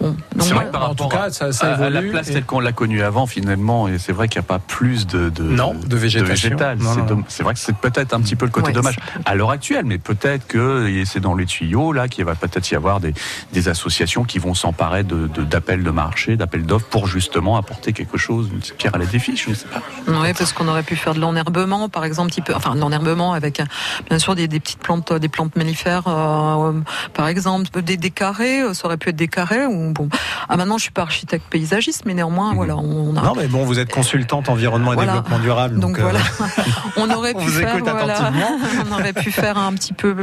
Bon, 0.00 0.14
donc 0.36 0.48
vrai 0.48 0.66
que 0.66 0.70
par 0.70 0.82
en 0.82 0.88
rapport 0.88 1.08
tout 1.08 1.16
cas, 1.16 1.22
à- 1.24 1.30
ça- 1.30 1.52
ça 1.52 1.74
à, 1.74 1.84
à 1.86 1.90
la 1.90 2.02
place 2.02 2.28
et- 2.28 2.34
telle 2.34 2.44
qu'on 2.44 2.60
l'a 2.60 2.72
connue 2.72 3.02
avant, 3.02 3.26
finalement, 3.26 3.88
et 3.88 3.98
c'est 3.98 4.12
vrai 4.12 4.28
qu'il 4.28 4.38
n'y 4.40 4.44
a 4.44 4.48
pas 4.48 4.58
plus 4.58 5.06
de, 5.06 5.28
de, 5.30 5.42
Non, 5.44 5.74
de 5.74 5.96
végétation. 5.96 6.34
végétal. 6.50 6.78
Non, 6.78 6.92
C'est 6.92 7.00
non. 7.00 7.06
domm- 7.06 7.24
C'est 7.28 7.42
vrai 7.42 7.54
que 7.54 7.60
c'est 7.60 7.76
peut-être 7.76 8.12
un 8.12 8.20
petit 8.20 8.36
peu 8.36 8.44
le 8.44 8.50
côté 8.50 8.68
Ouais, 8.68 8.72
dommage 8.72 8.96
à 9.24 9.34
l'heure 9.34 9.50
actuelle, 9.50 9.84
mais 9.86 9.98
peut-être 9.98 10.46
que 10.46 10.88
et 10.88 11.04
c'est 11.04 11.20
dans 11.20 11.34
les 11.34 11.46
tuyaux 11.46 11.92
là 11.92 12.08
qu'il 12.08 12.24
va 12.24 12.34
peut-être 12.34 12.70
y 12.70 12.74
avoir 12.74 13.00
des, 13.00 13.14
des 13.52 13.68
associations 13.68 14.24
qui 14.24 14.38
vont 14.38 14.54
s'emparer 14.54 15.04
de 15.04 15.26
de- 15.28 15.42
d'appels 15.42 15.82
de, 15.82 15.90
marché, 15.90 16.36
d'appels 16.36 16.66
d'offres 16.66 16.86
pour 16.86 17.06
justement 17.06 17.56
apporter 17.56 17.92
quelque 17.92 18.18
chose, 18.18 18.50
une 18.52 18.60
pierre 18.60 18.94
à 18.94 18.98
l'édifice, 18.98 19.42
je 19.44 19.50
ne 19.50 19.54
sais 19.54 19.66
pas. 19.68 19.80
Oui, 20.08 20.32
parce 20.36 20.52
qu'on 20.52 20.68
aurait 20.68 20.82
pu 20.82 20.96
faire 20.96 21.13
de 21.14 21.20
l'enherbement, 21.20 21.88
par 21.88 22.04
exemple, 22.04 22.30
petit 22.30 22.40
peu, 22.42 22.54
enfin 22.54 22.74
de 22.74 22.80
l'enherbement 22.80 23.32
avec 23.32 23.62
bien 24.08 24.18
sûr 24.18 24.34
des, 24.34 24.48
des 24.48 24.60
petites 24.60 24.80
plantes, 24.80 25.12
des 25.12 25.28
plantes 25.28 25.56
mellifères, 25.56 26.02
euh, 26.08 26.72
par 27.14 27.28
exemple, 27.28 27.82
des, 27.82 27.96
des 27.96 28.10
carrés, 28.10 28.60
euh, 28.60 28.74
ça 28.74 28.86
aurait 28.86 28.96
pu 28.96 29.08
être 29.10 29.16
des 29.16 29.28
carrés 29.28 29.66
ou 29.66 29.92
bon. 29.92 30.08
Ah, 30.48 30.56
maintenant, 30.56 30.76
je 30.78 30.82
suis 30.82 30.92
pas 30.92 31.02
architecte 31.02 31.46
paysagiste, 31.48 32.02
mais 32.06 32.14
néanmoins, 32.14 32.50
Mhm. 32.50 32.56
voilà, 32.56 32.76
on 32.76 33.16
a. 33.16 33.22
Non, 33.22 33.32
mais 33.36 33.46
bon, 33.46 33.64
vous 33.64 33.78
êtes 33.78 33.90
consultante 33.92 34.48
environnement 34.48 34.92
et 34.92 34.96
Voilà. 34.96 35.12
développement 35.12 35.38
durable. 35.38 35.78
Donc 35.80 35.98
euh, 35.98 36.02
voilà, 36.02 36.18
on 36.96 37.10
aurait 37.10 37.32
on 37.34 37.38
pu 37.40 37.46
vous 37.46 37.52
faire, 37.60 37.76
écoute 37.76 37.88
voilà, 37.90 38.14
attentivement. 38.16 38.58
on 38.90 38.92
aurait 38.94 39.12
pu 39.12 39.30
faire 39.30 39.56
un 39.58 39.72
petit 39.74 39.92
peu 39.92 40.14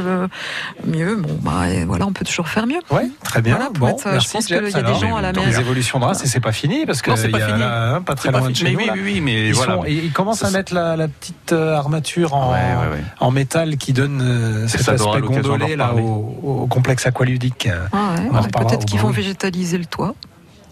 mieux. 0.86 1.16
Bon, 1.16 1.38
bah 1.42 1.68
et 1.70 1.84
voilà, 1.84 2.06
on 2.06 2.12
peut 2.12 2.24
toujours 2.24 2.48
faire 2.48 2.66
mieux. 2.66 2.80
Ouais, 2.90 3.08
très 3.24 3.40
bien. 3.42 3.56
Voilà, 3.56 3.70
bon, 3.70 3.88
être, 3.88 4.06
merci, 4.06 4.28
je 4.28 4.32
pense 4.32 4.46
qu'il 4.46 4.56
y 4.56 4.58
a 4.58 4.62
des 4.62 4.74
alors. 4.76 4.98
gens 5.00 5.16
à 5.16 5.22
la 5.22 5.32
maison. 5.32 5.46
Les 5.46 5.60
évolutions 5.60 5.98
de 5.98 6.04
race, 6.04 6.24
et 6.24 6.28
c'est 6.28 6.40
pas 6.40 6.52
fini 6.52 6.86
parce 6.86 7.02
que 7.02 7.10
Non, 7.10 7.16
c'est 7.16 7.28
pas 7.28 7.38
il 7.38 7.40
y 7.40 7.44
a 7.44 7.46
fini. 7.48 7.58
là, 7.60 7.94
hein, 7.96 8.02
pas 8.02 8.14
très 8.14 8.30
loin 8.30 8.48
de 8.48 8.54
chez 8.54 8.64
Mais 8.64 8.72
nous. 8.72 8.78
oui, 8.78 8.90
oui, 8.94 9.00
oui, 9.14 9.20
mais 9.20 9.48
ils, 9.48 9.54
voilà. 9.54 9.74
sont- 9.74 9.84
ils- 9.84 10.04
ils 10.06 10.12
commencent 10.12 10.44
à 10.44 10.50
mettre 10.50 10.74
la, 10.74 10.81
la 10.96 11.08
petite 11.08 11.52
euh, 11.52 11.74
armature 11.76 12.34
en, 12.34 12.52
Ouais, 12.52 12.58
ouais, 12.58 12.92
ouais. 12.96 13.04
en 13.20 13.30
métal 13.30 13.76
qui 13.76 13.92
donne 13.92 14.20
euh, 14.22 14.66
C'est 14.68 14.78
cet 14.78 14.86
ça, 14.86 14.92
aspect 14.92 15.20
gondolé 15.20 15.76
là, 15.76 15.94
au, 15.94 16.62
au 16.62 16.66
complexe 16.66 17.06
aqualudique. 17.06 17.68
Ah 17.92 18.14
Peut-être 18.58 18.84
qu'ils 18.86 19.00
vont 19.00 19.10
végétaliser 19.10 19.78
le 19.78 19.86
toit. 19.86 20.14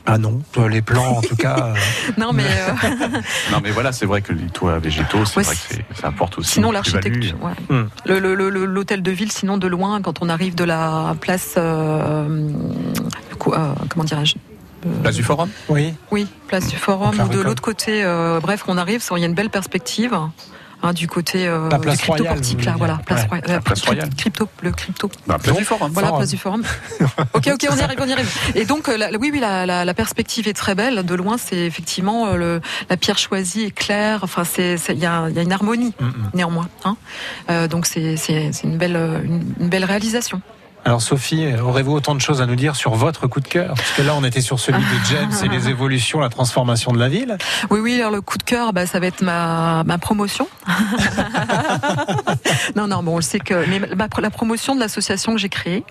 Ah 0.07 0.17
non, 0.17 0.41
euh, 0.57 0.67
les 0.69 0.81
plans 0.81 1.19
en 1.19 1.21
tout 1.21 1.37
cas. 1.37 1.75
Non, 2.19 2.33
mais 2.33 2.45
euh, 2.47 2.89
Non, 3.53 3.59
mais 3.63 3.71
voilà, 3.71 3.93
c'est 3.93 4.07
vrai 4.07 4.23
que 4.23 4.33
les 4.33 4.47
toits 4.47 4.79
végétaux, 4.79 5.25
c'est 5.27 5.37
Ouais, 5.37 5.43
vrai 5.45 5.55
que 5.55 5.61
c'est- 5.75 6.01
ça 6.01 6.09
apporte 6.09 6.39
aussi. 6.39 6.53
sinon 6.53 6.73
l'architecture. 6.73 7.37
ouais. 7.43 7.53
Hmm. 7.77 7.89
Le- 8.07 8.19
le- 8.19 8.35
le- 8.35 8.49
le- 8.51 8.65
L'hôtel 8.65 9.03
de 9.03 9.11
ville, 9.11 9.31
sinon 9.31 9.59
de 9.59 9.67
loin, 9.69 10.01
quand 10.01 10.23
on 10.23 10.29
arrive 10.31 10.55
de 10.55 10.65
la 10.65 11.15
place, 11.21 11.55
euh, 11.59 12.49
quoi, 13.39 13.59
euh, 13.59 13.73
comment 13.91 14.05
dirais-je 14.05 14.37
Place 15.03 15.17
du 15.17 15.23
Forum 15.23 15.51
Oui. 15.69 15.95
Oui, 16.11 16.27
place 16.49 16.67
du 16.69 16.77
Forum 16.77 17.19
ou 17.21 17.29
de 17.29 17.41
l'autre 17.41 17.63
côté. 17.63 18.03
euh, 18.05 18.41
bref, 18.41 18.65
on 18.69 18.77
arrive, 18.79 19.03
il 19.17 19.21
y 19.21 19.25
a 19.25 19.27
une 19.27 19.35
belle 19.35 19.51
perspective. 19.51 20.15
hein, 20.15 20.33
du 20.95 21.07
côté 21.09 21.47
euh, 21.47 21.69
La 21.69 21.79
place 21.79 21.99
du 21.99 22.05
crypto 22.05 22.25
Royale, 22.25 22.41
là, 22.65 22.75
voilà, 22.79 23.01
place, 23.05 23.27
Ouais, 23.31 23.43
la 23.47 23.57
euh, 23.57 23.61
place 23.61 23.81
crypto- 23.83 23.87
Royale. 23.93 24.15
crypto, 24.17 24.49
le 24.63 24.71
crypto. 24.73 25.11
Bah, 25.27 25.37
place 25.39 25.55
du 25.55 25.65
Forum. 25.65 25.91
Voilà, 25.93 26.09
Forum. 26.09 26.21
place 26.21 26.31
du 26.31 26.39
Forum. 26.39 26.63
ok, 27.35 27.51
ok, 27.53 27.67
on 27.71 27.77
y 27.77 27.81
arrive, 27.83 27.99
on 28.01 28.07
y 28.07 28.13
arrive. 28.15 28.35
Et 28.55 28.65
donc, 28.65 28.89
euh, 28.89 28.97
la- 28.97 29.11
oui, 29.19 29.29
oui, 29.31 29.41
la, 29.41 29.67
la- 29.67 29.85
la 29.85 29.93
perspective 29.95 30.49
est 30.49 30.55
très 30.55 30.75
belle. 30.75 31.05
De 31.05 31.15
loin, 31.15 31.37
c'est 31.37 31.59
effectivement 31.59 32.29
euh, 32.29 32.37
le, 32.37 32.61
la 32.89 32.97
pierre 32.97 33.19
choisie 33.19 33.65
est 33.65 33.71
claire. 33.73 34.21
Enfin, 34.23 34.45
c'est, 34.45 34.77
il 34.89 34.99
y 34.99 35.05
a, 35.05 35.29
il 35.29 35.37
y 35.37 35.39
a 35.39 35.43
une 35.43 35.53
harmonie 35.53 35.93
Mm, 36.01 36.11
néanmoins. 36.33 36.69
Hein. 36.87 36.97
Euh, 37.51 37.69
donc, 37.69 37.85
c'est, 37.85 38.17
c'est, 38.17 38.51
c'est 38.53 38.65
une 38.67 38.79
belle, 38.79 38.97
euh, 38.97 39.23
une, 39.23 39.53
une 39.61 39.69
belle 39.69 39.85
réalisation. 39.85 40.41
Alors 40.85 41.03
Sophie, 41.03 41.47
aurez-vous 41.63 41.93
autant 41.93 42.15
de 42.15 42.21
choses 42.21 42.41
à 42.41 42.47
nous 42.47 42.57
dire 42.57 42.75
sur 42.75 42.95
votre 42.95 43.27
coup 43.27 43.41
de 43.41 43.49
cœur? 43.49 43.75
Parce 43.77 43.91
que 43.93 44.03
là, 44.03 44.15
on 44.17 44.25
était 44.25 44.41
sur 44.41 44.59
celui 44.59 44.81
de 44.81 45.05
James 45.11 45.31
et 45.45 45.49
les 45.49 45.69
évolutions, 45.69 46.21
la 46.21 46.31
transformation 46.31 46.93
de 46.93 46.99
la 46.99 47.09
ville. 47.09 47.37
Oui, 47.69 47.81
oui, 47.81 48.01
alors 48.01 48.11
le 48.11 48.23
coup 48.23 48.39
de 48.39 48.43
cœur, 48.43 48.73
bah, 48.73 48.87
ça 48.87 48.99
va 48.99 49.07
être 49.07 49.21
ma, 49.23 49.85
ma 49.85 49.99
promotion. 49.99 50.49
non, 52.77 52.87
non, 52.89 53.03
bon, 53.03 53.13
on 53.13 53.17
le 53.17 53.23
sait 53.23 53.41
que. 53.41 53.67
Mais 53.69 53.79
ma- 53.95 54.09
la 54.21 54.31
promotion 54.31 54.75
de 54.75 54.81
l'association 54.81 55.33
que 55.33 55.39
j'ai 55.39 55.49
créée, 55.51 55.85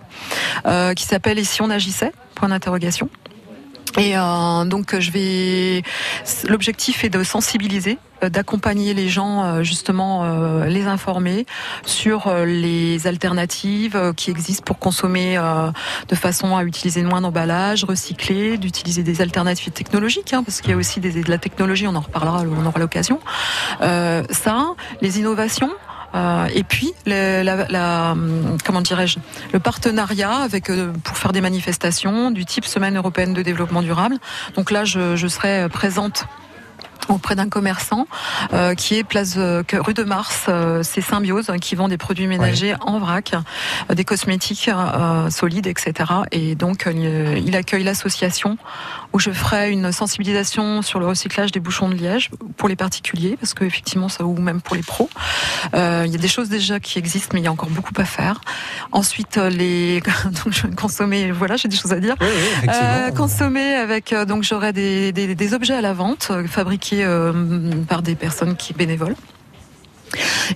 euh, 0.66 0.94
qui 0.94 1.06
s'appelle 1.06 1.40
Et 1.40 1.44
si 1.44 1.62
on 1.62 1.70
agissait? 1.70 2.12
Point 2.36 2.50
d'interrogation. 2.50 3.10
Et 3.98 4.18
euh, 4.18 4.66
donc 4.66 4.98
je 5.00 5.12
vais. 5.12 5.84
L'objectif 6.48 7.04
est 7.04 7.10
de 7.10 7.24
sensibiliser, 7.24 7.98
d'accompagner 8.28 8.94
les 8.94 9.08
gens, 9.08 9.44
euh, 9.44 9.64
justement, 9.64 10.26
euh, 10.26 10.66
les 10.66 10.88
informer 10.88 11.46
sur 11.86 12.28
euh, 12.28 12.44
les 12.46 13.08
alternatives 13.08 13.96
euh, 13.96 14.12
qui 14.12 14.30
existent 14.32 14.64
pour 14.66 14.80
consommer 14.80 15.38
euh, 15.38 15.72
de 16.10 16.16
façon 16.16 16.58
à 16.58 16.64
utiliser 16.64 17.02
moins 17.04 17.22
d'emballage, 17.22 17.86
recycler, 17.86 18.58
d'utiliser 18.58 19.04
des 19.04 19.22
alternatives 19.22 19.72
technologiques, 19.72 20.34
hein, 20.34 20.44
parce 20.44 20.60
qu'il 20.60 20.72
y 20.72 20.74
a 20.74 20.78
aussi 20.78 21.00
des, 21.00 21.24
de 21.24 21.30
la 21.30 21.38
technologie, 21.38 21.88
on 21.88 21.96
en 21.96 22.02
reparlera, 22.02 22.44
on 22.44 22.66
aura 22.66 22.80
l'occasion. 22.80 23.20
Euh, 23.82 24.24
ça, 24.30 24.74
les 25.02 25.20
innovations. 25.20 25.72
Euh, 26.16 26.48
et 26.56 26.64
puis, 26.64 26.92
le, 27.06 27.44
la, 27.44 27.68
la- 27.70 28.16
comment 28.66 28.82
dirais-je, 28.82 29.20
le 29.54 29.60
partenariat 29.60 30.32
avec 30.38 30.72
euh, 30.72 30.92
pour 31.04 31.16
faire 31.18 31.32
des 31.32 31.42
manifestations 31.42 32.32
du 32.32 32.46
type 32.46 32.66
Semaine 32.66 32.98
européenne 32.98 33.36
de 33.36 33.44
développement 33.44 33.84
durable. 33.84 34.18
Donc 34.56 34.72
là, 34.72 34.86
je, 34.86 35.16
je 35.16 35.28
serai 35.28 35.70
présente 35.70 36.26
auprès 37.10 37.36
d'un 37.36 37.50
commerçant 37.50 38.08
euh, 38.54 38.76
qui 38.76 38.96
est 38.96 39.04
place 39.04 39.36
euh, 39.38 39.64
rue 39.74 39.94
de 39.94 40.04
Mars, 40.04 40.46
euh, 40.48 40.84
c'est 40.84 41.02
Symbiose 41.02 41.52
qui 41.62 41.76
vend 41.76 41.88
des 41.88 41.98
produits 41.98 42.28
ménagers 42.28 42.76
en 42.82 43.00
vrac, 43.00 43.34
euh, 43.90 43.96
des 43.96 44.04
cosmétiques 44.04 44.70
euh, 44.70 45.30
solides, 45.30 45.68
etc. 45.68 46.12
Et 46.32 46.56
donc 46.56 46.88
euh, 46.88 47.40
il 47.44 47.56
accueille 47.56 47.84
l'association 47.84 48.58
où 49.14 49.20
je 49.20 49.32
ferai 49.32 49.72
une 49.72 49.92
sensibilisation 49.92 50.82
sur 50.82 51.00
le 51.00 51.08
recyclage 51.08 51.52
des 51.52 51.60
bouchons 51.60 51.90
de 51.90 51.96
liège 51.96 52.30
pour 52.58 52.70
les 52.70 52.76
particuliers, 52.76 53.38
parce 53.40 53.54
que 53.54 53.64
effectivement 53.64 54.10
ça 54.10 54.24
ou 54.24 54.36
même 54.40 54.62
pour 54.62 54.76
les 54.76 54.84
pros. 54.84 55.10
Euh, 55.74 56.04
il 56.06 56.12
y 56.12 56.16
a 56.16 56.20
des 56.20 56.28
choses 56.28 56.50
déjà 56.50 56.80
qui 56.80 57.00
existent, 57.00 57.32
mais 57.34 57.42
il 57.42 57.44
y 57.44 57.48
a 57.48 57.52
encore 57.52 57.70
beaucoup 57.70 57.94
à 57.98 58.06
faire. 58.06 58.42
Ensuite, 58.92 59.38
euh, 59.38 59.50
les 59.50 60.02
donc 60.26 60.54
je 60.54 60.68
vais 60.68 60.76
consommer, 60.76 61.32
voilà, 61.32 61.56
j'ai 61.56 61.68
des 61.68 61.76
choses 61.76 61.94
à 61.94 62.00
dire. 62.00 62.16
Oui, 62.22 62.28
oui, 62.30 62.48
effectivement. 62.58 62.90
Euh, 62.90 63.12
consommer 63.12 63.76
avec 63.76 64.14
euh, 64.14 64.26
donc 64.26 64.44
j'aurai 64.44 64.74
des, 64.74 65.12
des, 65.12 65.36
des 65.36 65.54
objets 65.54 65.76
à 65.76 65.82
la 65.82 65.94
vente 65.94 66.28
euh, 66.32 66.48
fabriqués 66.48 67.04
euh, 67.04 67.34
par 67.88 68.02
des 68.02 68.16
personnes 68.16 68.56
qui 68.56 68.74
bénévolent. 68.74 69.16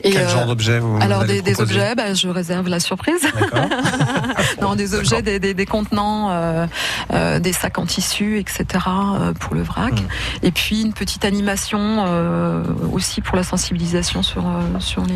Et, 0.03 0.11
Quel 0.11 0.23
euh, 0.23 0.29
genre 0.29 0.45
d'objet 0.45 0.79
vous 0.79 0.97
alors 1.01 1.25
des, 1.25 1.41
objets, 1.59 1.95
bah, 1.95 2.13
je 2.13 2.27
réserve 2.27 2.67
la 2.67 2.79
surprise. 2.79 3.21
D'accord. 3.39 3.69
non, 4.61 4.75
des 4.75 4.95
objets, 4.95 5.21
des, 5.21 5.39
des, 5.39 5.53
des 5.53 5.65
contenants, 5.65 6.29
euh, 6.31 6.65
euh, 7.13 7.39
des 7.39 7.53
sacs 7.53 7.77
en 7.77 7.85
tissu, 7.85 8.39
etc. 8.39 8.65
euh, 8.87 9.33
pour 9.33 9.55
le 9.55 9.61
vrac. 9.61 9.93
Mm. 9.93 10.05
Et 10.43 10.51
puis 10.51 10.81
une 10.81 10.93
petite 10.93 11.25
animation 11.25 11.79
euh, 12.07 12.63
aussi 12.91 13.21
pour 13.21 13.35
la 13.35 13.43
sensibilisation 13.43 14.23
sur 14.23 14.45
euh, 14.47 14.79
sur 14.79 15.03
les 15.05 15.13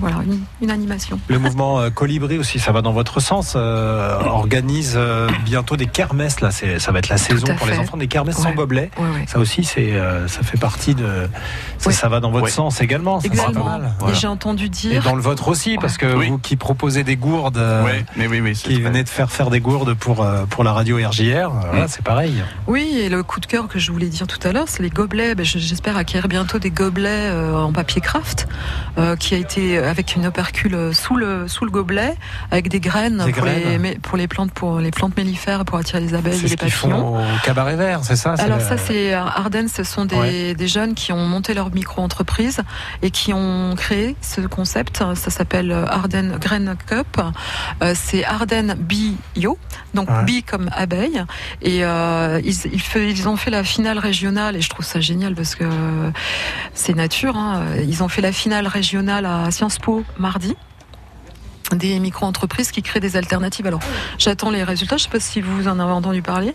voilà 0.00 0.16
une, 0.24 0.40
une 0.62 0.70
animation. 0.70 1.18
Le 1.28 1.38
mouvement 1.38 1.80
euh, 1.80 1.90
Colibri 1.90 2.38
aussi, 2.38 2.58
ça 2.58 2.72
va 2.72 2.82
dans 2.82 2.92
votre 2.92 3.20
sens, 3.20 3.54
euh, 3.56 4.18
organise 4.24 4.94
euh, 4.96 5.28
bientôt 5.44 5.76
des 5.76 5.86
kermesses. 5.86 6.40
Là, 6.40 6.50
ça 6.50 6.92
va 6.92 6.98
être 7.00 7.08
la 7.08 7.18
saison 7.18 7.46
pour 7.56 7.66
les 7.66 7.78
enfants, 7.78 7.96
des 7.96 8.08
kermesses 8.08 8.36
sans 8.36 8.50
Ouais. 8.50 8.54
gobelet. 8.54 8.90
Ouais, 8.98 9.04
ouais. 9.04 9.24
Ça 9.28 9.38
aussi, 9.38 9.64
c'est, 9.64 9.92
euh, 9.92 10.26
ça 10.28 10.42
fait 10.42 10.58
partie 10.58 10.94
de. 10.94 11.28
Ça, 11.78 12.08
va 12.08 12.20
dans 12.20 12.30
votre 12.30 12.44
Ouais. 12.44 12.50
sens 12.50 12.80
également. 12.80 13.20
ça, 13.20 13.28
Et 13.84 13.92
Voilà. 14.00 14.14
j'ai 14.14 14.26
entendu 14.26 14.66
Et 14.66 14.68
dire. 14.68 15.02
dans 15.02 15.14
le 15.14 15.22
vôtre 15.22 15.48
aussi, 15.48 15.76
parce 15.80 15.96
que 15.96 16.14
Oui. 16.14 16.28
vous 16.28 16.38
qui 16.38 16.56
proposez 16.56 17.04
des 17.04 17.16
gourdes, 17.16 17.56
euh, 17.58 17.84
Ouais, 17.84 18.04
mais 18.16 18.26
oui, 18.26 18.40
oui, 18.40 18.54
c'est 18.56 18.68
qui 18.68 18.80
venez 18.80 19.02
de 19.02 19.08
faire 19.08 19.30
faire 19.30 19.50
des 19.50 19.60
gourdes 19.60 19.94
pour 19.94 20.22
euh, 20.22 20.44
pour 20.48 20.64
la 20.64 20.72
radio 20.72 20.96
RJR, 20.98 21.50
Mm. 21.50 21.60
voilà, 21.70 21.88
c'est 21.88 22.02
pareil. 22.02 22.34
Oui, 22.66 22.98
et 23.00 23.08
le 23.08 23.22
coup 23.22 23.40
de 23.40 23.46
cœur 23.46 23.68
que 23.68 23.78
je 23.78 23.90
voulais 23.92 24.08
dire 24.08 24.26
tout 24.26 24.38
à 24.46 24.52
l'heure, 24.52 24.66
c'est 24.68 24.82
les 24.82 24.90
gobelets. 24.90 25.34
Ben, 25.34 25.44
je- 25.44 25.58
J'espère 25.58 25.96
acquérir 25.96 26.26
bientôt 26.28 26.58
des 26.58 26.70
gobelets 26.70 27.28
euh, 27.30 27.54
en 27.56 27.72
papier 27.72 28.00
craft, 28.00 28.48
euh, 28.98 29.14
qui 29.16 29.34
a 29.34 29.38
été 29.38 29.78
avec 29.78 30.16
une 30.16 30.26
opercule 30.26 30.94
sous 30.94 31.16
le 31.16 31.46
sous 31.48 31.64
le 31.64 31.70
gobelet, 31.70 32.14
avec 32.50 32.68
des 32.68 32.80
graines, 32.80 33.22
Des 33.24 33.32
pour, 33.32 33.44
Les, 33.46 33.60
graines. 33.78 33.98
pour 34.00 34.16
les 34.18 34.26
plantes 34.28 34.52
pour 34.52 34.78
les 34.80 34.90
plantes 34.90 35.16
mellifères 35.16 35.64
pour 35.64 35.78
attirer 35.78 36.00
les 36.00 36.14
abeilles 36.14 36.32
C'est 36.38 36.46
et 36.46 36.48
ce 36.48 36.54
les 36.54 36.56
qu'ils 36.56 36.72
papillons. 36.72 37.14
font 37.14 37.18
au 37.18 37.38
cabaret 37.44 37.76
vert, 37.76 38.00
c'est 38.02 38.16
ça 38.16 38.34
Alors 38.38 38.58
le- 38.58 38.64
ça, 38.64 38.76
c'est 38.78 39.12
Ardennes, 39.12 39.68
ce 39.68 39.84
sont 39.84 40.04
des, 40.04 40.16
Ouais. 40.16 40.54
des 40.54 40.68
jeunes 40.68 40.94
qui 40.94 41.12
ont 41.12 41.24
monté 41.26 41.54
leur 41.54 41.70
micro-entreprise 41.72 42.60
et 43.02 43.10
qui 43.10 43.32
ont 43.32 43.69
créé 43.74 44.16
ce 44.20 44.40
concept. 44.42 44.98
Ça 45.14 45.30
s'appelle 45.30 45.72
Ardennes 45.72 46.36
Grain 46.40 46.74
Cup. 46.86 47.20
Euh, 47.82 47.92
c'est 47.94 48.24
Ardennes 48.24 48.74
Bio, 48.78 49.58
donc 49.94 50.08
Ouais. 50.10 50.42
comme 50.42 50.70
abeille. 50.72 51.22
Et 51.62 51.84
euh, 51.84 52.40
ils, 52.44 52.54
ils, 52.72 52.80
fait- 52.80 53.10
ils 53.10 53.28
ont 53.28 53.36
fait 53.36 53.50
la 53.50 53.64
finale 53.64 53.98
régionale 53.98 54.56
et 54.56 54.60
je 54.60 54.68
trouve 54.70 54.84
ça 54.84 55.00
génial 55.00 55.34
parce 55.34 55.54
que 55.54 55.64
c'est 56.74 56.94
nature. 56.94 57.36
hein. 57.36 57.62
Ils 57.86 58.02
ont 58.02 58.08
fait 58.08 58.22
la 58.22 58.32
finale 58.32 58.66
régionale 58.66 59.26
à 59.26 59.50
Sciences 59.50 59.78
Po 59.78 60.04
mardi 60.18 60.56
des 61.76 61.98
micro-entreprises 62.00 62.70
qui 62.72 62.82
créent 62.82 63.00
des 63.00 63.16
alternatives. 63.16 63.66
Alors, 63.66 63.80
j'attends 64.18 64.50
les 64.50 64.62
résultats. 64.64 64.96
Je 64.96 65.04
sais 65.04 65.08
pas 65.10 65.20
si 65.20 65.40
vous 65.40 65.68
en 65.68 65.78
avez 65.78 65.92
entendu 65.92 66.22
parler, 66.22 66.54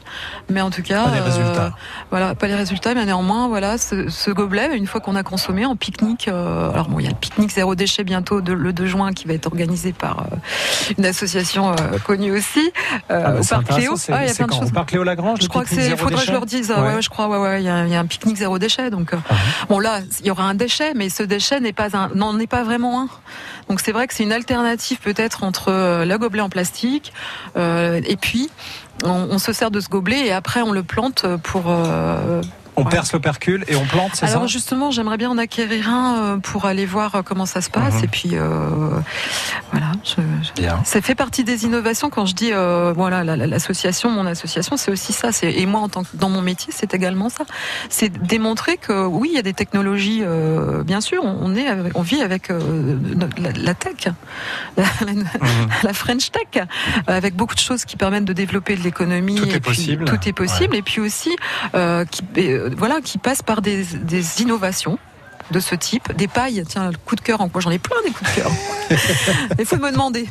mais 0.50 0.62
en 0.62 0.70
tout 0.70 0.82
cas, 0.82 1.06
Pas 1.06 1.12
les 1.16 1.20
résultats. 1.22 1.74
voilà, 2.12 2.36
pas 2.36 2.48
les 2.48 2.56
résultats, 2.56 2.94
mais 2.94 3.06
néanmoins, 3.06 3.48
voilà, 3.48 3.78
ce, 3.78 4.10
ce 4.10 4.32
gobelet, 4.32 4.76
une 4.76 4.88
fois 4.88 5.02
qu'on 5.02 5.16
a 5.16 5.24
consommé 5.24 5.66
en 5.66 5.76
pique-nique. 5.76 6.28
euh, 6.28 6.72
alors 6.72 6.90
bon, 6.90 7.00
il 7.00 7.04
y 7.04 7.08
a 7.08 7.12
le 7.12 7.16
pique-nique 7.16 7.52
zéro 7.52 7.76
déchet 7.76 8.04
bientôt 8.04 8.42
de- 8.42 8.54
le 8.54 8.74
2 8.74 8.86
juin 8.88 9.14
qui 9.14 9.28
va 9.28 9.34
être 9.34 9.46
organisé 9.48 9.94
par 9.94 10.20
euh, 10.32 10.36
une 10.98 11.06
association 11.06 11.72
euh, 11.72 11.76
connue 12.04 12.32
aussi 12.32 12.72
euh, 13.12 13.24
Ah 13.26 13.32
bah, 13.32 13.40
au 13.40 13.44
parc 13.44 13.70
Léo. 13.70 13.94
intéressant, 13.94 13.96
c'est- 13.98 14.14
Ah, 14.14 14.24
il 14.24 14.28
y 14.28 14.32
a 14.32 14.34
plein 14.36 14.48
de 14.48 14.54
choses. 14.54 14.72
Parc 14.72 14.92
Léo 14.92 15.04
Lagrange, 15.04 15.40
Je 15.42 15.48
crois 15.48 15.64
que 15.64 15.70
c'est. 15.70 15.88
Il 15.90 15.98
faudrait 15.98 16.16
que 16.16 16.28
je 16.28 16.32
leur 16.32 16.46
dise. 16.46 16.72
euh, 16.72 16.76
Ouais. 16.82 16.96
Ouais, 16.96 17.02
je 17.02 17.10
crois. 17.10 17.28
Ouais, 17.28 17.38
ouais. 17.38 17.62
Il 17.62 17.66
y 17.66 17.70
a, 17.70 17.86
il 17.86 17.92
y 17.92 17.96
a 17.96 18.00
un 18.00 18.06
pique-nique 18.06 18.38
zéro 18.38 18.60
déchet. 18.60 18.90
Donc, 18.90 19.14
euh, 19.14 19.18
Ah. 19.30 19.34
bon 19.70 19.80
là, 19.80 20.00
il 20.20 20.26
y 20.28 20.32
aura 20.32 20.44
un 20.44 20.54
déchet, 20.56 20.94
mais 20.96 21.10
ce 21.10 21.24
déchet 21.24 21.60
n'est 21.60 21.74
pas 21.74 21.96
un, 21.98 22.10
n'en 22.16 22.38
est 22.40 22.48
pas 22.48 22.64
vraiment 22.64 23.02
un. 23.04 23.08
Donc 23.70 23.80
c'est 23.80 23.92
vrai 23.92 24.08
que 24.08 24.14
c'est 24.14 24.24
une 24.24 24.32
alternative 24.32 25.00
peut-être 25.00 25.44
entre 25.44 25.72
euh, 25.72 26.06
le 26.06 26.18
gobelet 26.18 26.42
en 26.42 26.50
plastique 26.50 27.14
euh, 27.58 28.02
et 28.06 28.16
puis 28.16 28.50
on, 29.04 29.28
on 29.32 29.38
se 29.40 29.54
sert 29.54 29.72
de 29.72 29.80
ce 29.80 29.90
gobelet 29.90 30.28
et 30.28 30.32
après 30.32 30.62
on 30.62 30.72
le 30.72 30.84
plante 30.84 31.26
pour 31.44 31.64
euh, 31.68 32.42
On 32.78 32.84
perce 32.86 33.14
l'opercule 33.14 33.64
et 33.68 33.76
on 33.76 33.86
plante, 33.86 34.12
c'est 34.16 34.26
ça 34.28 34.34
Alors 34.34 34.48
justement, 34.48 34.92
j'aimerais 34.92 35.18
bien 35.18 35.30
en 35.30 35.38
acquérir 35.38 35.90
un 35.90 36.18
euh, 36.18 36.38
pour 36.38 36.66
aller 36.66 36.86
voir 36.86 37.16
euh, 37.16 37.22
comment 37.24 37.46
ça 37.46 37.62
se 37.62 37.70
passe. 37.70 37.96
Mhm. 37.96 38.04
Et 38.04 38.08
puis 38.08 38.30
euh, 38.34 38.50
voilà, 39.72 39.92
je- 40.04 40.22
je- 40.44 40.62
Bien. 40.62 40.82
ça 40.84 41.02
fait 41.02 41.16
partie 41.16 41.44
des 41.44 41.66
innovations. 41.66 42.10
Quand 42.10 42.26
je 42.26 42.36
dis 42.36 42.52
euh, 42.52 42.94
voilà 42.96 43.24
la- 43.24 43.36
la- 43.38 43.48
l'association, 43.48 44.10
mon 44.10 44.26
association, 44.26 44.78
c'est 44.78 44.92
aussi 44.92 45.14
ça. 45.14 45.30
Et 45.44 45.66
moi 45.66 45.80
en 45.82 45.90
tant 45.90 46.04
que 46.04 46.10
dans 46.16 46.30
mon 46.30 46.42
métier, 46.42 46.74
c'est 46.76 46.94
également 46.94 47.30
ça. 47.30 47.46
C'est 47.90 48.10
démontrer 48.10 48.78
que 48.78 49.06
oui, 49.06 49.30
il 49.32 49.36
y 49.36 49.40
a 49.40 49.44
des 49.44 49.54
technologies. 49.54 50.22
euh, 50.24 50.84
bien 50.84 51.02
sûr, 51.02 51.24
on, 51.24 51.56
est, 51.56 51.68
avec- 51.68 51.98
on 51.98 52.02
vit 52.02 52.22
avec 52.22 52.50
la, 52.50 53.52
la 53.56 53.74
tech, 53.74 54.08
la, 54.78 54.84
la- 55.06 55.14
Mhm. 55.14 55.68
la 55.84 55.94
French 55.94 56.32
Tech, 56.32 56.64
avec 57.08 57.36
beaucoup 57.36 57.56
de 57.56 57.60
choses 57.60 57.86
qui 57.86 57.96
permettent 57.98 58.26
de 58.26 58.34
développer 58.34 58.76
de 58.76 58.82
l'économie. 58.84 59.36
Tout 59.36 59.50
est 59.50 59.60
possible. 59.60 60.06
Tout 60.06 60.28
est 60.28 60.34
possible. 60.34 60.76
Et 60.76 60.82
puis 60.82 61.00
aussi, 61.02 61.36
qui, 62.12 62.24
voilà, 62.78 63.02
qui 63.02 63.18
passe 63.18 63.42
par 63.42 63.62
des, 63.62 63.84
des 63.84 64.42
innovations 64.42 64.98
de 65.52 65.60
ce 65.60 65.76
type, 65.76 66.16
des 66.16 66.28
pailles. 66.28 66.64
Tiens, 66.68 66.90
le 66.90 66.98
coup 66.98 67.16
de 67.16 67.22
cœur 67.22 67.42
en 67.42 67.50
quoi 67.50 67.62
J'en 67.62 67.72
ai 67.72 67.80
plein 67.80 67.98
des 68.04 68.12
coups 68.12 68.30
de 68.36 68.42
cœur. 68.42 68.52
Il 69.60 69.66
faut 69.66 69.78
me 69.78 69.92
demander. 69.92 70.28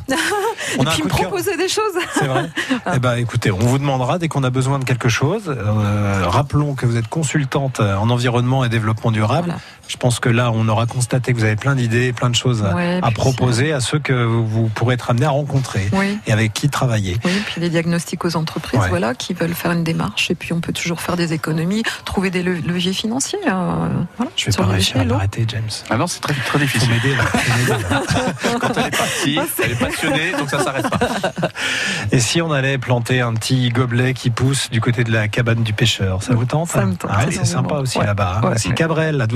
On 0.77 0.83
et 0.83 0.85
puis 0.87 1.03
me 1.03 1.07
proposer 1.07 1.55
des 1.57 1.67
choses. 1.67 1.93
C'est 2.13 2.27
vrai. 2.27 2.49
Eh 2.93 2.99
ben, 2.99 3.15
écoutez, 3.15 3.51
on 3.51 3.59
vous 3.59 3.77
demandera 3.77 4.19
dès 4.19 4.27
qu'on 4.27 4.43
a 4.43 4.49
besoin 4.49 4.79
de 4.79 4.83
quelque 4.83 5.09
chose. 5.09 5.43
Euh, 5.47 6.23
rappelons 6.27 6.75
que 6.75 6.85
vous 6.85 6.97
êtes 6.97 7.07
consultante 7.07 7.79
en 7.79 8.09
environnement 8.09 8.65
et 8.65 8.69
développement 8.69 9.11
durable. 9.11 9.55
Je 9.87 9.97
pense 9.97 10.19
que 10.19 10.29
là, 10.29 10.51
on 10.53 10.67
aura 10.67 10.85
constaté 10.87 11.31
que 11.33 11.37
vous 11.37 11.43
avez 11.43 11.55
plein 11.55 11.75
d'idées, 11.75 12.11
plein 12.11 12.29
de 12.29 12.35
choses 12.35 12.63
à- 12.63 12.73
Ouais, 12.75 12.97
à 13.01 13.07
puis 13.07 13.13
proposer 13.13 13.71
à 13.71 13.79
ceux 13.79 13.99
que 13.99 14.13
vous 14.13 14.67
pourrez 14.69 14.95
être 14.95 15.09
amenés 15.11 15.25
à 15.27 15.29
rencontrer 15.29 15.89
Oui. 15.93 16.17
et 16.25 16.31
avec 16.31 16.53
qui 16.53 16.69
travailler. 16.69 17.17
Oui, 17.23 17.31
puis 17.45 17.61
des 17.61 17.69
diagnostics 17.69 18.25
aux 18.25 18.35
entreprises, 18.35 18.79
Ouais. 18.79 18.89
voilà, 18.89 19.13
qui 19.13 19.33
veulent 19.33 19.53
faire 19.53 19.71
une 19.71 19.83
démarche, 19.83 20.31
et 20.31 20.35
puis 20.35 20.53
on 20.53 20.59
peut 20.59 20.73
toujours 20.73 21.01
faire 21.01 21.15
des 21.15 21.33
économies, 21.33 21.83
trouver 22.03 22.29
des 22.31 22.41
le- 22.43 22.55
leviers 22.55 22.93
financiers. 22.93 23.39
euh, 23.47 23.87
voilà, 24.17 24.31
Je 24.35 24.45
vais 24.45 24.51
pas 24.57 24.63
les 24.65 24.71
réussir 24.73 24.97
à 24.99 25.03
l'arrêter, 25.03 25.45
James. 25.47 25.69
Ah 25.89 25.97
non, 25.97 26.07
c'est 26.07 26.19
très, 26.19 26.33
très 26.33 26.59
difficile. 26.59 26.89
Faut 26.89 26.93
m'aider. 26.93 27.15
Quand 28.59 28.71
elle 28.77 28.87
est 28.87 28.97
partie, 28.97 29.39
elle 29.63 29.71
est 29.71 29.75
passionnée, 29.79 30.31
donc 30.37 30.49
ça 30.49 30.63
s'arrête 30.63 30.89
pas. 30.89 30.99
Et 32.11 32.19
si 32.19 32.41
on 32.41 32.51
allait 32.51 32.77
planter 32.77 33.21
un 33.21 33.33
petit 33.33 33.69
gobelet 33.69 34.13
qui 34.13 34.29
pousse 34.29 34.69
du 34.69 34.81
côté 34.81 35.03
de 35.03 35.11
la 35.11 35.27
cabane 35.27 35.63
du 35.63 35.73
pêcheur, 35.73 36.23
ça 36.23 36.33
vous 36.33 36.45
tente 36.45 36.69
Ça 36.69 36.85
me 36.85 36.95
tente 36.95 37.11
Ah 37.13 37.25
C'est 37.29 37.45
sympa 37.45 37.75
aussi 37.75 37.97
Ouais. 37.99 38.05
là-bas. 38.05 38.35
hein. 38.37 38.41
Ouais. 38.41 38.47
Voici 38.49 38.73
Cabrel 38.73 39.19
à 39.21 39.27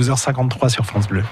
12h53 0.48 0.68
sur 0.68 0.84
France 0.86 1.08
Bleu. 1.08 1.24